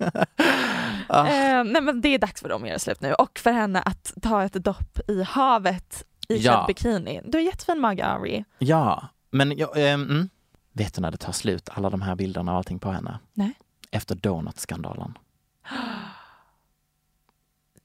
Ah. 1.08 1.26
Eh, 1.26 1.64
nej 1.64 1.82
men 1.82 2.00
det 2.00 2.08
är 2.08 2.18
dags 2.18 2.40
för 2.40 2.48
dem 2.48 2.62
att 2.62 2.68
göra 2.68 2.78
slut 2.78 3.00
nu 3.00 3.14
och 3.14 3.38
för 3.38 3.52
henne 3.52 3.82
att 3.82 4.12
ta 4.22 4.42
ett 4.44 4.52
dopp 4.52 4.98
i 5.08 5.22
havet 5.22 6.04
i 6.28 6.36
Ja. 6.36 6.64
bikini. 6.68 7.20
Du 7.24 7.38
har 7.38 7.42
jättefin 7.42 7.80
mage 7.80 8.04
Ari. 8.06 8.44
Ja, 8.58 9.08
men 9.30 9.58
jag, 9.58 9.70
ehm, 9.76 10.02
mm. 10.02 10.28
vet 10.72 10.94
du 10.94 11.00
när 11.00 11.10
det 11.10 11.16
tar 11.16 11.32
slut, 11.32 11.68
alla 11.72 11.90
de 11.90 12.02
här 12.02 12.14
bilderna 12.14 12.52
och 12.52 12.58
allting 12.58 12.78
på 12.78 12.90
henne? 12.90 13.18
Nej. 13.34 13.52
Efter 13.90 14.14
donutskandalen. 14.14 15.18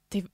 Det- 0.09 0.25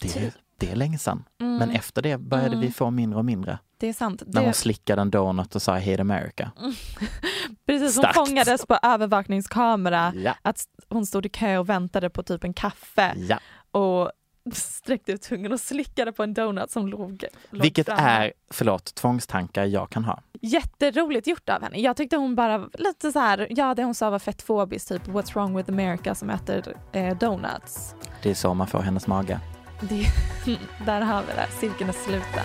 Det 0.00 0.16
är, 0.16 0.32
det 0.56 0.70
är 0.70 0.76
länge 0.76 0.98
sedan. 0.98 1.24
Mm. 1.40 1.56
Men 1.56 1.70
efter 1.70 2.02
det 2.02 2.18
började 2.18 2.48
Mm. 2.48 2.60
vi 2.60 2.70
få 2.72 2.90
mindre 2.90 3.18
och 3.18 3.24
mindre. 3.24 3.58
Det 3.78 3.86
är 3.88 3.92
sant. 3.92 4.22
När 4.26 4.40
Det, 4.40 4.46
hon 4.46 4.54
slickade 4.54 5.02
en 5.02 5.10
donut 5.10 5.54
och 5.54 5.62
sa 5.62 5.74
hate 5.78 6.00
America. 6.00 6.50
precis, 7.66 7.96
hon 7.96 8.02
Starkt. 8.04 8.14
fångades 8.14 8.66
på 8.66 8.78
övervakningskamera 8.82 10.12
Ja. 10.16 10.34
att 10.42 10.66
hon 10.88 11.06
stod 11.06 11.26
i 11.26 11.28
kö 11.28 11.58
och 11.58 11.68
väntade 11.68 12.10
på 12.10 12.22
typ 12.22 12.44
en 12.44 12.54
kaffe 12.54 13.14
Ja. 13.16 13.38
och 13.70 14.12
sträckte 14.54 15.12
ut 15.12 15.22
tungan 15.22 15.52
och 15.52 15.60
slickade 15.60 16.12
på 16.12 16.22
en 16.22 16.34
donut 16.34 16.70
som 16.70 16.86
låg, 16.88 17.24
låg 17.50 17.62
Vilket 17.62 17.86
framme. 17.86 18.02
är, 18.02 18.32
förlåt, 18.50 18.94
tvångstankar 18.94 19.64
jag 19.64 19.90
kan 19.90 20.04
ha. 20.04 20.22
Jätteroligt 20.44 21.26
gjort 21.26 21.48
av 21.48 21.62
henne. 21.62 21.78
Jag 21.80 21.96
tyckte 21.96 22.16
hon 22.16 22.34
bara 22.34 22.68
lite 22.74 23.12
så 23.12 23.18
här, 23.18 23.46
ja 23.50 23.74
det 23.74 23.84
hon 23.84 23.94
sa 23.94 24.10
var 24.10 24.18
fettfobiskt, 24.18 24.88
typ 24.88 25.06
what's 25.08 25.34
wrong 25.34 25.56
with 25.56 25.70
America 25.70 26.14
som 26.14 26.30
äter 26.30 26.76
eh, 26.92 27.16
donuts. 27.18 27.94
Det 28.22 28.30
är 28.30 28.34
så 28.34 28.54
man 28.54 28.66
får 28.66 28.78
hennes 28.78 29.06
mage. 29.06 29.40
Det, 29.80 30.06
där 30.86 31.00
har 31.00 31.20
vi 31.22 31.32
det, 31.32 31.46
cirkeln 31.60 31.88
är 31.90 31.94
sluten. 31.94 32.44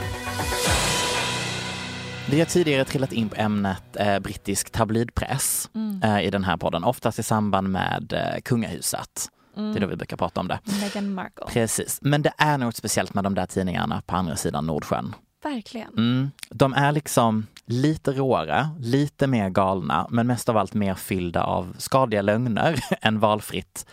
Vi 2.30 2.40
har 2.40 2.46
tidigare 2.46 2.86
trillat 2.86 3.14
in 3.14 3.30
på 3.30 3.36
ämnet 3.36 3.96
eh, 4.00 4.20
brittisk 4.20 4.70
tabloidpress 4.70 5.70
Mm. 5.76 6.02
eh, 6.04 6.22
i 6.26 6.30
den 6.30 6.44
här 6.44 6.58
podden, 6.58 6.84
oftast 6.84 7.20
i 7.20 7.24
samband 7.24 7.70
med 7.70 8.14
eh, 8.14 8.42
kungahuset. 8.42 9.30
Det 9.56 9.62
är 9.62 9.80
då 9.80 9.88
vi 9.88 9.96
brukar 9.96 10.18
prata 10.18 10.40
om 10.42 10.48
det. 10.48 10.60
Meghan 10.82 11.14
Markle. 11.14 11.46
Precis, 11.48 12.00
men 12.02 12.22
det 12.22 12.34
är 12.38 12.58
något 12.58 12.76
speciellt 12.76 13.14
med 13.14 13.24
de 13.24 13.36
där 13.36 13.46
tidningarna 13.46 14.02
på 14.06 14.16
andra 14.16 14.36
sidan 14.36 14.66
Nordsjön. 14.66 15.16
Verkligen. 15.44 15.94
Mm. 15.98 16.32
De 16.50 16.74
är 16.74 16.92
liksom 16.92 17.48
lite 17.66 18.12
råare, 18.12 18.68
lite 18.80 19.28
mer 19.28 19.50
galna, 19.50 20.08
men 20.10 20.28
mest 20.28 20.50
av 20.50 20.58
allt 20.58 20.74
mer 20.74 20.96
fyllda 20.96 21.44
av 21.44 21.76
skadliga 21.78 22.22
lögner 22.22 22.80
än 23.02 23.20
valfritt 23.20 23.86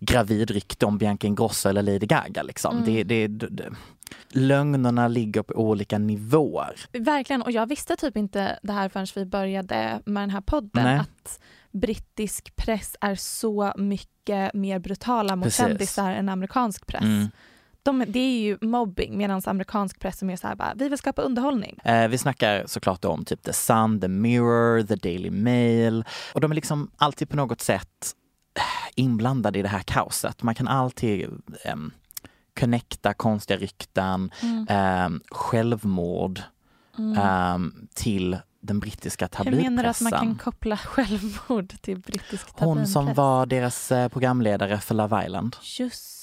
gravidrykte 0.00 0.86
om 0.86 0.98
Bianca 0.98 1.26
Ingrosso 1.26 1.68
eller 1.68 1.82
Lady 1.82 2.06
Gaga. 2.06 2.42
Liksom. 2.42 2.76
Mm. 2.76 2.84
Det, 2.84 3.04
det, 3.04 3.26
det. 3.28 3.72
Lögnerna 4.28 5.08
ligger 5.08 5.42
på 5.42 5.54
olika 5.54 5.98
nivåer. 5.98 6.80
Verkligen, 6.92 7.42
och 7.42 7.50
jag 7.50 7.66
visste 7.66 7.96
typ 7.96 8.16
inte 8.16 8.58
det 8.62 8.72
här 8.72 8.88
förrän 8.88 9.06
vi 9.14 9.24
började 9.24 10.00
med 10.04 10.22
den 10.22 10.30
här 10.30 10.40
podden. 10.40 10.84
Nej. 10.84 10.98
Att 10.98 11.40
brittisk 11.70 12.56
press 12.56 12.96
är 13.00 13.14
så 13.14 13.72
mycket 13.76 14.54
mer 14.54 14.78
brutala 14.78 15.36
mot 15.36 15.52
kändisar 15.52 16.12
än 16.12 16.28
amerikansk 16.28 16.86
press. 16.86 17.02
Mm. 17.02 17.28
De, 17.86 18.04
det 18.08 18.18
är 18.18 18.38
ju 18.40 18.58
mobbing 18.60 19.16
medan 19.18 19.42
amerikansk 19.46 20.00
press 20.00 20.22
är 20.22 20.26
mer 20.26 20.36
så 20.36 20.46
här 20.48 20.54
bara, 20.54 20.72
vi 20.76 20.88
vill 20.88 20.98
skapa 20.98 21.22
underhållning. 21.22 21.78
Eh, 21.84 22.08
vi 22.08 22.18
snackar 22.18 22.64
såklart 22.66 23.04
om 23.04 23.24
typ 23.24 23.42
The 23.42 23.52
Sun, 23.52 24.00
The 24.00 24.08
Mirror, 24.08 24.82
The 24.82 24.96
Daily 24.96 25.30
Mail. 25.30 26.04
Och 26.34 26.40
de 26.40 26.50
är 26.50 26.54
liksom 26.54 26.90
alltid 26.96 27.28
på 27.28 27.36
något 27.36 27.60
sätt 27.60 28.14
eh, 28.58 28.62
inblandade 28.94 29.58
i 29.58 29.62
det 29.62 29.68
här 29.68 29.82
kaoset. 29.82 30.42
Man 30.42 30.54
kan 30.54 30.68
alltid 30.68 31.28
um, 31.72 31.90
connecta 32.60 33.14
konstiga 33.14 33.58
rykten, 33.58 34.30
Mm. 34.42 34.66
ehm, 34.68 35.20
självmord 35.30 36.42
Mm. 36.98 37.18
ehm, 37.18 37.88
till 37.94 38.36
den 38.60 38.80
brittiska 38.80 39.28
Hur 39.38 39.44
menar 39.50 39.82
du 39.82 39.88
att 39.88 39.96
tabloidpressen. 39.98 40.04
man 40.04 40.12
kan 40.12 40.34
koppla 40.52 40.76
självmord 40.84 41.74
till 41.82 41.98
brittisk 41.98 42.46
Hon 42.54 42.86
som 42.86 42.92
tabloidpress? 43.06 43.16
var 43.16 43.46
deras 43.46 43.92
eh, 43.92 44.08
programledare 44.08 44.78
för 44.78 44.94
Love 44.94 45.24
Island. 45.26 45.56
Just 45.78 46.15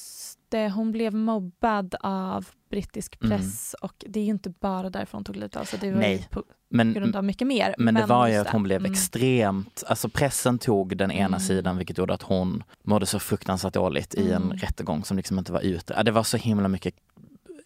hon 0.58 0.92
blev 0.92 1.14
mobbad 1.14 1.96
av 2.02 2.48
brittisk 2.70 3.18
Mm. 3.24 3.30
press 3.38 3.76
och 3.82 4.04
det 4.08 4.20
är 4.20 4.24
ju 4.24 4.30
inte 4.30 4.50
bara 4.50 4.90
därför 4.90 5.18
hon 5.18 5.24
tog 5.24 5.36
livet 5.36 5.56
av 5.56 5.64
sig. 5.64 5.80
Det 5.80 5.92
var 5.92 6.00
Nej, 6.00 6.28
på 6.32 6.44
Men, 6.70 6.94
grund 6.94 7.16
av 7.16 7.24
mycket 7.24 7.48
mer. 7.48 7.76
men 7.78 7.94
det 7.94 8.06
var 8.06 8.28
ju 8.28 8.36
att 8.36 8.50
hon 8.50 8.64
blev 8.64 8.80
Mm. 8.80 8.92
extremt, 8.92 9.84
alltså 9.88 10.10
pressen 10.10 10.60
tog 10.60 10.98
den 10.98 11.12
ena 11.12 11.28
Mm. 11.28 11.40
sidan 11.40 11.78
vilket 11.78 11.98
gjorde 11.98 12.14
att 12.14 12.22
hon 12.22 12.64
mådde 12.84 13.06
så 13.06 13.20
fruktansvärt 13.20 13.74
dåligt 13.74 14.16
i 14.16 14.32
en 14.32 14.44
Mm. 14.44 14.58
rättegång 14.58 15.04
som 15.04 15.18
liksom 15.18 15.40
inte 15.40 15.52
var 15.52 15.62
ute. 15.62 16.04
Det 16.04 16.12
var 16.12 16.24
så 16.24 16.38
himla 16.38 16.68
mycket 16.68 16.94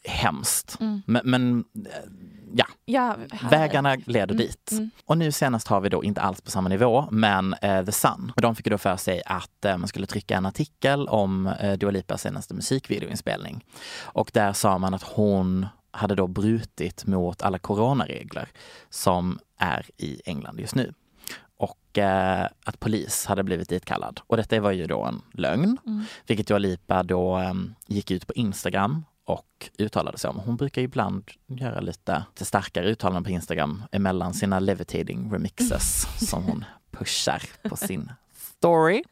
hemskt. 0.03 0.77
Mm. 0.79 1.01
Men, 1.05 1.21
men 1.25 1.63
ja, 2.53 2.65
Ja, 2.85 3.15
vägarna 3.49 3.95
leder 4.05 4.25
Mm, 4.35 4.37
dit. 4.37 4.69
mm. 4.71 4.89
Och 5.05 5.17
nu 5.17 5.31
senast 5.31 5.67
har 5.67 5.81
vi 5.81 5.89
då 5.89 6.03
inte 6.03 6.21
alls 6.21 6.41
på 6.41 6.51
samma 6.51 6.69
nivå, 6.69 7.07
men 7.11 7.53
eh, 7.61 7.85
The 7.85 7.91
Sun. 7.91 8.31
De 8.35 8.55
fick 8.55 8.65
då 8.69 8.77
för 8.77 8.97
sig 8.97 9.21
att 9.25 9.65
eh, 9.65 9.77
man 9.77 9.87
skulle 9.87 10.05
trycka 10.05 10.37
en 10.37 10.45
artikel 10.45 11.07
om 11.07 11.47
eh, 11.47 11.73
Dua 11.73 11.91
Lipas 11.91 12.21
senaste 12.21 12.53
musikvideoinspelning. 12.53 13.65
Och 14.01 14.31
där 14.33 14.53
sa 14.53 14.77
man 14.77 14.93
att 14.93 15.03
hon 15.03 15.65
hade 15.91 16.15
då 16.15 16.27
brutit 16.27 17.05
mot 17.05 17.41
alla 17.41 17.59
coronaregler 17.59 18.49
som 18.89 19.39
är 19.57 19.85
i 19.97 20.21
England 20.25 20.59
just 20.59 20.75
nu. 20.75 20.93
Och 21.57 21.97
eh, 21.97 22.47
att 22.65 22.79
polis 22.79 23.25
hade 23.25 23.43
blivit 23.43 23.69
ditkallad. 23.69 24.19
Och 24.27 24.37
detta 24.37 24.59
var 24.61 24.71
ju 24.71 24.85
då 24.87 25.03
en 25.05 25.21
lögn, 25.33 25.77
Mm. 25.85 26.03
vilket 26.27 26.47
Dua 26.47 26.57
Lipa 26.57 27.03
då 27.03 27.37
eh, 27.39 27.53
gick 27.87 28.11
ut 28.11 28.27
på 28.27 28.33
Instagram 28.33 29.05
och 29.28 29.69
uttalade 29.78 30.17
sig 30.17 30.30
om. 30.30 30.39
Hon 30.39 30.57
brukar 30.57 30.82
ibland 30.82 31.23
göra 31.47 31.80
lite, 31.80 32.23
lite 32.30 32.45
starkare 32.45 32.89
uttalanden 32.89 33.23
på 33.23 33.30
Instagram 33.30 33.84
emellan 33.91 34.34
sina 34.34 34.59
levitating 34.59 35.34
remixes 35.34 36.07
som 36.30 36.43
hon 36.43 36.65
pushar 36.91 37.41
på 37.69 37.75
sin 37.75 38.11
story. 38.57 39.03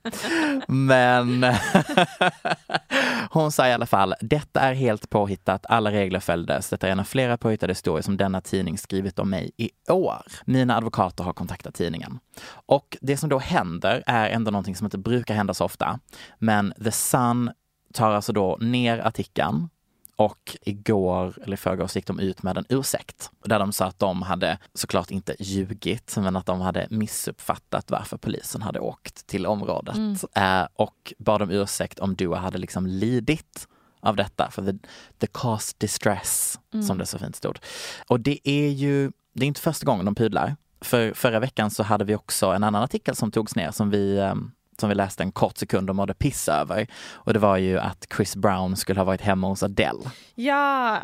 Men 0.68 1.46
hon 3.30 3.52
sa 3.52 3.68
i 3.68 3.74
alla 3.74 3.86
fall, 3.86 4.16
detta 4.22 4.60
är 4.60 4.74
helt 4.74 5.10
påhittat, 5.10 5.66
alla 5.70 5.92
regler 5.92 6.20
följdes. 6.20 6.70
Detta 6.70 6.88
är 6.88 6.92
en 6.92 7.00
av 7.00 7.04
flera 7.04 7.38
påhittade 7.38 7.72
historier 7.72 8.04
som 8.04 8.18
denna 8.18 8.42
tidning 8.42 8.78
skrivit 8.78 9.20
om 9.20 9.30
mig 9.30 9.52
i 9.58 9.70
år. 9.90 10.22
Mina 10.46 10.78
advokater 10.78 11.24
har 11.24 11.34
kontaktat 11.34 11.76
tidningen. 11.76 12.20
Och 12.50 12.98
det 13.02 13.18
som 13.18 13.30
då 13.30 13.40
händer 13.40 14.04
är 14.06 14.30
ändå 14.30 14.52
någonting 14.52 14.76
som 14.76 14.86
inte 14.86 14.98
brukar 14.98 15.36
hända 15.36 15.54
så 15.54 15.66
ofta. 15.66 16.00
Men 16.40 16.74
The 16.84 16.92
Sun 16.92 17.52
tar 17.94 18.12
alltså 18.12 18.34
då 18.34 18.58
ner 18.62 19.00
artikeln 19.00 19.70
och 20.16 20.58
igår, 20.62 21.34
eller 21.44 21.54
i 21.54 21.58
förrgår, 21.58 21.90
gick 21.96 22.08
de 22.08 22.20
ut 22.20 22.44
med 22.44 22.58
en 22.58 22.66
ursäkt. 22.70 23.30
Där 23.46 23.60
de 23.60 23.72
sa 23.72 23.86
att 23.86 24.00
de 24.00 24.22
hade 24.22 24.58
såklart 24.74 25.12
inte 25.12 25.36
ljugit, 25.40 26.18
men 26.18 26.36
att 26.36 26.46
de 26.46 26.62
hade 26.62 26.88
missuppfattat 26.90 27.92
varför 27.92 28.18
polisen 28.18 28.62
hade 28.62 28.80
åkt 28.80 29.28
till 29.28 29.46
området. 29.46 29.96
Mm. 29.96 30.16
Eh, 30.36 30.68
och 30.74 31.14
bad 31.18 31.42
om 31.42 31.50
ursäkt 31.52 32.00
om 32.00 32.16
Dua 32.16 32.38
hade 32.38 32.58
liksom 32.58 32.88
lidit 32.88 33.68
av 34.00 34.16
detta. 34.16 34.52
För 34.52 34.66
the, 34.66 34.78
the 35.18 35.28
cause 35.28 35.76
distress, 35.78 36.60
Mm. 36.74 36.86
som 36.86 36.98
det 36.98 37.06
så 37.06 37.20
fint 37.20 37.36
stod. 37.36 37.60
Och 38.08 38.20
det 38.20 38.50
är 38.50 38.70
ju, 38.70 39.12
det 39.34 39.46
är 39.46 39.48
inte 39.48 39.62
första 39.62 39.86
gången 39.86 40.06
de 40.06 40.16
pudlar. 40.16 40.56
För 40.82 41.14
förra 41.14 41.40
veckan 41.40 41.72
så 41.72 41.84
hade 41.84 42.06
vi 42.06 42.16
också 42.16 42.46
en 42.48 42.64
annan 42.64 42.84
artikel 42.84 43.16
som 43.16 43.32
togs 43.32 43.56
ner 43.56 43.72
som 43.72 43.90
vi 43.90 44.20
ehm, 44.20 44.52
som 44.80 44.90
vi 44.90 44.96
läste 44.96 45.24
en 45.24 45.32
kort 45.32 45.58
sekund 45.58 45.90
och 45.90 45.96
mådde 45.96 46.14
piss 46.14 46.50
över. 46.50 46.88
Och 47.14 47.34
det 47.34 47.40
var 47.40 47.58
ju 47.58 47.80
att 47.80 48.08
Chris 48.18 48.36
Brown 48.36 48.76
skulle 48.76 49.00
ha 49.00 49.06
varit 49.06 49.22
hemma 49.22 49.48
hos 49.48 49.64
Adele. 49.64 50.12
Ja, 50.36 51.00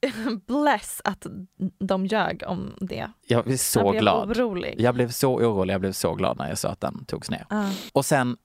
bless 0.46 1.00
att 1.04 1.26
de 1.78 2.06
ljög 2.06 2.42
om 2.46 2.74
det. 2.80 3.10
Jag 3.26 3.44
blev 3.44 3.56
så 3.56 3.78
jag 3.78 3.90
blev 3.90 4.00
glad. 4.02 4.30
orolig. 4.30 4.74
Jag 4.78 4.94
blev 4.94 5.10
så 5.10 5.34
orolig, 5.34 5.74
jag 5.74 5.80
blev 5.80 5.92
så 5.92 6.14
glad 6.14 6.38
när 6.38 6.48
jag 6.48 6.58
sa 6.58 6.68
att 6.68 6.80
den 6.80 7.04
togs 7.04 7.30
ner. 7.30 7.46
Ja. 7.50 7.70
Och 7.92 8.06
sen 8.06 8.36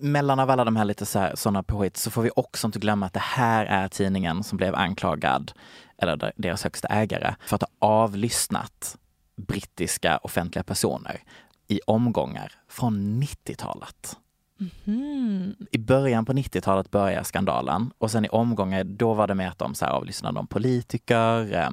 mellan 0.00 0.40
av 0.40 0.50
alla 0.50 0.64
de 0.64 0.76
här 0.76 0.84
lite 0.84 1.06
sådana 1.36 1.62
påhitt 1.62 1.96
så 1.96 2.10
får 2.10 2.22
vi 2.22 2.30
också 2.36 2.66
inte 2.66 2.78
glömma 2.78 3.06
att 3.06 3.12
det 3.12 3.20
här 3.20 3.66
är 3.66 3.88
tidningen 3.88 4.44
som 4.44 4.56
blev 4.58 4.74
anklagad, 4.74 5.52
eller 5.98 6.16
der- 6.16 6.32
deras 6.36 6.64
högsta 6.64 6.88
ägare, 6.88 7.34
för 7.46 7.56
att 7.56 7.62
ha 7.62 7.68
avlyssnat 7.78 8.96
brittiska 9.36 10.16
offentliga 10.18 10.62
personer 10.62 11.22
i 11.68 11.80
omgångar 11.86 12.52
från 12.68 13.22
90-talet. 13.22 14.16
Mm. 14.84 15.54
I 15.70 15.78
början 15.78 16.24
på 16.24 16.32
90-talet 16.32 16.90
började 16.90 17.24
skandalen 17.24 17.90
och 17.98 18.10
sen 18.10 18.24
i 18.24 18.28
omgångar, 18.28 18.84
då 18.84 19.14
var 19.14 19.26
det 19.26 19.34
med 19.34 19.48
att 19.48 19.58
de 19.58 19.74
så 19.74 19.84
här 19.84 19.92
avlyssnade 19.92 20.40
om 20.40 20.46
politiker, 20.46 21.54
eh, 21.54 21.70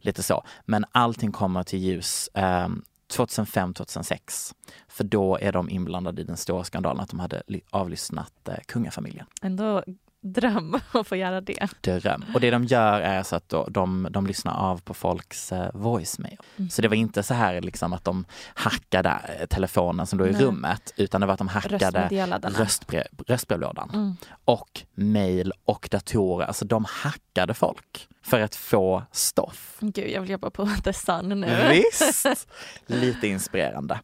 lite 0.00 0.22
så. 0.22 0.44
Men 0.64 0.84
allting 0.92 1.32
kommer 1.32 1.62
till 1.62 1.78
ljus 1.78 2.28
eh, 2.34 2.68
2005-2006. 3.12 4.54
För 4.88 5.04
då 5.04 5.38
är 5.38 5.52
de 5.52 5.70
inblandade 5.70 6.22
i 6.22 6.24
den 6.24 6.36
stora 6.36 6.64
skandalen 6.64 7.00
att 7.00 7.10
de 7.10 7.20
hade 7.20 7.42
ly- 7.46 7.60
avlyssnat 7.70 8.48
eh, 8.48 8.54
kungafamiljen. 8.66 9.26
Ändå 9.42 9.84
dröm 10.24 10.80
att 10.92 11.06
få 11.08 11.16
göra 11.16 11.40
det. 11.40 11.68
Dröm. 11.80 12.24
Och 12.34 12.40
det 12.40 12.50
de 12.50 12.64
gör 12.64 13.00
är 13.00 13.22
så 13.22 13.36
att 13.36 13.48
då, 13.48 13.66
de, 13.70 14.08
de 14.10 14.26
lyssnar 14.26 14.54
av 14.70 14.80
på 14.80 14.94
folks 14.94 15.52
eh, 15.52 15.70
voicemail. 15.74 16.36
Mm. 16.56 16.70
Så 16.70 16.82
det 16.82 16.88
var 16.88 16.96
inte 16.96 17.22
så 17.22 17.34
här 17.34 17.60
liksom 17.60 17.92
att 17.92 18.04
de 18.04 18.24
hackade 18.54 19.10
eh, 19.40 19.46
telefonen 19.46 20.06
som 20.06 20.18
då 20.18 20.24
är 20.24 20.28
i 20.28 20.32
rummet, 20.32 20.92
utan 20.96 21.20
det 21.20 21.26
var 21.26 21.34
att 21.34 21.38
de 21.38 21.48
hackade 21.48 22.08
röstbre- 22.50 23.06
röstbrevlådan 23.26 23.90
Mm. 23.94 24.16
och 24.44 24.82
mejl 24.94 25.52
och 25.64 25.88
datorer. 25.90 26.46
Alltså 26.46 26.64
de 26.64 26.84
hackade 26.88 27.54
folk 27.54 28.08
för 28.22 28.40
att 28.40 28.54
få 28.54 29.02
stoff. 29.12 29.76
Gud, 29.80 30.10
jag 30.10 30.20
vill 30.20 30.30
jobba 30.30 30.50
på 30.50 30.68
The 30.84 30.92
Sun 30.92 31.40
nu. 31.40 31.68
Visst! 31.70 32.48
Lite 32.86 33.28
inspirerande. 33.28 34.00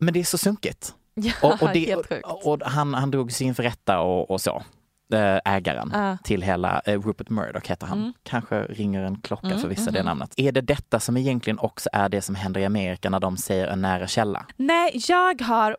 Men 0.00 0.14
det 0.14 0.20
är 0.20 0.24
så 0.24 0.38
sunkigt. 0.38 0.94
Ja, 1.14 1.32
Och, 1.42 1.62
och, 1.62 1.68
det, 1.72 1.94
och, 1.96 2.46
och 2.46 2.60
han, 2.64 2.94
han 2.94 3.10
drog 3.10 3.32
sig 3.32 3.46
inför 3.46 3.62
rätta 3.62 4.00
och, 4.00 4.30
och 4.30 4.40
så. 4.40 4.62
Eh, 5.12 5.38
Ägaren 5.54 5.90
Ja. 5.94 6.16
till 6.24 6.42
hela, 6.42 6.80
eh, 6.84 7.00
Rupert 7.00 7.28
Murdoch 7.30 7.70
heter 7.70 7.86
han. 7.86 7.98
Mm. 7.98 8.12
Kanske 8.22 8.62
ringer 8.62 9.02
en 9.02 9.20
klocka 9.20 9.46
Mm, 9.46 9.58
för 9.58 9.68
vissa 9.68 9.90
det 9.90 9.98
mhm. 9.98 10.06
namnet. 10.06 10.34
Är 10.36 10.52
det 10.52 10.60
detta 10.60 11.00
som 11.00 11.16
egentligen 11.16 11.58
också 11.58 11.88
är 11.92 12.08
det 12.08 12.20
som 12.22 12.34
händer 12.34 12.60
i 12.60 12.64
Amerika 12.64 13.10
när 13.10 13.20
de 13.20 13.36
säger 13.36 13.66
en 13.68 13.80
nära 13.82 14.06
källa? 14.06 14.46
Nej, 14.56 15.00
jag 15.08 15.42
har, 15.42 15.76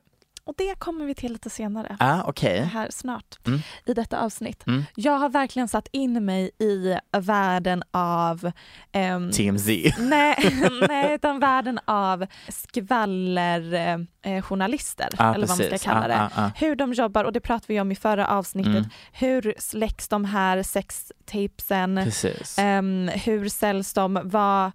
och 0.49 0.55
det 0.57 0.79
kommer 0.79 1.05
vi 1.05 1.15
till 1.15 1.31
lite 1.33 1.49
senare. 1.49 1.95
Ah, 1.99 2.21
okej. 2.25 2.59
Här 2.61 2.87
snart 2.91 3.37
Mm. 3.47 3.59
i 3.85 3.93
detta 3.93 4.19
avsnitt. 4.19 4.67
Mm. 4.67 4.83
Jag 4.95 5.13
har 5.19 5.29
verkligen 5.29 5.67
satt 5.67 5.87
in 5.91 6.25
mig 6.25 6.51
i 6.59 6.97
världen 7.17 7.83
av 7.91 8.51
ehm, 8.91 9.31
TMZ. 9.31 9.67
Nej, 9.99 10.35
nej, 10.87 11.13
utan 11.15 11.39
världen 11.39 11.79
av 11.85 12.25
skvallerjournalister, 12.47 14.07
eh, 14.21 14.41
journalister, 14.41 15.07
Ja, 15.17 15.33
eller 15.35 15.47
vad 15.47 15.49
man 15.49 15.57
ska 15.57 15.69
precis. 15.69 15.83
kalla 15.87 16.01
Ja, 16.01 16.07
det. 16.07 16.13
ja, 16.13 16.29
ja. 16.35 16.51
Hur 16.55 16.75
de 16.75 16.93
jobbar, 16.93 17.23
och 17.23 17.33
det 17.33 17.39
pratade 17.39 17.73
vi 17.73 17.79
om 17.79 17.91
i 17.91 17.95
förra 17.95 18.27
avsnittet. 18.27 18.75
Mm. 18.75 18.89
Hur 19.11 19.53
släcks 19.57 20.07
de 20.07 20.25
här 20.25 20.63
sextapesen? 20.63 22.01
Precis. 22.03 22.55
Ehm, 22.59 23.09
hur 23.13 23.49
säljs 23.49 23.93
de? 23.93 24.19
Vad, 24.23 24.71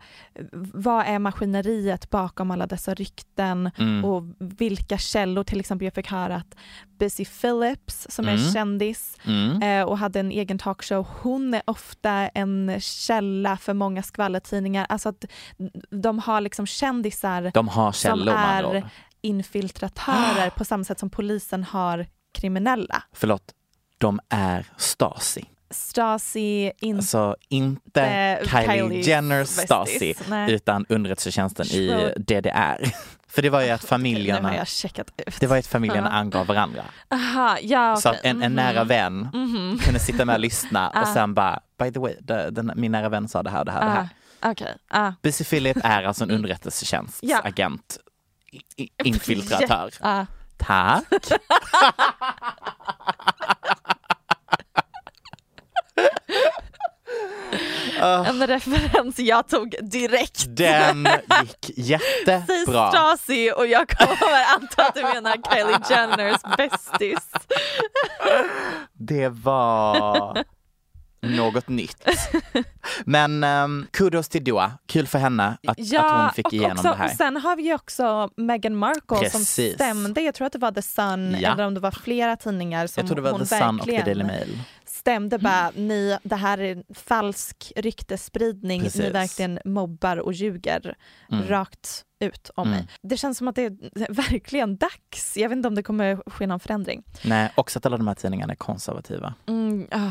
vad 0.74 1.06
är 1.06 1.18
maskineriet 1.18 2.10
bakom 2.10 2.50
alla 2.50 2.66
dessa 2.66 2.94
rykten? 2.94 3.70
Mm. 3.78 4.04
Och 4.04 4.22
vilka 4.38 4.98
källor, 4.98 5.44
till 5.44 5.60
exempel 5.64 5.84
jag 5.84 5.94
fick 5.94 6.10
höra 6.10 6.36
att 6.36 6.54
Busy 6.98 7.24
Phillips 7.24 8.06
som 8.10 8.28
är 8.28 8.32
Mm. 8.38 8.52
kändis 8.52 9.16
Mm. 9.24 9.62
eh, 9.62 9.88
och 9.88 9.98
hade 9.98 10.20
en 10.20 10.30
egen 10.30 10.58
talkshow, 10.58 11.06
hon 11.22 11.54
är 11.54 11.62
ofta 11.64 12.10
en 12.10 12.80
källa 12.80 13.56
för 13.56 13.74
många 13.74 14.02
skvallertidningar. 14.02 14.86
Alltså 14.88 15.08
att 15.08 15.24
de 15.90 16.18
har 16.18 16.40
liksom 16.40 16.66
kändisar 16.66 17.50
De 17.54 17.68
har 17.68 17.92
källor 17.92 18.24
som 18.32 18.36
är 18.76 18.90
infiltratörer 19.20 20.50
på 20.50 20.64
samma 20.64 20.84
sätt 20.84 20.98
som 20.98 21.10
polisen 21.10 21.64
har 21.64 22.06
kriminella. 22.34 23.02
Förlåt, 23.12 23.42
de 23.98 24.20
är 24.28 24.66
Stasi. 24.76 25.44
Stasi, 25.70 26.72
inte 26.80 26.98
Alltså 26.98 27.36
inte 27.48 28.38
Kylie 28.44 28.66
Kylies 28.78 29.06
Jenners. 29.06 29.48
Stasi, 29.48 30.14
utan 30.48 30.86
underrättelsetjänsten 30.88 31.66
i 31.66 32.12
DDR. 32.16 32.84
För 33.34 33.42
det 33.42 33.50
var 33.50 33.60
ju 33.60 33.70
att 33.70 33.84
familjerna, 33.84 34.62
ut. 34.62 34.84
det 35.40 35.46
var 35.46 35.56
ju 35.56 35.60
att 35.60 35.66
familjerna 35.66 36.08
Ja. 36.12 36.16
angav 36.18 36.46
varandra. 36.46 36.84
Aha, 37.10 37.58
ja, 37.62 37.96
Så 37.96 38.08
okej. 38.08 38.18
att 38.18 38.24
en, 38.24 38.42
en 38.42 38.52
Mhm. 38.52 38.56
nära 38.64 38.84
vän 38.84 39.28
Mhm. 39.32 39.78
kunde 39.78 40.00
sitta 40.00 40.24
med 40.24 40.34
och 40.34 40.40
lyssna 40.40 40.88
och 40.94 40.96
Ah. 40.96 41.14
sen 41.14 41.34
bara, 41.34 41.60
by 41.78 41.92
the 41.92 42.00
way, 42.00 42.14
the, 42.28 42.50
den, 42.50 42.72
min 42.76 42.92
nära 42.92 43.08
vän 43.08 43.28
sa 43.28 43.42
det 43.42 43.50
här 43.50 43.64
det 43.64 43.72
här 43.72 43.80
och 43.80 43.86
det 43.86 43.90
här. 43.92 44.08
Ah, 44.40 44.50
Okej, 44.50 44.76
ah. 44.88 45.12
Busy 45.22 45.44
Philip 45.44 45.76
är 45.84 46.02
alltså 46.04 46.24
en 46.24 46.30
underrättelsetjänstagent, 46.30 47.98
i- 48.76 48.88
infiltratör. 49.04 49.90
Tack. 50.56 51.04
Ah. 58.04 58.24
En 58.26 58.46
referens 58.46 59.18
jag 59.18 59.48
tog 59.48 59.74
direkt. 59.82 60.44
Den 60.48 61.08
gick 61.42 61.76
Säg 61.76 61.84
jättebra. 61.84 62.90
Stasi 62.90 63.52
och 63.56 63.66
jag 63.66 63.88
kommer 63.88 64.54
anta 64.60 64.82
att 64.86 64.94
du 64.94 65.02
menar 65.02 65.36
Kylie 65.54 65.78
Jenners 65.90 66.40
bästis. 66.56 67.30
Det 68.92 69.28
var 69.28 70.44
något 71.22 71.68
nytt. 71.68 72.08
Men 73.04 73.44
um, 73.44 73.86
kudos 73.90 74.28
till 74.28 74.44
Dua, 74.44 74.72
kul 74.86 75.06
för 75.06 75.18
henne 75.18 75.56
att, 75.66 75.78
Ja, 75.78 76.04
att 76.04 76.22
hon 76.22 76.32
fick 76.34 76.52
igenom 76.52 76.70
också, 76.72 76.88
det 76.88 76.94
här. 76.94 77.08
Sen 77.08 77.36
har 77.36 77.56
vi 77.56 77.74
också 77.74 78.30
Meghan 78.36 78.76
Markle 78.76 79.30
som 79.30 79.40
Precis. 79.40 79.74
stämde, 79.74 80.20
jag 80.20 80.34
tror 80.34 80.46
att 80.46 80.52
det 80.52 80.58
var 80.58 80.72
The 80.72 80.82
Sun 80.82 81.36
Ja. 81.40 81.52
eller 81.52 81.66
om 81.66 81.74
det 81.74 81.80
var 81.80 81.90
flera 81.90 82.36
tidningar 82.36 82.86
som 82.86 83.00
Jag 83.00 83.06
tror 83.06 83.16
det 83.16 83.30
var 83.32 83.38
The 83.38 83.46
Sun 83.46 83.80
och 83.80 83.86
The 83.86 84.02
Daily 84.02 84.24
Mail. 84.24 84.58
Stämde 85.04 85.38
bara, 85.38 85.70
ni, 85.70 86.18
det 86.22 86.36
här 86.36 86.58
är 86.58 86.84
falsk 86.94 87.72
ryktesspridning, 87.76 88.78
ni 88.82 88.84
Precis. 88.84 89.14
verkligen 89.14 89.58
mobbar 89.64 90.16
och 90.16 90.32
ljuger 90.32 90.96
Mm. 91.32 91.46
rakt 91.48 92.04
ut 92.20 92.50
om 92.54 92.68
Mm. 92.68 92.78
mig. 92.78 92.88
Det 93.02 93.16
känns 93.16 93.38
som 93.38 93.48
att 93.48 93.54
det 93.54 93.62
är 93.62 94.12
verkligen 94.12 94.76
dags. 94.76 95.36
Jag 95.36 95.48
vet 95.48 95.56
inte 95.56 95.68
om 95.68 95.74
det 95.74 95.82
kommer 95.82 96.30
ske 96.30 96.46
någon 96.46 96.60
förändring. 96.60 97.02
Nej, 97.24 97.52
också 97.54 97.78
att 97.78 97.86
alla 97.86 97.96
de 97.96 98.08
här 98.08 98.14
tidningarna 98.14 98.52
är 98.52 98.56
konservativa. 98.56 99.34
Mm, 99.46 99.88
ah. 99.90 100.10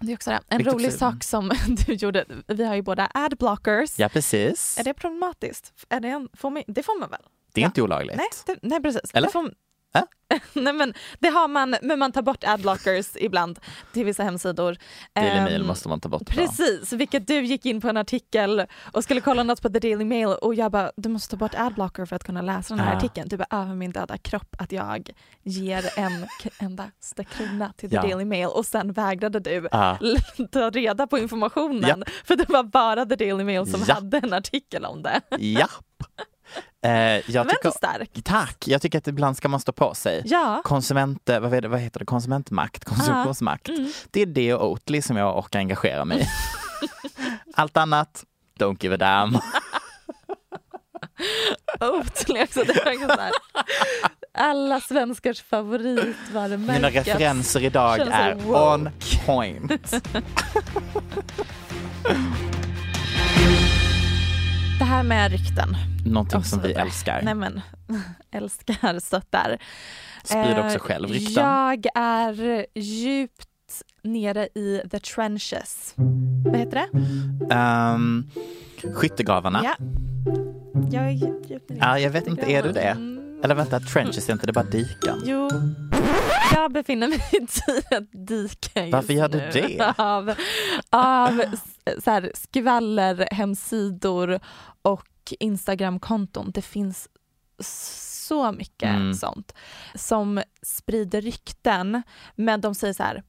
Det 0.00 0.12
är 0.12 0.16
också 0.16 0.30
det. 0.30 0.40
En 0.48 0.58
Vilket 0.58 0.74
rolig 0.74 0.92
sak 0.92 1.24
som 1.24 1.50
du 1.86 1.92
gjorde, 1.94 2.24
vi 2.46 2.64
har 2.64 2.74
ju 2.74 2.82
båda 2.82 3.10
adblockers. 3.14 3.98
Ja, 3.98 4.08
precis. 4.08 4.78
Är 4.78 4.84
det 4.84 4.94
problematiskt? 4.94 5.72
Är 5.88 6.00
det, 6.00 6.08
en, 6.08 6.28
får 6.34 6.50
man, 6.50 6.62
det 6.66 6.82
får 6.82 7.00
man 7.00 7.10
väl? 7.10 7.20
Det 7.52 7.60
är 7.62 7.66
inte 7.66 7.82
olagligt. 7.82 8.16
Nej, 8.16 8.26
det, 8.46 8.58
nej 8.62 8.82
precis. 8.82 9.10
Eller? 9.14 9.28
Det 9.28 9.32
får, 9.32 9.54
Äh? 9.94 10.02
nej, 10.52 10.72
men 10.72 10.94
det 11.18 11.28
har 11.28 11.48
man, 11.48 11.76
men 11.82 11.98
man 11.98 12.12
tar 12.12 12.22
bort 12.22 12.44
adblockers 12.44 13.16
ibland 13.16 13.58
till 13.92 14.04
vissa 14.04 14.22
hemsidor. 14.22 14.76
Daily 15.14 15.40
Mail 15.40 15.60
Ehm, 15.60 15.66
måste 15.66 15.88
man 15.88 16.00
ta 16.00 16.08
bort. 16.08 16.26
Precis, 16.26 16.92
vilket 16.92 17.26
du 17.26 17.40
gick 17.44 17.66
in 17.66 17.80
på 17.80 17.88
en 17.88 17.96
artikel 17.96 18.66
och 18.92 19.04
skulle 19.04 19.20
kolla 19.20 19.42
något 19.42 19.62
på 19.62 19.68
The 19.68 19.78
Daily 19.78 20.04
Mail 20.04 20.26
och 20.26 20.54
jag 20.54 20.72
bara, 20.72 20.92
du 20.96 21.08
måste 21.08 21.30
ta 21.30 21.36
bort 21.36 21.54
adblocker 21.54 22.04
för 22.06 22.16
att 22.16 22.24
kunna 22.24 22.42
läsa 22.42 22.74
den 22.74 22.84
här 22.84 22.92
Ah. 22.94 22.96
artikeln. 22.96 23.28
Du 23.28 23.36
bara, 23.36 23.46
över 23.62 23.74
min 23.74 23.90
döda 23.92 24.18
kropp 24.18 24.56
att 24.58 24.72
jag 24.72 25.10
ger 25.42 25.98
en 25.98 26.26
endaste 26.60 27.24
krona 27.24 27.72
till 27.76 27.90
The 27.90 27.96
Ja. 27.96 28.02
Daily 28.02 28.24
Mail 28.24 28.46
och 28.46 28.66
sen 28.66 28.92
vägrade 28.92 29.40
du 29.40 29.68
Ah. 29.72 29.96
ta 30.52 30.70
reda 30.70 31.06
på 31.06 31.18
informationen 31.18 31.88
Japp. 31.88 32.08
för 32.24 32.36
det 32.36 32.48
var 32.48 32.62
bara 32.62 33.06
The 33.06 33.16
Daily 33.16 33.44
Mail 33.44 33.66
som 33.66 33.84
Ja. 33.88 33.94
hade 33.94 34.18
en 34.18 34.32
artikel 34.32 34.84
om 34.84 35.02
det. 35.02 35.20
Japp. 35.38 35.70
Eh, 36.84 36.90
jag 37.30 37.44
var 37.44 37.50
tycker, 37.50 37.68
inte 37.68 37.78
starkt. 37.78 38.24
tack, 38.24 38.64
jag 38.66 38.82
tycker 38.82 38.98
att 38.98 39.08
ibland 39.08 39.36
ska 39.36 39.48
man 39.48 39.60
stå 39.60 39.72
på 39.72 39.94
sig. 39.94 40.22
Ja. 40.24 40.60
Konsument, 40.64 41.22
vad, 41.24 41.64
vad 41.64 41.80
heter 41.80 41.98
det, 41.98 42.04
konsumentmakt, 42.04 42.84
konsumtionsmakt. 42.84 43.68
Mm. 43.68 43.92
Det 44.10 44.22
är 44.22 44.26
det 44.26 44.54
och 44.54 44.70
Oatly 44.70 45.02
som 45.02 45.16
jag 45.16 45.38
orkar 45.38 45.58
engagera 45.58 46.04
mig 46.04 46.20
i. 46.20 46.26
Allt 47.54 47.76
annat, 47.76 48.24
don't 48.58 48.82
give 48.82 48.94
a 48.94 48.98
damn. 48.98 49.38
Oatly 51.80 52.42
också. 52.42 52.64
Det 52.64 52.72
är 52.72 52.84
verkligen 52.84 53.08
så 53.08 53.20
här. 53.20 53.32
Alla 54.34 54.80
svenskars 54.80 55.42
favoritvarumärke. 55.42 56.80
Mina 56.80 56.90
referenser 56.90 57.64
idag 57.64 57.98
är 57.98 58.50
on 58.50 58.90
point. 59.26 59.94
med 65.10 65.30
rykten. 65.32 65.76
Någonting 66.06 66.44
som 66.44 66.62
vi 66.62 66.72
älskar. 66.72 67.20
Nej 67.22 67.34
men, 67.34 67.60
älskar, 68.30 68.98
stöttar. 69.00 69.58
Sprid 70.24 70.58
också 70.58 70.76
Eh, 70.76 70.80
själv 70.80 71.08
rykten. 71.08 71.44
Jag 71.44 71.86
är 71.94 72.66
djupt 72.74 73.46
nere 74.02 74.48
i 74.54 74.82
the 74.90 74.98
trenches. 75.00 75.94
Vad 76.44 76.56
heter 76.56 76.82
det? 76.82 77.54
Um, 77.54 78.30
skyttegravarna. 78.94 79.60
Ja. 79.64 79.74
Jag 80.92 81.04
är 81.04 81.10
djupt 81.10 81.48
nere 81.68 81.78
i 81.78 81.80
Ja, 81.80 81.98
jag 81.98 82.10
vet 82.10 82.26
inte, 82.26 82.52
är 82.52 82.62
du 82.62 82.72
det? 82.72 82.96
Eller 83.44 83.54
vänta, 83.54 83.80
trenches 83.80 84.28
är 84.28 84.32
inte 84.32 84.46
det 84.46 84.52
bara 84.52 84.64
diken? 84.64 85.22
Jo, 85.24 85.48
jag 86.54 86.72
befinner 86.72 87.08
mig 87.08 87.22
i 87.32 87.36
ett 87.36 88.12
dike 88.12 88.80
just 88.80 88.92
Varför 88.92 89.12
gör 89.12 89.28
du 89.28 89.38
nu. 89.38 89.50
det? 89.52 89.94
Av, 89.98 90.34
av 90.90 91.42
så 92.04 92.10
här, 92.10 92.30
skvaller, 92.34 93.28
hemsidor 93.32 94.40
och 94.82 95.06
Instagramkonton. 95.40 96.50
Det 96.54 96.62
finns 96.62 97.08
så 98.28 98.52
mycket 98.52 98.88
Mm. 98.88 99.14
sånt 99.14 99.54
som 99.94 100.42
sprider 100.62 101.20
rykten 101.20 102.02
men 102.34 102.60
de 102.60 102.74
säger 102.74 102.94
så 102.94 103.02
här 103.02 103.22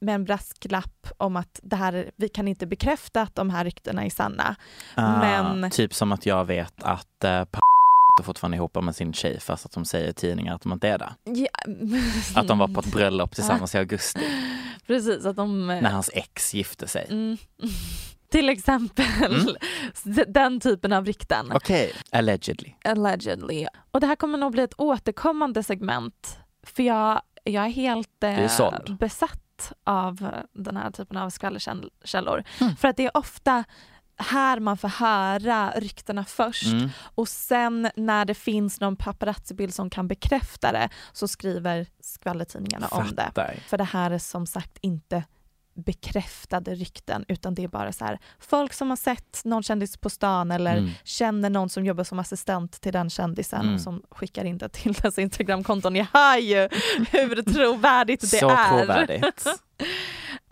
med 0.00 0.14
en 0.14 0.24
brasklapp 0.24 1.06
om 1.16 1.36
att 1.36 1.60
det 1.62 1.76
här, 1.76 2.10
vi 2.16 2.28
kan 2.28 2.48
inte 2.48 2.66
bekräfta 2.66 3.22
att 3.22 3.34
de 3.34 3.50
här 3.50 3.64
ryktena 3.64 4.04
är 4.04 4.10
sanna. 4.10 4.56
Ah, 4.94 5.18
Men- 5.20 5.70
Typ 5.70 5.94
som 5.94 6.12
att 6.12 6.26
jag 6.26 6.44
vet 6.44 6.82
att 6.82 7.24
uh, 7.24 7.44
är 8.20 8.22
fortfarande 8.22 8.56
ihop 8.56 8.82
med 8.82 8.96
sin 8.96 9.12
tjej 9.12 9.40
fast 9.40 9.66
att 9.66 9.72
de 9.72 9.84
säger 9.84 10.08
i 10.08 10.12
tidningar 10.12 10.54
att 10.54 10.62
de 10.62 10.72
inte 10.72 10.88
är 10.88 10.98
det. 10.98 11.12
Ja. 11.24 11.48
Att 12.40 12.48
de 12.48 12.58
var 12.58 12.68
på 12.68 12.80
ett 12.80 12.86
bröllop 12.92 13.34
tillsammans 13.34 13.74
i 13.74 13.78
augusti 13.78 14.20
Precis, 14.86 15.24
att 15.26 15.36
de... 15.36 15.66
när 15.66 15.90
hans 15.90 16.10
ex 16.14 16.54
gifte 16.54 16.88
sig. 16.88 17.06
Mm. 17.10 17.36
Till 18.30 18.48
exempel 18.48 19.04
Mm. 20.04 20.32
den 20.32 20.60
typen 20.60 20.92
av 20.92 21.06
rykten. 21.06 21.52
Okej, 21.52 21.92
allegedly. 22.12 22.72
Allegedly. 22.84 23.66
Och 23.90 24.00
det 24.00 24.06
här 24.06 24.16
kommer 24.16 24.38
nog 24.38 24.52
bli 24.52 24.62
ett 24.62 24.74
återkommande 24.80 25.62
segment 25.62 26.38
för 26.66 26.82
jag, 26.82 27.22
jag 27.44 27.64
är 27.64 27.70
helt 27.70 28.22
eh, 28.24 28.94
besatt 28.98 29.72
av 29.84 30.28
den 30.52 30.76
här 30.76 30.90
typen 30.90 31.16
av 31.16 31.30
skvallerkällor. 31.30 32.44
Mm. 32.60 32.76
För 32.76 32.88
att 32.88 32.96
det 32.96 33.04
är 33.04 33.16
ofta 33.16 33.64
här 34.16 34.60
man 34.60 34.76
får 34.76 34.88
höra 34.88 35.72
ryktena 35.76 36.24
först 36.24 36.66
Mm. 36.72 36.90
och 37.14 37.28
sen 37.28 37.90
när 37.96 38.24
det 38.24 38.34
finns 38.34 38.80
någon 38.80 38.96
paparazzi-bild 38.96 39.74
som 39.74 39.90
kan 39.90 40.08
bekräfta 40.08 40.72
det 40.72 40.88
så 41.12 41.28
skriver 41.28 41.86
skvallertidningarna 42.00 42.86
om 42.90 43.14
det. 43.14 43.30
För 43.68 43.78
det 43.78 43.84
här 43.84 44.10
är 44.10 44.18
som 44.18 44.46
sagt 44.46 44.78
inte 44.80 45.24
bekräftade 45.74 46.74
rykten 46.74 47.24
utan 47.28 47.54
det 47.54 47.64
är 47.64 47.68
bara 47.68 47.92
så 47.92 48.04
här 48.04 48.18
folk 48.38 48.72
som 48.72 48.90
har 48.90 48.96
sett 48.96 49.40
någon 49.44 49.62
kändis 49.62 49.96
på 49.96 50.10
stan 50.10 50.50
eller 50.50 50.76
Mm. 50.76 50.90
känner 51.04 51.50
någon 51.50 51.68
som 51.68 51.84
jobbar 51.86 52.04
som 52.04 52.18
assistent 52.18 52.80
till 52.80 52.92
den 52.92 53.10
kändisen 53.10 53.60
Mm. 53.60 53.74
och 53.74 53.80
som 53.80 54.02
skickar 54.10 54.44
in 54.44 54.58
det 54.58 54.68
till 54.68 54.92
dess 54.92 55.18
Instagramkonton. 55.18 55.96
Jag 55.96 56.06
hör 56.12 56.36
ju 56.36 56.68
hur 57.10 57.42
trovärdigt 57.42 58.20
det 58.20 58.26
Så 58.26 58.48
är. 58.50 58.68
trovärdigt. 58.78 59.46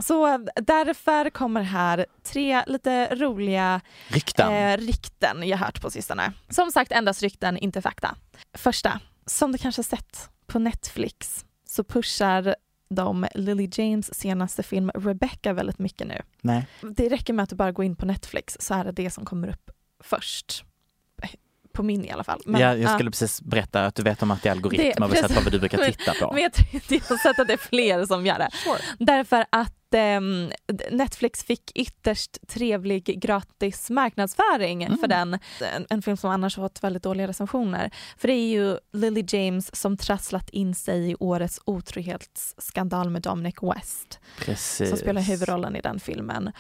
Så 0.02 0.46
därför 0.56 1.30
kommer 1.30 1.62
här 1.62 2.06
tre 2.22 2.64
lite 2.66 3.14
roliga 3.14 3.80
Rykten. 4.08 4.52
eh, 4.52 4.76
rykten 4.76 5.48
jag 5.48 5.58
hört 5.58 5.80
på 5.82 5.90
sistone. 5.90 6.32
Som 6.48 6.72
sagt 6.72 6.92
endast 6.92 7.22
rykten, 7.22 7.56
inte 7.58 7.82
fakta. 7.82 8.16
Första, 8.54 9.00
som 9.26 9.52
du 9.52 9.58
kanske 9.58 9.82
sett 9.82 10.30
på 10.46 10.58
Netflix 10.58 11.44
så 11.66 11.84
pushar 11.84 12.54
de 12.94 13.26
Lily 13.34 13.68
James 13.72 14.14
senaste 14.14 14.62
film 14.62 14.90
Rebecca 14.90 15.52
väldigt 15.52 15.78
mycket 15.78 16.06
nu. 16.06 16.22
Nej. 16.42 16.66
Det 16.82 17.08
räcker 17.08 17.32
med 17.32 17.42
att 17.42 17.50
du 17.50 17.56
bara 17.56 17.72
går 17.72 17.84
in 17.84 17.96
på 17.96 18.06
Netflix 18.06 18.56
så 18.60 18.74
är 18.74 18.84
det 18.84 18.92
det 18.92 19.10
som 19.10 19.24
kommer 19.24 19.48
upp 19.48 19.70
först. 20.04 20.64
På 21.72 21.82
min 21.82 22.04
i 22.04 22.10
alla 22.10 22.24
fall. 22.24 22.40
Men, 22.46 22.60
ja, 22.60 22.68
jag 22.68 22.78
ja. 22.78 22.94
skulle 22.94 23.10
precis 23.10 23.42
berätta 23.42 23.86
att 23.86 23.94
du 23.94 24.02
vet 24.02 24.22
om 24.22 24.30
att 24.30 24.42
det 24.42 24.48
är 24.48 24.52
algoritmer 24.52 24.92
Det- 24.98 25.04
och 25.04 25.10
precis. 25.10 25.44
vad 25.44 25.52
du 25.52 25.58
brukar 25.58 25.78
titta 25.84 26.14
på. 26.14 26.32
Men 26.32 26.42
jag, 26.42 26.52
tror, 26.52 26.68
jag 26.88 27.00
har 27.08 27.16
sett 27.16 27.38
att 27.38 27.46
det 27.46 27.52
är 27.52 27.56
fler 27.56 28.06
som 28.06 28.26
gör 28.26 28.38
det. 28.38 28.50
Därför 28.98 29.44
att 29.50 29.72
ehm, 29.94 30.50
Netflix 30.90 31.44
fick 31.44 31.72
ytterst 31.74 32.38
trevlig 32.48 33.20
gratis 33.22 33.90
marknadsföring 33.90 34.82
Mm. 34.84 34.98
för 34.98 35.08
den. 35.08 35.38
En, 35.74 35.86
en 35.90 36.02
film 36.02 36.16
som 36.16 36.30
annars 36.30 36.56
har 36.56 36.64
fått 36.64 36.82
väldigt 36.84 37.02
dåliga 37.02 37.28
recensioner. 37.28 37.90
För 38.16 38.28
det 38.28 38.34
är 38.34 38.48
ju 38.48 38.76
Lily 38.92 39.24
James 39.28 39.76
som 39.76 39.96
trasslat 39.96 40.50
in 40.50 40.74
sig 40.74 41.10
i 41.10 41.16
årets 41.20 41.60
otrohetsskandal 41.64 43.10
med 43.10 43.22
Dominic 43.22 43.54
West. 43.62 44.18
Precis. 44.38 44.88
Som 44.88 44.98
spelar 44.98 45.22
huvudrollen 45.22 45.76
i 45.76 45.80
den 45.80 46.00
filmen. 46.00 46.52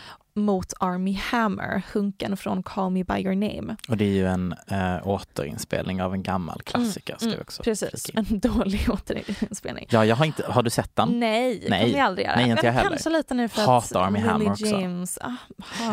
Mot 0.44 0.72
Army 0.80 1.12
Hammer, 1.12 1.82
hunken 1.94 2.36
från 2.36 2.62
Call 2.62 2.90
Me 2.90 3.04
By 3.04 3.14
Your 3.14 3.34
Name. 3.34 3.76
Och 3.88 3.96
det 3.96 4.04
är 4.04 4.12
ju 4.14 4.26
en 4.26 4.54
äh, 4.68 5.08
återinspelning 5.08 6.02
av 6.02 6.14
en 6.14 6.22
gammal 6.22 6.62
klassiker. 6.62 7.14
ska 7.16 7.26
Mm, 7.26 7.36
vi 7.38 7.42
också 7.42 7.62
precis, 7.62 8.10
en 8.14 8.38
dålig 8.38 8.86
återinspelning. 8.90 9.86
Ja, 9.90 10.04
jag 10.04 10.16
har 10.16 10.24
inte, 10.24 10.44
har 10.48 10.62
du 10.62 10.70
sett 10.70 10.96
den? 10.96 11.20
Nej, 11.20 11.66
Nej. 11.68 11.80
kommer 11.82 11.98
jag 11.98 12.06
aldrig 12.06 12.26
göra. 12.26 12.36
Nej, 12.36 12.50
inte 12.50 12.54
Men 12.62 12.66
jag 12.66 12.72
heller. 12.72 12.88
Kanske 12.90 13.10
lite 13.10 13.34
nu 13.34 13.48
för 13.48 13.62
Hatar 13.62 14.00
att 14.00 14.06
Army 14.06 14.18
Lily 14.18 14.30
Hammer 14.30 14.50
också. 14.50 14.66
James, 14.66 15.18
ah, 15.22 15.32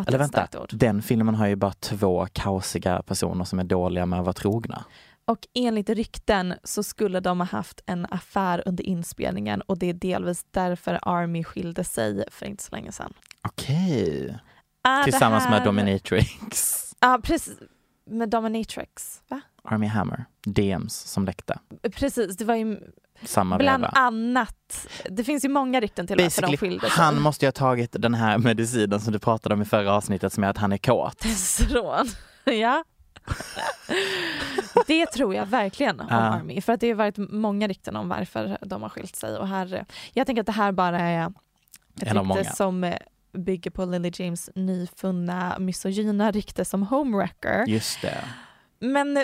Eller 0.07 0.17
vänta, 0.17 0.47
den 0.71 1.01
filmen 1.01 1.35
har 1.35 1.47
ju 1.47 1.55
bara 1.55 1.73
två 1.73 2.27
kaosiga 2.33 3.01
personer 3.01 3.43
som 3.45 3.59
är 3.59 3.63
dåliga 3.63 4.05
med 4.05 4.19
att 4.19 4.25
vara 4.25 4.33
trogna. 4.33 4.83
Och 5.27 5.39
enligt 5.53 5.89
rykten 5.89 6.53
så 6.63 6.83
skulle 6.83 7.19
de 7.19 7.39
ha 7.39 7.47
haft 7.47 7.81
en 7.85 8.07
affär 8.09 8.63
under 8.65 8.83
inspelningen 8.83 9.61
och 9.61 9.77
det 9.77 9.89
är 9.89 9.93
delvis 9.93 10.45
därför 10.51 10.99
Army 11.01 11.43
skilde 11.43 11.83
sig 11.83 12.23
för 12.31 12.45
inte 12.45 12.63
så 12.63 12.75
länge 12.75 12.91
sedan. 12.91 13.13
Okej. 13.41 14.37
Ah, 14.81 14.97
det 14.97 15.03
Tillsammans 15.03 15.43
här- 15.43 15.51
med 15.51 15.63
Dominatrix. 15.63 16.83
Ja, 16.99 17.19
precis. 17.23 17.57
Med 18.09 18.29
Dominatrix, 18.29 19.21
va? 19.27 19.41
Army 19.63 19.87
Hammer. 19.87 20.25
DMs 20.45 20.93
som 20.95 21.25
läckte. 21.25 21.59
Precis, 21.91 22.37
det 22.37 22.45
var 22.45 22.55
ju 22.55 22.79
Samma 23.23 23.57
bland 23.57 23.83
veva. 23.83 23.91
annat. 23.95 24.87
Det 25.09 25.23
finns 25.23 25.45
ju 25.45 25.49
många 25.49 25.79
rykten 25.79 26.07
till 26.07 26.17
varför 26.21 26.41
de 26.41 26.57
skilde 26.57 26.79
sig. 26.89 26.89
han 27.03 27.21
måste 27.21 27.45
ju 27.45 27.47
ha 27.47 27.51
tagit 27.51 27.95
den 27.99 28.13
här 28.13 28.37
medicinen 28.37 29.01
som 29.01 29.13
du 29.13 29.19
pratade 29.19 29.55
om 29.55 29.61
i 29.61 29.65
förra 29.65 29.93
avsnittet 29.93 30.33
som 30.33 30.43
är 30.43 30.47
att 30.47 30.57
han 30.57 30.71
är 30.71 30.77
kåt. 30.77 31.17
Testosteron. 31.19 32.07
ja. 32.45 32.83
Det 34.87 35.05
tror 35.05 35.35
jag 35.35 35.45
verkligen 35.45 35.99
om 35.99 36.07
Ja. 36.09 36.15
Army. 36.15 36.61
För 36.61 36.73
att 36.73 36.79
det 36.79 36.87
har 36.89 36.95
varit 36.95 37.17
många 37.17 37.67
rykten 37.67 37.95
om 37.95 38.09
varför 38.09 38.57
de 38.61 38.81
har 38.81 38.89
skilt 38.89 39.15
sig. 39.15 39.37
Och 39.37 39.47
här, 39.47 39.85
jag 40.13 40.27
tänker 40.27 40.39
att 40.41 40.45
det 40.45 40.51
här 40.51 40.71
bara 40.71 40.99
är 40.99 41.33
Ett 42.01 42.13
rykte 42.13 42.55
som 42.55 42.83
eh, 42.83 42.97
bygger 43.33 43.71
på 43.71 43.85
Lily 43.85 44.11
James 44.13 44.49
nyfunna 44.55 45.55
misogyna 45.59 46.31
rykte 46.31 46.65
som 46.65 46.83
homewrecker. 46.83 47.65
Just 47.67 48.01
det. 48.01 48.23
Men 48.79 49.17
eh, 49.17 49.23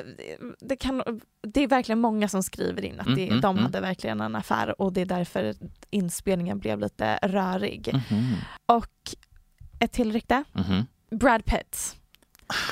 det, 0.60 0.76
kan, 0.76 1.04
det 1.48 1.62
är 1.64 1.68
verkligen 1.68 2.00
många 2.00 2.28
som 2.28 2.44
skriver 2.44 2.86
in 2.86 3.00
att 3.00 3.08
Mm, 3.08 3.18
det, 3.18 3.28
mm, 3.28 3.42
de 3.42 3.56
mm. 3.56 3.64
hade 3.64 3.82
verkligen 3.82 4.22
en 4.22 4.36
affär 4.36 4.82
och 4.82 4.94
det 4.94 5.02
är 5.02 5.06
därför 5.06 5.54
inspelningen 5.90 6.60
blev 6.60 6.80
lite 6.80 7.20
rörig. 7.22 7.90
Mhm. 7.94 8.36
Och 8.66 8.92
ett 9.80 9.92
till 9.92 10.14
rykte, 10.14 10.44
Mhm. 10.54 10.86
Brad 11.12 11.46
Pitt. 11.46 11.96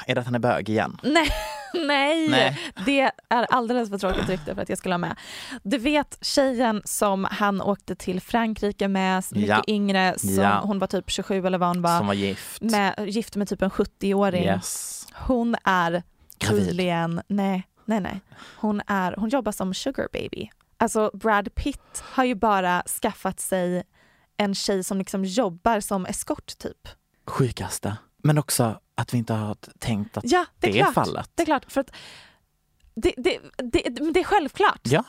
Är 0.08 0.16
det 0.16 0.22
att 0.22 0.26
han 0.28 0.36
är 0.36 0.40
bög 0.40 0.70
igen? 0.70 0.98
Nej, 1.04 1.30
nej, 1.74 2.30
Nej. 2.30 2.60
det 2.86 3.12
är 3.30 3.46
alldeles 3.50 3.90
för 3.90 3.98
tråkigt 3.98 4.30
rykte 4.30 4.56
för 4.56 4.62
att 4.62 4.70
jag 4.70 4.78
skulle 4.78 4.94
ha 4.94 4.98
med. 4.98 5.16
Du 5.64 5.78
vet 5.78 6.18
tjejen 6.22 6.82
som 6.86 7.28
han 7.32 7.62
åkte 7.62 7.96
till 7.96 8.22
Frankrike 8.22 8.88
med, 8.88 9.24
mycket 9.32 9.50
Ja. 9.50 9.64
yngre, 9.68 10.14
som, 10.18 10.34
Ja. 10.34 10.60
hon 10.64 10.80
var 10.80 10.88
typ 10.88 11.10
27 11.12 11.46
eller 11.48 11.58
vad 11.58 11.70
hon 11.70 11.82
var, 11.82 11.98
Som 11.98 12.08
var 12.08 12.14
gift. 12.14 12.62
med, 12.62 12.96
gift 13.08 13.36
med 13.36 13.50
typ 13.50 13.62
en 13.62 13.70
70-åring. 13.70 14.44
Yes. 14.44 15.08
Hon 15.14 15.56
är 15.64 16.04
Gravid. 16.40 16.66
tydligen, 16.68 17.22
nej, 17.28 17.68
nej, 17.86 18.00
nej. 18.00 18.22
Hon, 18.58 18.82
är, 18.88 19.16
hon 19.18 19.30
jobbar 19.30 19.52
som 19.52 19.74
sugar 19.74 20.08
baby. 20.14 20.50
Alltså 20.78 21.12
Brad 21.14 21.56
Pitt 21.56 22.04
har 22.04 22.24
ju 22.24 22.36
bara 22.36 22.84
skaffat 23.02 23.40
sig 23.40 23.84
en 24.38 24.56
tjej 24.56 24.84
som 24.84 24.98
liksom 24.98 25.26
jobbar 25.26 25.80
som 25.80 26.06
eskort 26.06 26.58
typ. 26.58 26.88
Sjukaste. 27.28 27.96
Men 28.24 28.38
också 28.38 28.80
att 29.02 29.14
vi 29.14 29.18
inte 29.18 29.34
har 29.34 29.56
tänkt 29.80 30.18
att 30.18 30.24
Ja, 30.28 30.46
det 30.60 30.68
är, 30.68 30.74
det 30.74 30.80
är 30.80 30.84
klart. 30.84 30.94
fallet. 30.94 31.30
Det 31.36 31.42
är 31.42 31.46
klart, 31.46 31.72
för 31.72 31.82
att 31.82 31.92
det, 32.96 33.14
det, 33.18 33.40
det, 33.58 34.12
det 34.14 34.20
är 34.20 34.24
självklart. 34.24 34.80
Ja. 34.84 35.04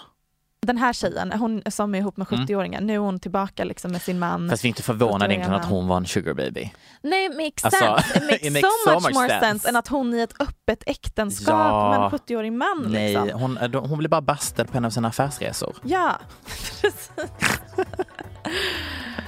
Den 0.66 0.78
här 0.78 0.93
tjejen, 0.93 1.32
hon 1.32 1.62
som 1.70 1.95
är 1.95 1.99
ihop 1.99 2.16
med 2.16 2.26
Mm. 2.32 2.47
70-åringen, 2.47 2.80
nu 2.80 2.95
är 2.95 2.99
hon 2.99 3.20
tillbaka 3.20 3.64
liksom 3.64 3.93
med 3.93 4.03
sin 4.03 4.18
man. 4.18 4.51
Fast 4.51 4.64
vi 4.64 4.66
är 4.66 4.68
inte 4.70 4.82
förvånade 4.82 5.24
70-åriga 5.24 5.34
egentligen 5.34 5.61
att 5.61 5.66
hon 5.68 5.88
var 5.88 5.97
en 5.97 6.07
sugar 6.07 6.34
baby. 6.34 6.72
Nej, 7.03 7.28
makes 7.28 7.64
Alltså, 7.64 7.78
sense. 7.84 8.18
It 8.18 8.22
makes, 8.22 8.43
it 8.47 8.53
makes 8.53 8.68
so, 8.84 8.90
so 8.90 9.01
much 9.01 9.14
more 9.14 9.28
sense. 9.28 9.47
sense. 9.47 9.68
än 9.68 9.76
att 9.76 9.88
hon 9.88 10.14
i 10.14 10.20
ett 10.20 10.40
öppet 10.40 10.82
äktenskap 10.86 11.49
Ja. 11.55 11.90
med 11.90 12.01
en 12.05 12.11
70-årig 12.11 12.53
man. 12.53 12.86
Nej, 12.88 13.09
Liksom. 13.12 13.40
hon, 13.40 13.57
eh, 13.59 13.82
hon 13.86 13.99
blir 13.99 14.09
bara 14.09 14.20
bastad 14.20 14.64
på 14.64 14.76
en 14.76 14.84
av 14.84 14.90
sina 14.90 15.09
affärsresor. 15.09 15.76
Ja, 15.82 16.18
precis. 16.47 17.11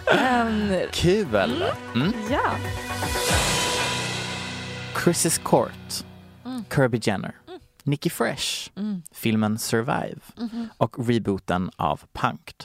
Ehm, 0.07 0.73
Kul! 0.93 1.65
Mm. 1.95 2.13
ja. 2.31 2.41
Chris's 4.95 5.39
Court, 5.43 6.05
Mm. 6.45 6.65
Kirby 6.75 6.99
Jenner, 7.03 7.35
Nicky 7.83 8.11
Fresh, 8.11 8.71
filmen 9.13 9.59
Survive 9.59 10.21
Mhm. 10.37 10.69
och 10.77 11.09
rebooten 11.09 11.71
av 11.77 12.01
Punked. 12.13 12.65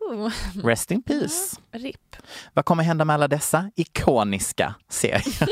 Oh. 0.00 0.30
Rest 0.64 0.90
in 0.90 1.02
peace. 1.02 1.56
RIP. 1.72 2.16
Vad 2.54 2.64
kommer 2.64 2.82
hända 2.82 3.04
med 3.04 3.14
alla 3.14 3.28
dessa 3.28 3.70
ikoniska 3.76 4.74
serier? 4.88 5.48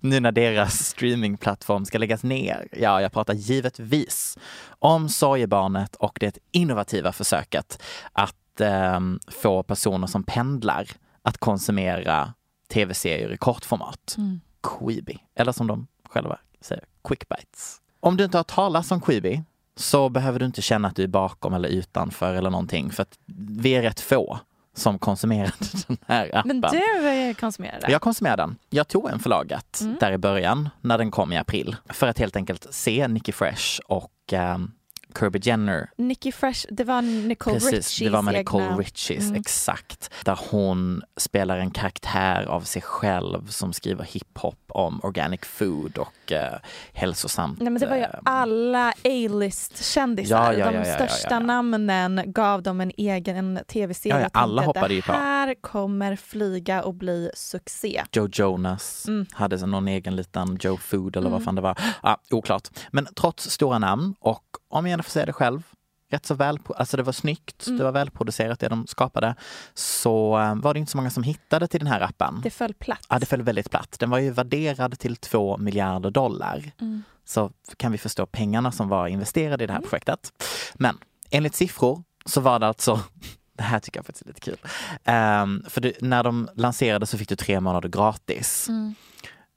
nu 0.00 0.20
när 0.20 0.32
deras 0.32 0.86
streamingplattform 0.86 1.84
ska 1.84 1.98
läggas 1.98 2.22
ner. 2.22 2.68
Ja, 2.72 3.00
jag 3.02 3.12
pratar 3.12 3.34
givetvis 3.34 4.38
om 4.78 5.08
Sorgebarnet 5.08 5.96
och 5.96 6.16
det 6.20 6.38
innovativa 6.52 7.12
försöket 7.12 7.82
att 8.12 8.60
ehm, 8.60 9.18
få 9.28 9.62
personer 9.62 10.06
som 10.06 10.22
pendlar 10.24 10.86
att 11.22 11.38
konsumera 11.38 12.34
tv-serier 12.70 13.32
i 13.32 13.36
kortformat. 13.36 14.14
Mm. 14.18 14.40
Quibi, 14.62 15.18
eller 15.34 15.52
som 15.52 15.66
de 15.66 15.86
själva 16.04 16.38
säger, 16.60 16.84
quick 17.08 17.28
bites. 17.28 17.76
Om 18.00 18.16
du 18.16 18.24
inte 18.24 18.38
har 18.38 18.44
talat 18.44 18.92
om 18.92 19.00
Quibi 19.00 19.42
så 19.76 20.08
behöver 20.08 20.38
du 20.38 20.46
inte 20.46 20.62
känna 20.62 20.88
att 20.88 20.96
du 20.96 21.02
är 21.02 21.08
bakom 21.08 21.54
eller 21.54 21.68
utanför 21.68 22.34
eller 22.34 22.50
någonting 22.50 22.90
för 22.90 23.02
att 23.02 23.18
vi 23.60 23.70
är 23.70 23.82
rätt 23.82 24.00
få 24.00 24.38
som 24.74 24.98
konsumerar 24.98 25.52
den 25.86 25.96
här 26.06 26.30
appen. 26.36 26.60
Men 26.60 26.72
du 26.72 27.34
konsumerar 27.34 27.80
det? 27.80 27.92
Jag 27.92 28.00
konsumerade 28.02 28.42
den. 28.42 28.56
Jag 28.70 28.88
tog 28.88 29.10
en 29.10 29.18
förlaget 29.18 29.80
Mm. 29.80 29.96
där 30.00 30.12
i 30.12 30.18
början 30.18 30.68
när 30.80 30.98
den 30.98 31.10
kom 31.10 31.32
i 31.32 31.36
april 31.38 31.76
för 31.88 32.06
att 32.06 32.18
helt 32.18 32.36
enkelt 32.36 32.66
se 32.70 33.08
Nicky 33.08 33.32
Fresh 33.32 33.80
och 33.88 34.12
ehm, 34.32 34.72
Kirby 35.18 35.38
Jenner 35.42 35.90
Nicky 35.96 36.32
Fresh, 36.32 36.66
det 36.70 36.84
var 36.84 37.02
Nicole 37.02 37.54
Precis, 37.54 37.72
Richies 37.72 37.98
det 37.98 38.10
var 38.10 38.22
med 38.22 38.34
Nicole 38.34 38.64
egna... 38.64 38.76
Richies, 38.78 39.24
Mm. 39.24 39.40
exakt. 39.40 40.10
Där 40.24 40.38
hon 40.50 41.02
spelar 41.16 41.58
en 41.58 41.70
karaktär 41.70 42.44
av 42.48 42.60
sig 42.60 42.82
själv 42.82 43.46
som 43.48 43.72
skriver 43.72 44.04
hiphop 44.04 44.56
om 44.68 45.00
organic 45.02 45.40
food 45.44 45.98
och 45.98 46.32
eh, 46.32 46.58
hälsosamt. 46.92 47.60
Nej 47.60 47.70
men 47.70 47.80
det 47.80 47.86
var 47.86 47.96
ju 47.96 48.02
eh, 48.02 48.08
alla 48.24 48.92
A-list-kändisar. 49.04 50.52
Ja, 50.52 50.58
ja, 50.58 50.70
de 50.70 50.76
ja, 50.76 50.84
ja, 50.86 50.88
ja, 51.00 51.08
största 51.08 51.38
namnen 51.38 52.22
gav 52.26 52.62
dem 52.62 52.80
en 52.80 52.92
egen 52.96 53.36
en 53.36 53.64
tv-serie. 53.68 54.20
Tänkte 54.20 54.38
alla 54.38 54.62
hoppade 54.62 54.94
ju 54.94 55.02
på. 55.02 55.12
Det 55.12 55.18
här 55.18 55.54
kommer 55.60 56.16
flyga 56.16 56.82
och 56.82 56.94
bli 56.94 57.30
succé. 57.34 58.02
Joe 58.12 58.28
Jonas 58.32 59.04
Mm. 59.08 59.26
hade 59.32 59.66
någon 59.66 59.88
egen 59.88 60.16
liten 60.16 60.58
Joe 60.60 60.76
Food 60.76 61.16
eller 61.16 61.30
vad 61.30 61.36
Mm. 61.40 61.44
fan 61.44 61.54
det 61.54 61.60
var. 61.62 61.78
Ah, 62.02 62.16
oklart. 62.30 62.68
Men 62.90 63.06
trots 63.16 63.50
stora 63.50 63.78
namn 63.78 64.14
och 64.20 64.44
om 64.68 64.86
jag 64.86 64.99
ändå 65.00 65.04
får 65.04 65.10
säga 65.10 65.26
det 65.26 65.32
själv, 65.32 65.62
rätt 66.10 66.26
så 66.26 66.34
väl, 66.34 66.58
alltså 66.76 66.96
det 66.96 67.02
var 67.02 67.12
snyggt, 67.12 67.66
Mm. 67.66 67.78
det 67.78 67.84
var 67.84 67.92
välproducerat 67.92 68.60
det 68.60 68.68
de 68.68 68.86
skapade, 68.86 69.34
så 69.74 70.38
eh, 70.38 70.54
var 70.54 70.74
det 70.74 70.80
inte 70.80 70.92
så 70.92 70.96
många 70.98 71.10
som 71.10 71.22
hittade 71.22 71.68
till 71.68 71.80
den 71.80 71.86
här 71.86 72.00
appen. 72.00 72.40
Det 72.42 72.50
föll 72.50 72.74
platt. 72.74 73.06
Ja, 73.08 73.18
det 73.18 73.26
föll 73.26 73.42
väldigt 73.42 73.70
platt. 73.70 73.96
Den 73.98 74.10
var 74.10 74.18
ju 74.18 74.30
värderad 74.30 74.98
till 74.98 75.16
2 75.16 75.56
miljarder 75.58 76.10
dollar. 76.10 76.70
Mm. 76.80 77.02
Så 77.24 77.50
kan 77.76 77.92
vi 77.92 77.98
förstå 77.98 78.26
pengarna 78.26 78.72
som 78.72 78.88
var 78.88 79.06
investerade 79.06 79.64
i 79.64 79.66
det 79.66 79.72
här 79.72 79.80
projektet. 79.80 80.32
Men 80.74 80.98
enligt 81.30 81.54
siffror 81.54 82.02
så 82.24 82.40
var 82.40 82.58
det 82.58 82.66
alltså 82.66 83.00
det 83.56 83.62
här 83.62 83.80
tycker 83.80 83.98
jag 83.98 84.06
faktiskt 84.06 84.22
är 84.22 84.28
lite 84.28 84.40
kul. 84.40 84.58
Ehm, 85.04 85.64
för 85.68 85.80
du, 85.80 85.92
när 86.00 86.24
de 86.24 86.48
lanserade 86.56 87.06
så 87.06 87.18
fick 87.18 87.28
du 87.28 87.36
tre 87.36 87.60
månader 87.60 87.88
gratis. 87.88 88.68
Mm. 88.68 88.94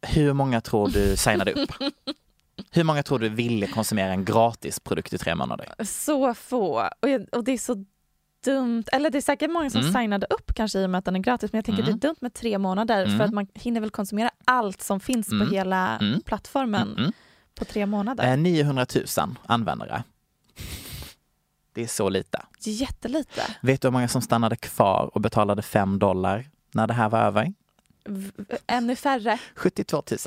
Hur 0.01 0.33
många 0.33 0.61
tror 0.61 0.87
du 0.87 1.17
signade 1.17 1.51
upp? 1.51 1.69
Hur 2.73 2.83
många 2.83 3.03
tror 3.03 3.19
du 3.19 3.29
ville 3.29 3.67
konsumera 3.67 4.11
en 4.11 4.25
gratis 4.25 4.79
produkt 4.79 5.13
i 5.13 5.17
tre 5.17 5.35
månader? 5.35 5.73
Så 5.85 6.33
få. 6.33 6.89
Och, 7.01 7.09
jag, 7.09 7.25
och 7.31 7.43
det 7.43 7.51
är 7.51 7.57
så 7.57 7.85
dumt. 8.45 8.83
Eller 8.91 9.09
det 9.09 9.17
är 9.17 9.21
säkert 9.21 9.51
många 9.51 9.69
som 9.69 9.81
Mm. 9.81 9.93
signade 9.93 10.27
upp 10.29 10.53
kanske 10.55 10.79
i 10.79 10.85
och 10.85 10.89
med 10.89 10.99
att 10.99 11.05
den 11.05 11.15
är 11.15 11.19
gratis. 11.19 11.51
Men 11.51 11.57
jag 11.57 11.65
tänker 11.65 11.83
Mm. 11.83 11.99
det 11.99 12.05
är 12.05 12.09
dumt 12.09 12.17
med 12.21 12.33
tre 12.33 12.57
månader 12.57 13.05
Mm. 13.05 13.17
för 13.17 13.25
att 13.25 13.33
man 13.33 13.47
hinner 13.53 13.81
väl 13.81 13.89
konsumera 13.89 14.31
allt 14.45 14.81
som 14.81 14.99
finns 14.99 15.31
Mm. 15.31 15.47
på 15.47 15.53
hela 15.53 15.97
Mm. 15.97 16.21
plattformen 16.21 16.87
Mm, 16.87 16.97
mm. 16.99 17.11
på 17.55 17.65
tre 17.65 17.85
månader. 17.85 18.31
Eh, 18.31 18.37
900 18.37 18.85
000 19.17 19.35
användare. 19.45 20.03
Det 21.73 21.83
är 21.83 21.87
så 21.87 22.09
lite. 22.09 22.41
Jättelite. 22.59 23.41
Vet 23.61 23.81
du 23.81 23.87
hur 23.87 23.91
många 23.93 24.07
som 24.07 24.21
stannade 24.21 24.55
kvar 24.55 25.09
och 25.13 25.21
betalade 25.21 25.61
5 25.61 25.99
dollar 25.99 26.45
när 26.71 26.87
det 26.87 26.93
här 26.93 27.09
var 27.09 27.19
över? 27.19 27.53
V- 28.05 28.31
ännu 28.67 28.95
färre. 28.95 29.39
72 29.55 30.03
000. 30.11 30.17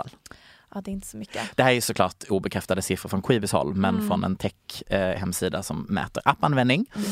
Ja, 0.76 0.80
det 0.82 0.90
är 0.90 0.92
inte 0.92 1.06
så 1.06 1.16
mycket. 1.16 1.42
Det 1.56 1.62
här 1.62 1.70
är 1.70 1.74
ju 1.74 1.80
såklart 1.80 2.24
obekräftade 2.28 2.82
siffror 2.82 3.08
från 3.10 3.22
Quibis 3.22 3.52
håll, 3.52 3.74
men 3.74 3.94
Mm. 3.94 4.08
från 4.08 4.24
en 4.24 4.36
tech-hemsida 4.36 5.62
som 5.62 5.86
mäter 5.88 6.22
appanvändning. 6.26 6.86
Mm. 6.96 7.08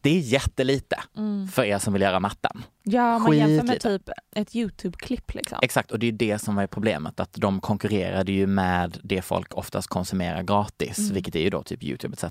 Det 0.00 0.10
är 0.10 0.20
jättelite 0.20 1.00
Mm. 1.16 1.48
för 1.48 1.64
er 1.64 1.78
som 1.78 1.92
vill 1.92 2.02
göra 2.02 2.20
matten. 2.20 2.62
Ja, 2.82 3.18
man 3.18 3.36
jämför 3.38 3.66
med 3.66 3.80
typ 3.80 4.08
ett 4.36 4.54
YouTube-klipp 4.54 5.34
liksom. 5.34 5.58
Exakt, 5.62 5.90
och 5.90 5.98
det 5.98 6.06
är 6.06 6.12
det 6.12 6.38
som 6.38 6.58
är 6.58 6.66
problemet, 6.66 7.20
att 7.20 7.32
de 7.32 7.60
konkurrerade 7.60 8.32
ju 8.32 8.46
med 8.46 8.98
det 9.02 9.22
folk 9.22 9.54
oftast 9.54 9.88
konsumerar 9.88 10.42
gratis, 10.42 10.98
Mm. 10.98 11.14
vilket 11.14 11.36
är 11.36 11.40
ju 11.40 11.50
då 11.50 11.62
typ 11.62 11.82
Youtube 11.82 12.14
etc. 12.14 12.24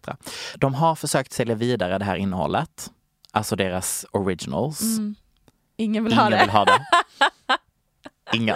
De 0.55 0.73
har 0.73 0.95
försökt 0.95 1.31
sälja 1.33 1.55
vidare 1.55 1.97
det 1.97 2.05
här 2.05 2.15
innehållet, 2.15 2.91
alltså 3.31 3.55
deras 3.55 4.05
originals. 4.11 4.81
Mm. 4.81 5.15
Ingen 5.77 6.03
vill 6.03 6.13
Ingen 6.13 6.23
ha 6.23 6.29
det. 6.29 6.39
vill 6.41 6.49
ha 6.49 6.65
det. 6.65 6.79
Ingen. 8.35 8.55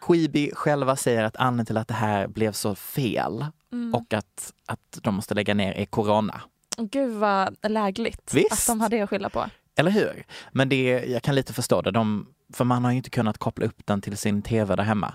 Quibi 0.00 0.50
själva 0.54 0.96
säger 0.96 1.24
att 1.24 1.36
anledningen 1.36 1.66
till 1.66 1.76
att 1.76 1.88
det 1.88 1.94
här 1.94 2.26
blev 2.26 2.52
så 2.52 2.74
fel 2.74 3.46
Mm. 3.72 3.94
och 3.94 4.12
att, 4.14 4.52
att 4.66 4.98
de 5.02 5.14
måste 5.14 5.34
lägga 5.34 5.54
ner 5.54 5.72
är 5.72 5.84
corona. 5.84 6.40
Gud 6.76 7.12
vad 7.12 7.56
lägligt 7.68 8.34
Visst. 8.34 8.52
att 8.52 8.66
de 8.66 8.80
har 8.80 8.88
det 8.88 9.00
att 9.00 9.10
skylla 9.10 9.28
på. 9.28 9.46
Eller 9.76 9.90
hur? 9.90 10.24
Men 10.52 10.68
det, 10.68 11.04
jag 11.08 11.22
kan 11.22 11.34
lite 11.34 11.52
förstå 11.52 11.82
det. 11.82 11.90
De, 11.90 12.26
för 12.54 12.64
man 12.64 12.84
har 12.84 12.90
ju 12.90 12.96
inte 12.96 13.10
kunnat 13.10 13.38
koppla 13.38 13.66
upp 13.66 13.86
den 13.86 14.00
till 14.00 14.16
sin 14.16 14.42
tv 14.42 14.76
där 14.76 14.82
hemma. 14.84 15.14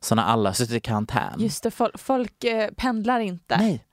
Så 0.00 0.14
när 0.14 0.22
alla 0.22 0.54
sitter 0.54 0.74
i 0.76 0.80
karantän. 0.80 1.34
Just 1.40 1.62
det, 1.62 1.70
folk, 1.70 1.98
folk 1.98 2.44
eh, 2.44 2.70
pendlar 2.76 3.20
inte. 3.20 3.56
Nej. 3.58 3.84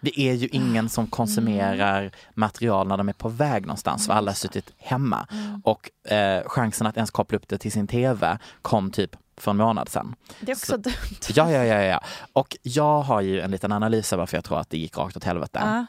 Det 0.00 0.20
är 0.20 0.32
ju 0.34 0.48
ingen 0.52 0.88
som 0.88 1.06
konsumerar 1.06 2.10
material 2.34 2.88
när 2.88 2.96
de 2.96 3.08
är 3.08 3.12
på 3.12 3.28
väg 3.28 3.62
någonstans 3.62 4.06
för 4.06 4.12
alla 4.14 4.30
har 4.30 4.36
suttit 4.36 4.72
hemma. 4.78 5.26
Mm. 5.32 5.60
Och 5.64 6.10
eh, 6.12 6.42
chansen 6.46 6.86
att 6.86 6.96
ens 6.96 7.10
koppla 7.10 7.36
upp 7.38 7.48
det 7.48 7.58
till 7.58 7.72
sin 7.72 7.86
tv 7.86 8.38
kom 8.62 8.90
typ 8.90 9.16
för 9.36 9.50
en 9.50 9.56
månad 9.56 9.88
sedan. 9.88 10.14
Det 10.40 10.52
är 10.52 10.56
också 10.56 10.66
Så- 10.66 10.76
dumt. 10.76 10.94
Ja, 11.34 11.50
ja, 11.52 11.64
ja, 11.64 11.82
ja. 11.82 12.00
Och 12.32 12.56
jag 12.62 13.00
har 13.02 13.20
ju 13.20 13.40
en 13.40 13.50
liten 13.50 13.72
analys 13.72 14.12
av 14.12 14.18
varför 14.18 14.36
jag 14.36 14.44
tror 14.44 14.60
att 14.60 14.70
det 14.70 14.78
gick 14.78 14.98
rakt 14.98 15.16
åt 15.16 15.24
helvete. 15.24 15.58
Med. 15.60 15.86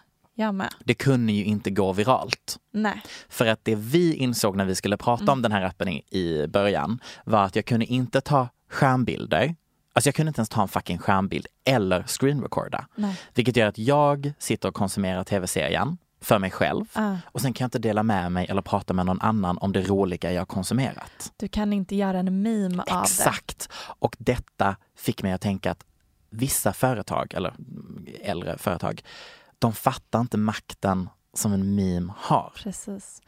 Det 0.86 0.94
kunde 0.94 1.34
ju 1.34 1.44
inte 1.44 1.70
gå 1.70 1.94
viralt. 1.94 2.58
Nej. 2.74 3.02
För 3.30 3.46
att 3.46 3.60
det 3.66 3.76
vi 3.76 4.14
insåg 4.14 4.56
när 4.56 4.66
vi 4.66 4.76
skulle 4.76 4.98
prata 4.98 5.32
om 5.32 5.42
den 5.42 5.52
här 5.52 5.62
appen 5.62 5.88
i, 5.88 6.04
i 6.10 6.48
början 6.48 7.00
var 7.26 7.44
att 7.44 7.56
jag 7.56 7.66
kunde 7.66 7.86
inte 7.86 8.22
ta 8.22 8.48
skärmbilder. 8.70 9.56
Alltså 9.98 10.08
jag 10.08 10.16
kunde 10.16 10.30
inte 10.30 10.40
ens 10.40 10.50
ta 10.50 10.62
en 10.62 10.68
fucking 10.68 10.98
skärmbild 10.98 11.48
eller 11.66 12.04
screenrecorda. 12.04 12.88
Nej. 12.96 13.20
Vilket 13.34 13.56
gör 13.56 13.68
att 13.68 13.78
jag 13.78 14.34
sitter 14.40 14.70
och 14.70 14.76
konsumerar 14.76 15.24
tv-serien 15.24 15.98
för 16.22 16.40
mig 16.40 16.52
själv 16.52 16.86
Ah, 16.94 17.16
och 17.26 17.42
sen 17.42 17.54
kan 17.54 17.66
jag 17.66 17.68
inte 17.68 17.80
dela 17.80 18.04
med 18.04 18.32
mig 18.32 18.46
eller 18.50 18.62
prata 18.62 18.94
med 18.94 19.06
någon 19.06 19.22
annan 19.22 19.58
om 19.58 19.72
det 19.72 19.82
roliga 19.82 20.32
jag 20.32 20.48
konsumerat. 20.48 21.34
du 21.38 21.48
kan 21.48 21.74
inte 21.74 21.96
göra 21.96 22.20
en 22.20 22.42
meme 22.42 22.84
av 22.84 22.86
det. 22.86 23.02
Exakt! 23.02 23.70
Och 24.00 24.16
detta 24.20 24.76
fick 24.96 25.24
mig 25.24 25.34
att 25.34 25.42
tänka 25.42 25.72
att 25.72 25.86
vissa 26.30 26.74
företag, 26.74 27.34
eller 27.34 27.54
äldre 28.22 28.58
företag, 28.58 29.04
de 29.60 29.74
fattar 29.74 30.22
inte 30.22 30.38
makten 30.38 31.10
som 31.34 31.54
en 31.54 31.76
meme 31.76 32.14
har. 32.18 32.54
Precis. 32.56 33.22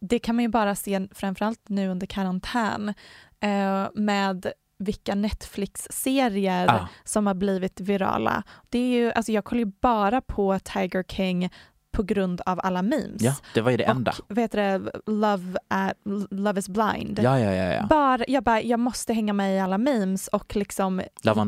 Det 0.00 0.18
kan 0.18 0.34
man 0.36 0.42
ju 0.42 0.48
bara 0.48 0.74
se 0.74 1.08
framförallt 1.12 1.68
nu 1.68 1.88
under 1.88 2.06
karantän 2.06 2.94
eh, 3.40 3.88
med 3.94 4.52
vilka 4.78 5.14
Netflix-serier 5.14 6.66
Ah. 6.68 6.88
som 7.04 7.26
har 7.26 7.34
blivit 7.34 7.80
virala. 7.80 8.42
Det 8.70 8.78
är 8.78 8.98
ju, 8.98 9.12
alltså 9.12 9.32
jag 9.32 9.44
kollar 9.44 9.60
ju 9.60 9.72
bara 9.80 10.20
på 10.20 10.58
Tiger 10.58 11.02
King 11.02 11.50
på 11.92 12.02
grund 12.02 12.40
av 12.46 12.60
alla 12.62 12.82
memes. 12.82 13.22
Ja, 13.22 13.34
det 13.54 13.60
var 13.60 13.70
ju 13.70 13.76
det 13.76 13.84
enda. 13.84 14.14
Vet 14.28 14.52
du 14.52 14.58
det, 14.58 14.90
Love, 15.06 15.58
uh, 15.74 16.16
Love 16.30 16.58
is 16.58 16.68
blind. 16.68 17.20
Ja, 17.22 17.38
ja, 17.40 17.52
ja. 17.54 17.72
ja. 17.74 17.86
Bara, 17.86 18.24
jag, 18.28 18.44
bara, 18.44 18.62
jag 18.62 18.80
måste 18.80 19.12
hänga 19.12 19.32
med 19.32 19.56
i 19.56 19.58
alla 19.60 19.78
memes 19.78 20.28
och 20.28 20.56
liksom 20.56 21.02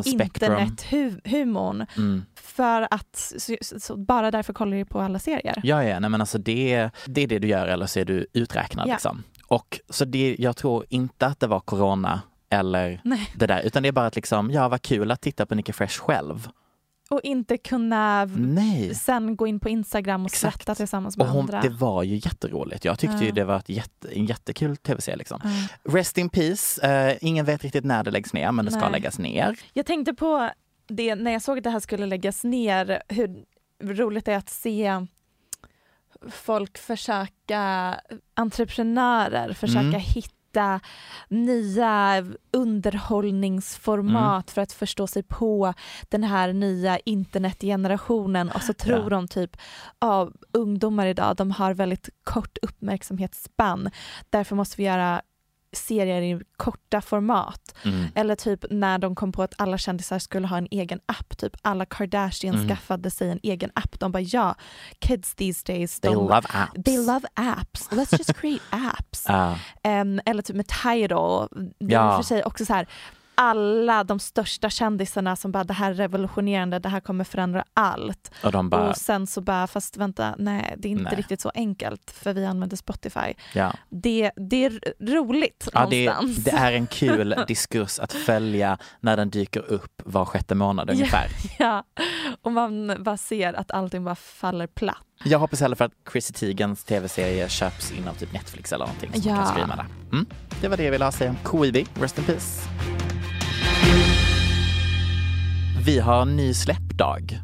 internethumorn. 0.04 1.86
Mm. 1.96 2.24
För 2.34 2.88
att, 2.90 3.32
så, 3.38 3.56
så, 3.80 3.96
bara 3.96 4.30
därför 4.30 4.52
kollar 4.52 4.76
jag 4.76 4.88
på 4.88 5.00
alla 5.00 5.18
serier. 5.18 5.60
Ja, 5.62 5.84
ja, 5.84 6.00
nej 6.00 6.10
men 6.10 6.20
alltså 6.20 6.38
det, 6.38 6.90
det 7.06 7.20
är 7.22 7.26
det 7.26 7.38
du 7.38 7.48
gör 7.48 7.66
eller 7.66 7.86
så 7.86 8.00
är 8.00 8.04
du 8.04 8.26
uträknad 8.32 8.88
Ja. 8.88 8.92
liksom. 8.92 9.22
Och 9.46 9.80
så 9.90 10.04
det, 10.04 10.36
jag 10.38 10.56
tror 10.56 10.84
inte 10.88 11.26
att 11.26 11.40
det 11.40 11.46
var 11.46 11.60
corona 11.60 12.20
eller 12.50 13.00
Nej. 13.04 13.30
det 13.36 13.46
där, 13.46 13.62
utan 13.62 13.82
det 13.82 13.88
är 13.88 13.92
bara 13.92 14.06
att 14.06 14.16
liksom, 14.16 14.50
ja 14.50 14.68
vad 14.68 14.82
kul 14.82 15.10
att 15.10 15.20
titta 15.20 15.46
på 15.46 15.54
Nicki 15.54 15.72
Fresh 15.72 16.00
själv. 16.00 16.48
Och 17.10 17.20
inte 17.22 17.56
kunna 17.58 18.24
Nej. 18.36 18.94
sen 18.94 19.36
gå 19.36 19.46
in 19.46 19.60
på 19.60 19.68
Instagram 19.68 20.24
och 20.24 20.30
Exakt. 20.30 20.54
skratta 20.54 20.74
tillsammans 20.74 21.16
Och 21.16 21.18
med 21.18 21.28
hon, 21.28 21.40
andra. 21.40 21.60
det 21.60 21.68
var 21.68 22.02
ju 22.02 22.14
jätteroligt. 22.14 22.84
Jag 22.84 22.98
tyckte 22.98 23.18
ju 23.18 23.26
Ja. 23.28 23.34
det 23.34 23.44
var 23.44 23.56
ett 23.56 23.68
jätte, 23.68 24.08
en 24.18 24.26
jättekul 24.26 24.76
tv-serie. 24.76 25.16
Liksom. 25.16 25.40
Ja. 25.44 25.50
Rest 25.92 26.18
in 26.18 26.28
peace. 26.28 26.86
Eh, 27.10 27.18
ingen 27.20 27.44
vet 27.44 27.62
riktigt 27.64 27.84
när 27.84 28.04
det 28.04 28.10
läggs 28.10 28.32
ner, 28.32 28.52
men 28.52 28.64
det 28.64 28.70
ska 28.70 28.80
Nej. 28.80 28.90
läggas 28.92 29.18
ner. 29.18 29.58
Jag 29.72 29.86
tänkte 29.86 30.14
på 30.14 30.50
det 30.88 31.14
när 31.14 31.30
jag 31.30 31.42
såg 31.42 31.58
att 31.58 31.64
det 31.64 31.70
här 31.70 31.80
skulle 31.80 32.06
läggas 32.06 32.44
ner, 32.44 33.02
hur 33.08 33.44
roligt 33.80 34.24
det 34.24 34.32
är 34.32 34.36
att 34.38 34.50
se 34.50 35.06
folk 36.30 36.78
försöka, 36.78 37.94
entreprenörer 38.34 39.52
försöka 39.52 39.80
Mm. 39.80 40.00
hitta 40.00 40.34
nya 41.28 42.24
underhållningsformat 42.52 44.44
Mm. 44.48 44.54
för 44.54 44.60
att 44.62 44.72
förstå 44.72 45.06
sig 45.06 45.22
på 45.22 45.74
den 46.08 46.24
här 46.24 46.52
nya 46.52 46.98
internetgenerationen 46.98 48.50
och 48.50 48.62
så 48.62 48.72
tror 48.72 49.02
Ja. 49.02 49.08
de 49.08 49.28
typ, 49.28 49.56
ja, 50.00 50.30
ungdomar 50.52 51.06
idag 51.06 51.36
de 51.36 51.50
har 51.50 51.74
väldigt 51.74 52.08
kort 52.24 52.58
uppmärksamhetsspann 52.62 53.90
därför 54.30 54.56
måste 54.56 54.76
vi 54.76 54.82
göra 54.84 55.22
serier 55.72 56.22
i 56.22 56.40
korta 56.56 57.00
format. 57.00 57.74
Mm. 57.84 58.06
Eller 58.14 58.34
typ 58.34 58.64
när 58.70 58.98
de 58.98 59.14
kom 59.14 59.32
på 59.32 59.42
att 59.42 59.54
alla 59.58 59.78
kändisar 59.78 60.18
skulle 60.18 60.46
ha 60.46 60.58
en 60.58 60.68
egen 60.70 61.00
app, 61.06 61.38
typ 61.38 61.52
alla 61.62 61.86
Kardashian 61.86 62.54
Mm. 62.54 62.68
skaffade 62.68 63.10
sig 63.10 63.30
en 63.30 63.40
egen 63.42 63.70
app. 63.74 64.00
De 64.00 64.12
bara 64.12 64.20
ja, 64.22 64.54
kids 64.98 65.34
these 65.34 65.62
days, 65.72 66.00
They 66.00 66.10
de, 66.10 66.14
love 66.14 66.34
apps. 66.48 66.82
they 66.84 66.96
love 66.96 67.28
apps, 67.34 67.88
let's 67.90 68.18
just 68.18 68.34
create 68.36 68.62
apps. 68.70 69.24
Ja. 69.28 69.58
Em, 69.82 70.20
eller 70.26 70.42
typ 70.42 70.56
med 70.56 70.66
Tidal, 70.68 71.48
Ja. 71.78 72.16
för 72.16 72.22
sig 72.22 72.44
också 72.44 72.64
så 72.64 72.72
här 72.74 72.88
alla 73.40 74.04
de 74.04 74.18
största 74.18 74.70
kändisarna 74.70 75.36
som 75.36 75.52
bara 75.52 75.64
det 75.64 75.72
här 75.72 75.90
är 75.90 75.94
revolutionerande, 75.94 76.78
det 76.78 76.88
här 76.88 77.00
kommer 77.00 77.24
förändra 77.24 77.64
allt. 77.74 78.30
och 78.44 78.52
de 78.52 78.70
bara, 78.70 78.88
Och 78.90 78.96
sen 78.96 79.26
så 79.26 79.40
bara, 79.40 79.66
fast 79.66 79.96
vänta, 79.96 80.34
nej 80.38 80.74
det 80.78 80.88
är 80.88 80.90
inte 80.92 81.02
Nej. 81.04 81.14
riktigt 81.16 81.40
så 81.40 81.50
enkelt 81.54 82.10
för 82.10 82.32
vi 82.32 82.46
använder 82.46 82.76
Spotify. 82.76 83.34
ja. 83.54 83.72
Det, 83.90 84.30
det 84.36 84.64
är 84.64 84.80
roligt 85.00 85.68
Ja, 85.72 85.86
det, 85.90 86.06
någonstans. 86.06 86.44
det 86.44 86.50
är 86.50 86.72
en 86.72 86.86
kul 86.86 87.34
diskurs 87.48 87.98
att 87.98 88.12
följa 88.12 88.78
när 89.00 89.16
den 89.16 89.30
dyker 89.30 89.60
upp 89.72 90.02
var 90.04 90.24
sjätte 90.24 90.54
månad 90.54 90.90
ungefär. 90.90 91.28
Ja, 91.58 91.84
och 92.42 92.52
man 92.52 92.96
bara 93.04 93.16
ser 93.16 93.52
att 93.54 93.70
allting 93.70 94.04
bara 94.04 94.14
faller 94.14 94.66
platt. 94.66 94.96
Jag 95.24 95.38
hoppas 95.38 95.60
heller 95.60 95.76
för 95.76 95.84
att 95.84 95.92
Chrissy 96.12 96.32
Teigens 96.32 96.84
tv-serie 96.84 97.48
köps 97.48 97.92
in 97.92 98.08
av 98.08 98.14
typ 98.14 98.32
Netflix 98.32 98.72
eller 98.72 98.84
någonting 98.86 99.10
som 99.12 99.30
man 99.30 99.38
Ja. 99.38 99.44
kan 99.44 99.52
streama 99.52 99.76
där. 99.76 99.86
Mm. 100.12 100.26
Det 100.60 100.68
var 100.68 100.76
det 100.76 100.84
jag 100.84 100.92
ville 100.92 101.04
ha 101.04 101.12
säga 101.12 101.30
om 101.30 101.36
Koivi. 101.42 101.86
Rest 102.00 102.18
in 102.18 102.24
peace. 102.24 102.68
Vi 105.88 105.98
har 105.98 106.22
en 106.22 106.36
ny 106.36 106.54
släppdag. 106.54 107.40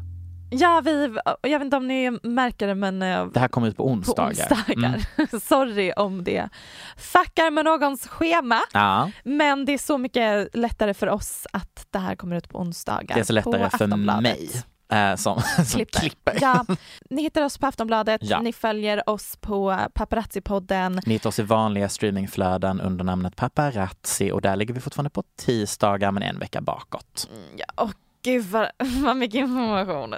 Ja, 0.49 0.81
vi, 0.85 1.15
jag 1.41 1.59
vet 1.59 1.65
inte 1.65 1.77
om 1.77 1.87
ni 1.87 2.11
märker 2.23 2.67
det 2.67 2.75
men 2.75 3.01
eh, 3.01 3.25
Det 3.25 3.39
här 3.39 3.47
kommer 3.47 3.67
ut 3.67 3.77
på 3.77 3.83
på 3.83 3.89
onsdagar. 3.89 4.29
onsdagar. 4.29 4.73
Mm. 5.17 5.39
Sorry 5.41 5.91
om 5.97 6.23
det 6.23 6.49
fuckar 6.97 7.51
med 7.51 7.65
någons 7.65 8.07
schema. 8.07 8.59
Ja, 8.73 9.11
Men 9.23 9.65
det 9.65 9.73
är 9.73 9.77
så 9.77 9.97
mycket 9.97 10.55
lättare 10.55 10.93
för 10.93 11.09
oss 11.09 11.47
att 11.53 11.87
det 11.91 11.99
här 11.99 12.15
kommer 12.15 12.35
ut 12.35 12.49
på 12.49 12.59
onsdagar. 12.59 13.15
det 13.15 13.19
är 13.19 13.23
så 13.23 13.33
lättare 13.33 13.69
för 13.69 13.87
mig 14.21 14.49
eh, 14.91 15.15
som, 15.15 15.41
som 15.55 15.65
Klipper. 15.65 15.99
klipper. 15.99 16.37
Ja, 16.41 16.65
ni 17.09 17.21
hittar 17.21 17.41
oss 17.43 17.57
på 17.57 17.67
Aftonbladet, 17.67 18.21
Ja. 18.23 18.41
ni 18.41 18.53
följer 18.53 19.09
oss 19.09 19.37
på 19.41 19.71
Paparazzi-podden. 19.93 21.01
Ni 21.05 21.13
hittar 21.13 21.29
oss 21.29 21.39
i 21.39 21.43
vanliga 21.43 21.89
streamingflöden 21.89 22.81
under 22.81 23.03
namnet 23.05 23.35
Paparazzi 23.35 24.31
och 24.31 24.41
där 24.41 24.55
ligger 24.55 24.73
vi 24.73 24.79
fortfarande 24.81 25.09
på 25.09 25.23
tisdagar 25.37 26.11
men 26.11 26.23
en 26.23 26.39
vecka 26.39 26.61
bakåt. 26.61 27.29
Ja, 27.57 27.65
och 27.83 27.91
gud 28.25 28.45
vad, 28.45 28.69
vad 29.03 29.17
mycket 29.17 29.35
information. 29.39 30.15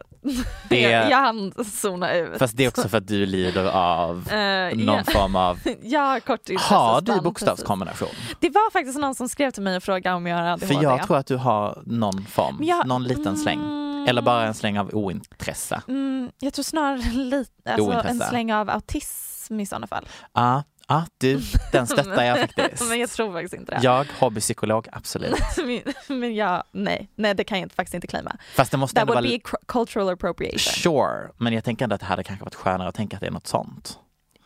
Det- 0.69 0.81
jag, 0.91 1.09
jag 1.11 1.17
hann 1.17 1.53
zona 1.65 2.13
ut. 2.13 2.39
Fast 2.39 2.57
det 2.57 2.63
är 2.65 2.67
också 2.69 2.89
för 2.89 2.97
att 2.97 3.07
du 3.07 3.25
lider 3.25 3.65
av 3.71 4.31
Eh, 4.31 4.75
någon 4.77 4.95
ja. 5.05 5.11
form 5.11 5.35
av 5.35 5.59
Ja, 5.81 6.19
kort 6.25 6.39
Har 6.59 7.01
du 7.01 7.21
bokstavskombination? 7.21 8.07
precis. 8.09 8.35
Det 8.39 8.49
var 8.49 8.71
faktiskt 8.71 8.99
någon 8.99 9.15
som 9.15 9.29
skrev 9.29 9.51
till 9.51 9.63
mig 9.63 9.77
och 9.77 9.83
frågade 9.83 10.15
om 10.15 10.27
jag 10.27 10.37
har 10.37 10.43
ADHD. 10.43 10.67
För 10.75 10.83
jag 10.83 11.07
tror 11.07 11.17
att 11.17 11.27
du 11.27 11.35
har 11.35 11.81
någon 11.85 12.25
form, 12.25 12.59
jag- 12.63 12.87
någon 12.87 13.03
liten 13.03 13.37
släng. 13.37 13.59
Mm, 13.59 14.05
Eller 14.09 14.21
bara 14.21 14.45
en 14.47 14.53
släng 14.53 14.79
av 14.79 14.89
ointresse. 14.95 15.81
Mm, 15.87 16.31
jag 16.39 16.53
tror 16.53 16.63
snarare 16.63 16.97
lite, 17.13 17.73
alltså 17.73 17.91
en 17.91 18.19
släng 18.19 18.53
av 18.53 18.69
autism 18.69 19.59
i 19.59 19.65
sådana 19.65 19.87
fall. 19.87 20.05
Ja, 20.33 20.63
ah, 20.87 21.03
du, 21.17 21.41
den 21.71 21.87
stöttar 21.87 22.23
jag 22.23 22.39
faktiskt. 22.39 22.83
Men 22.89 22.99
jag 22.99 23.09
tror 23.09 23.33
faktiskt 23.33 23.53
inte 23.53 23.71
det. 23.71 23.79
Jag, 23.83 24.05
hobbypsykolog, 24.19 24.87
absolut. 24.91 25.35
men, 25.57 26.19
men 26.19 26.35
jag, 26.35 26.63
nej, 26.71 27.09
nej, 27.15 27.33
det 27.35 27.43
kan 27.43 27.59
jag 27.59 27.71
faktiskt 27.71 27.93
inte 27.93 28.07
claima. 28.07 28.35
Fast 28.55 28.71
det 28.71 28.77
måste 28.77 28.99
That 28.99 29.09
would 29.09 29.25
vara... 29.25 29.37
be 29.37 29.57
cultural 29.65 30.09
appropriation. 30.09 30.59
Sure, 30.59 31.31
men 31.37 31.53
jag 31.53 31.63
tänker 31.63 31.85
ändå 31.85 31.95
att 31.95 32.01
det 32.01 32.07
hade 32.07 32.23
kanske 32.23 32.45
varit 32.45 32.55
skönare 32.55 32.89
att 32.89 32.95
tänka 32.95 33.17
att 33.17 33.21
det 33.21 33.27
är 33.27 33.31
något 33.31 33.47
sånt. 33.47 33.99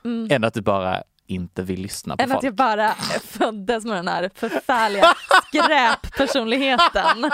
Mm. 0.05 0.27
Än 0.31 0.43
att 0.43 0.53
du 0.53 0.61
bara 0.61 1.03
inte 1.27 1.63
vill 1.63 1.81
lyssna 1.81 2.17
på 2.17 2.23
Än 2.23 2.31
att 2.31 2.35
folk. 2.35 2.43
jag 2.45 2.55
bara 2.55 2.93
föddes 3.23 3.85
med 3.85 3.95
den 3.95 4.07
här 4.07 4.29
förfärliga 4.35 5.13
skräppersonligheten. 5.47 7.21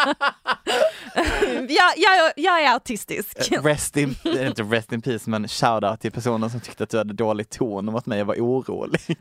jag, 1.69 1.93
jag, 1.97 2.31
jag 2.35 2.61
är 2.63 2.73
autistisk. 2.73 3.37
Rest 3.51 3.97
in, 3.97 4.15
eh, 4.25 4.47
inte 4.47 4.63
rest 4.63 4.91
in 4.91 5.01
peace 5.01 5.29
men 5.29 5.47
shoutout 5.47 6.01
till 6.01 6.11
personen 6.11 6.49
som 6.49 6.59
tyckte 6.59 6.83
att 6.83 6.89
du 6.89 6.97
hade 6.97 7.13
dålig 7.13 7.49
ton 7.49 7.85
mot 7.85 8.05
mig 8.05 8.21
och 8.21 8.27
var 8.27 8.35
orolig. 8.35 9.01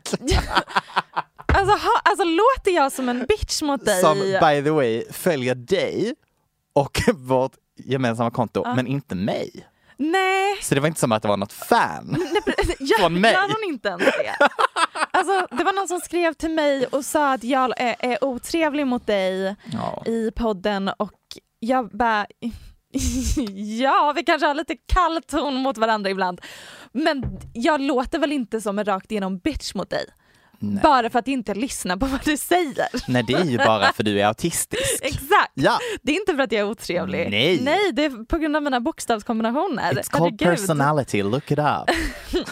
Alltså, 1.53 1.71
ha, 1.87 2.01
alltså 2.03 2.23
låter 2.23 2.71
jag 2.71 2.91
som 2.91 3.09
en 3.09 3.25
bitch 3.25 3.61
mot 3.61 3.85
dig? 3.85 4.01
Som 4.01 4.17
by 4.19 4.63
the 4.63 4.69
way 4.69 5.03
följer 5.11 5.55
dig 5.55 6.15
och 6.73 7.01
vårt 7.13 7.51
gemensamma 7.77 8.31
konto 8.31 8.61
Ja. 8.65 8.75
men 8.75 8.87
inte 8.87 9.15
mig. 9.15 9.67
Nej, 9.99 10.57
Så 10.61 10.75
det 10.75 10.81
var 10.81 10.87
inte 10.87 10.99
som 10.99 11.11
att 11.11 11.21
det 11.21 11.27
var 11.27 11.37
något 11.37 11.53
fan. 11.53 12.15
nej 12.77 12.87
Från 12.99 13.21
mig. 13.21 13.33
gör 13.33 13.41
hon 13.41 13.73
inte 13.73 13.87
ens 13.89 14.03
det? 14.03 14.37
Alltså, 15.11 15.55
det 15.57 15.63
var 15.63 15.73
någon 15.73 15.87
som 15.87 15.99
skrev 15.99 16.33
till 16.33 16.51
mig 16.51 16.85
och 16.85 17.05
sa 17.05 17.33
att 17.33 17.43
jag 17.43 17.73
är, 17.81 17.95
är 17.99 18.23
otrevlig 18.23 18.87
mot 18.87 19.07
dig 19.07 19.55
Ja. 19.73 20.03
i 20.05 20.31
podden 20.31 20.87
och 20.99 21.11
jag 21.59 21.89
bara 21.89 22.25
Ja, 23.79 24.13
vi 24.15 24.23
kanske 24.23 24.47
har 24.47 24.53
lite 24.55 24.75
kall 24.75 25.21
ton 25.27 25.55
mot 25.55 25.77
varandra 25.77 26.09
ibland. 26.09 26.41
Men 26.91 27.23
jag 27.53 27.81
låter 27.81 28.19
väl 28.19 28.31
inte 28.31 28.61
som 28.61 28.79
en 28.79 28.85
rakt 28.85 29.11
igenom 29.11 29.37
bitch 29.37 29.73
mot 29.75 29.89
dig. 29.89 30.05
Nej. 30.59 30.79
Bara 30.83 31.09
för 31.09 31.19
att 31.19 31.27
inte 31.27 31.53
lyssna 31.53 31.97
på 31.97 32.05
vad 32.05 32.19
du 32.25 32.37
säger. 32.37 32.87
Nej 33.11 33.23
det 33.27 33.33
är 33.33 33.43
ju 33.43 33.57
bara 33.57 33.93
för 33.93 34.03
du 34.03 34.21
är 34.21 34.25
autistisk. 34.27 34.99
Exakt! 35.01 35.51
Ja, 35.53 35.79
Det 36.01 36.11
är 36.11 36.15
inte 36.15 36.35
för 36.35 36.43
att 36.43 36.51
jag 36.51 36.59
är 36.61 36.65
otrevlig. 36.69 37.27
Nej. 37.31 37.59
Nej, 37.63 37.91
det 37.93 38.05
är 38.05 38.25
på 38.25 38.37
grund 38.37 38.55
av 38.55 38.63
mina 38.63 38.79
bokstavskombinationer. 38.79 39.91
it's 39.93 40.09
called 40.11 40.37
Herregud. 40.41 40.59
personality, 40.59 41.23
look 41.23 41.51
it 41.51 41.59
up. 41.59 41.65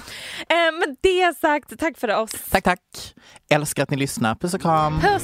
Eh, 0.49 0.55
men 0.79 0.95
det 1.01 1.37
sagt, 1.41 1.79
tack 1.79 1.97
för 1.97 2.15
oss. 2.15 2.31
Tack 2.49 2.63
tack. 2.63 2.79
Älskar 3.49 3.83
att 3.83 3.89
ni 3.89 3.97
lyssnar, 3.97 4.35
puss 4.35 4.53
och 4.53 4.61
kram. 4.61 5.01
Puss! 5.01 5.23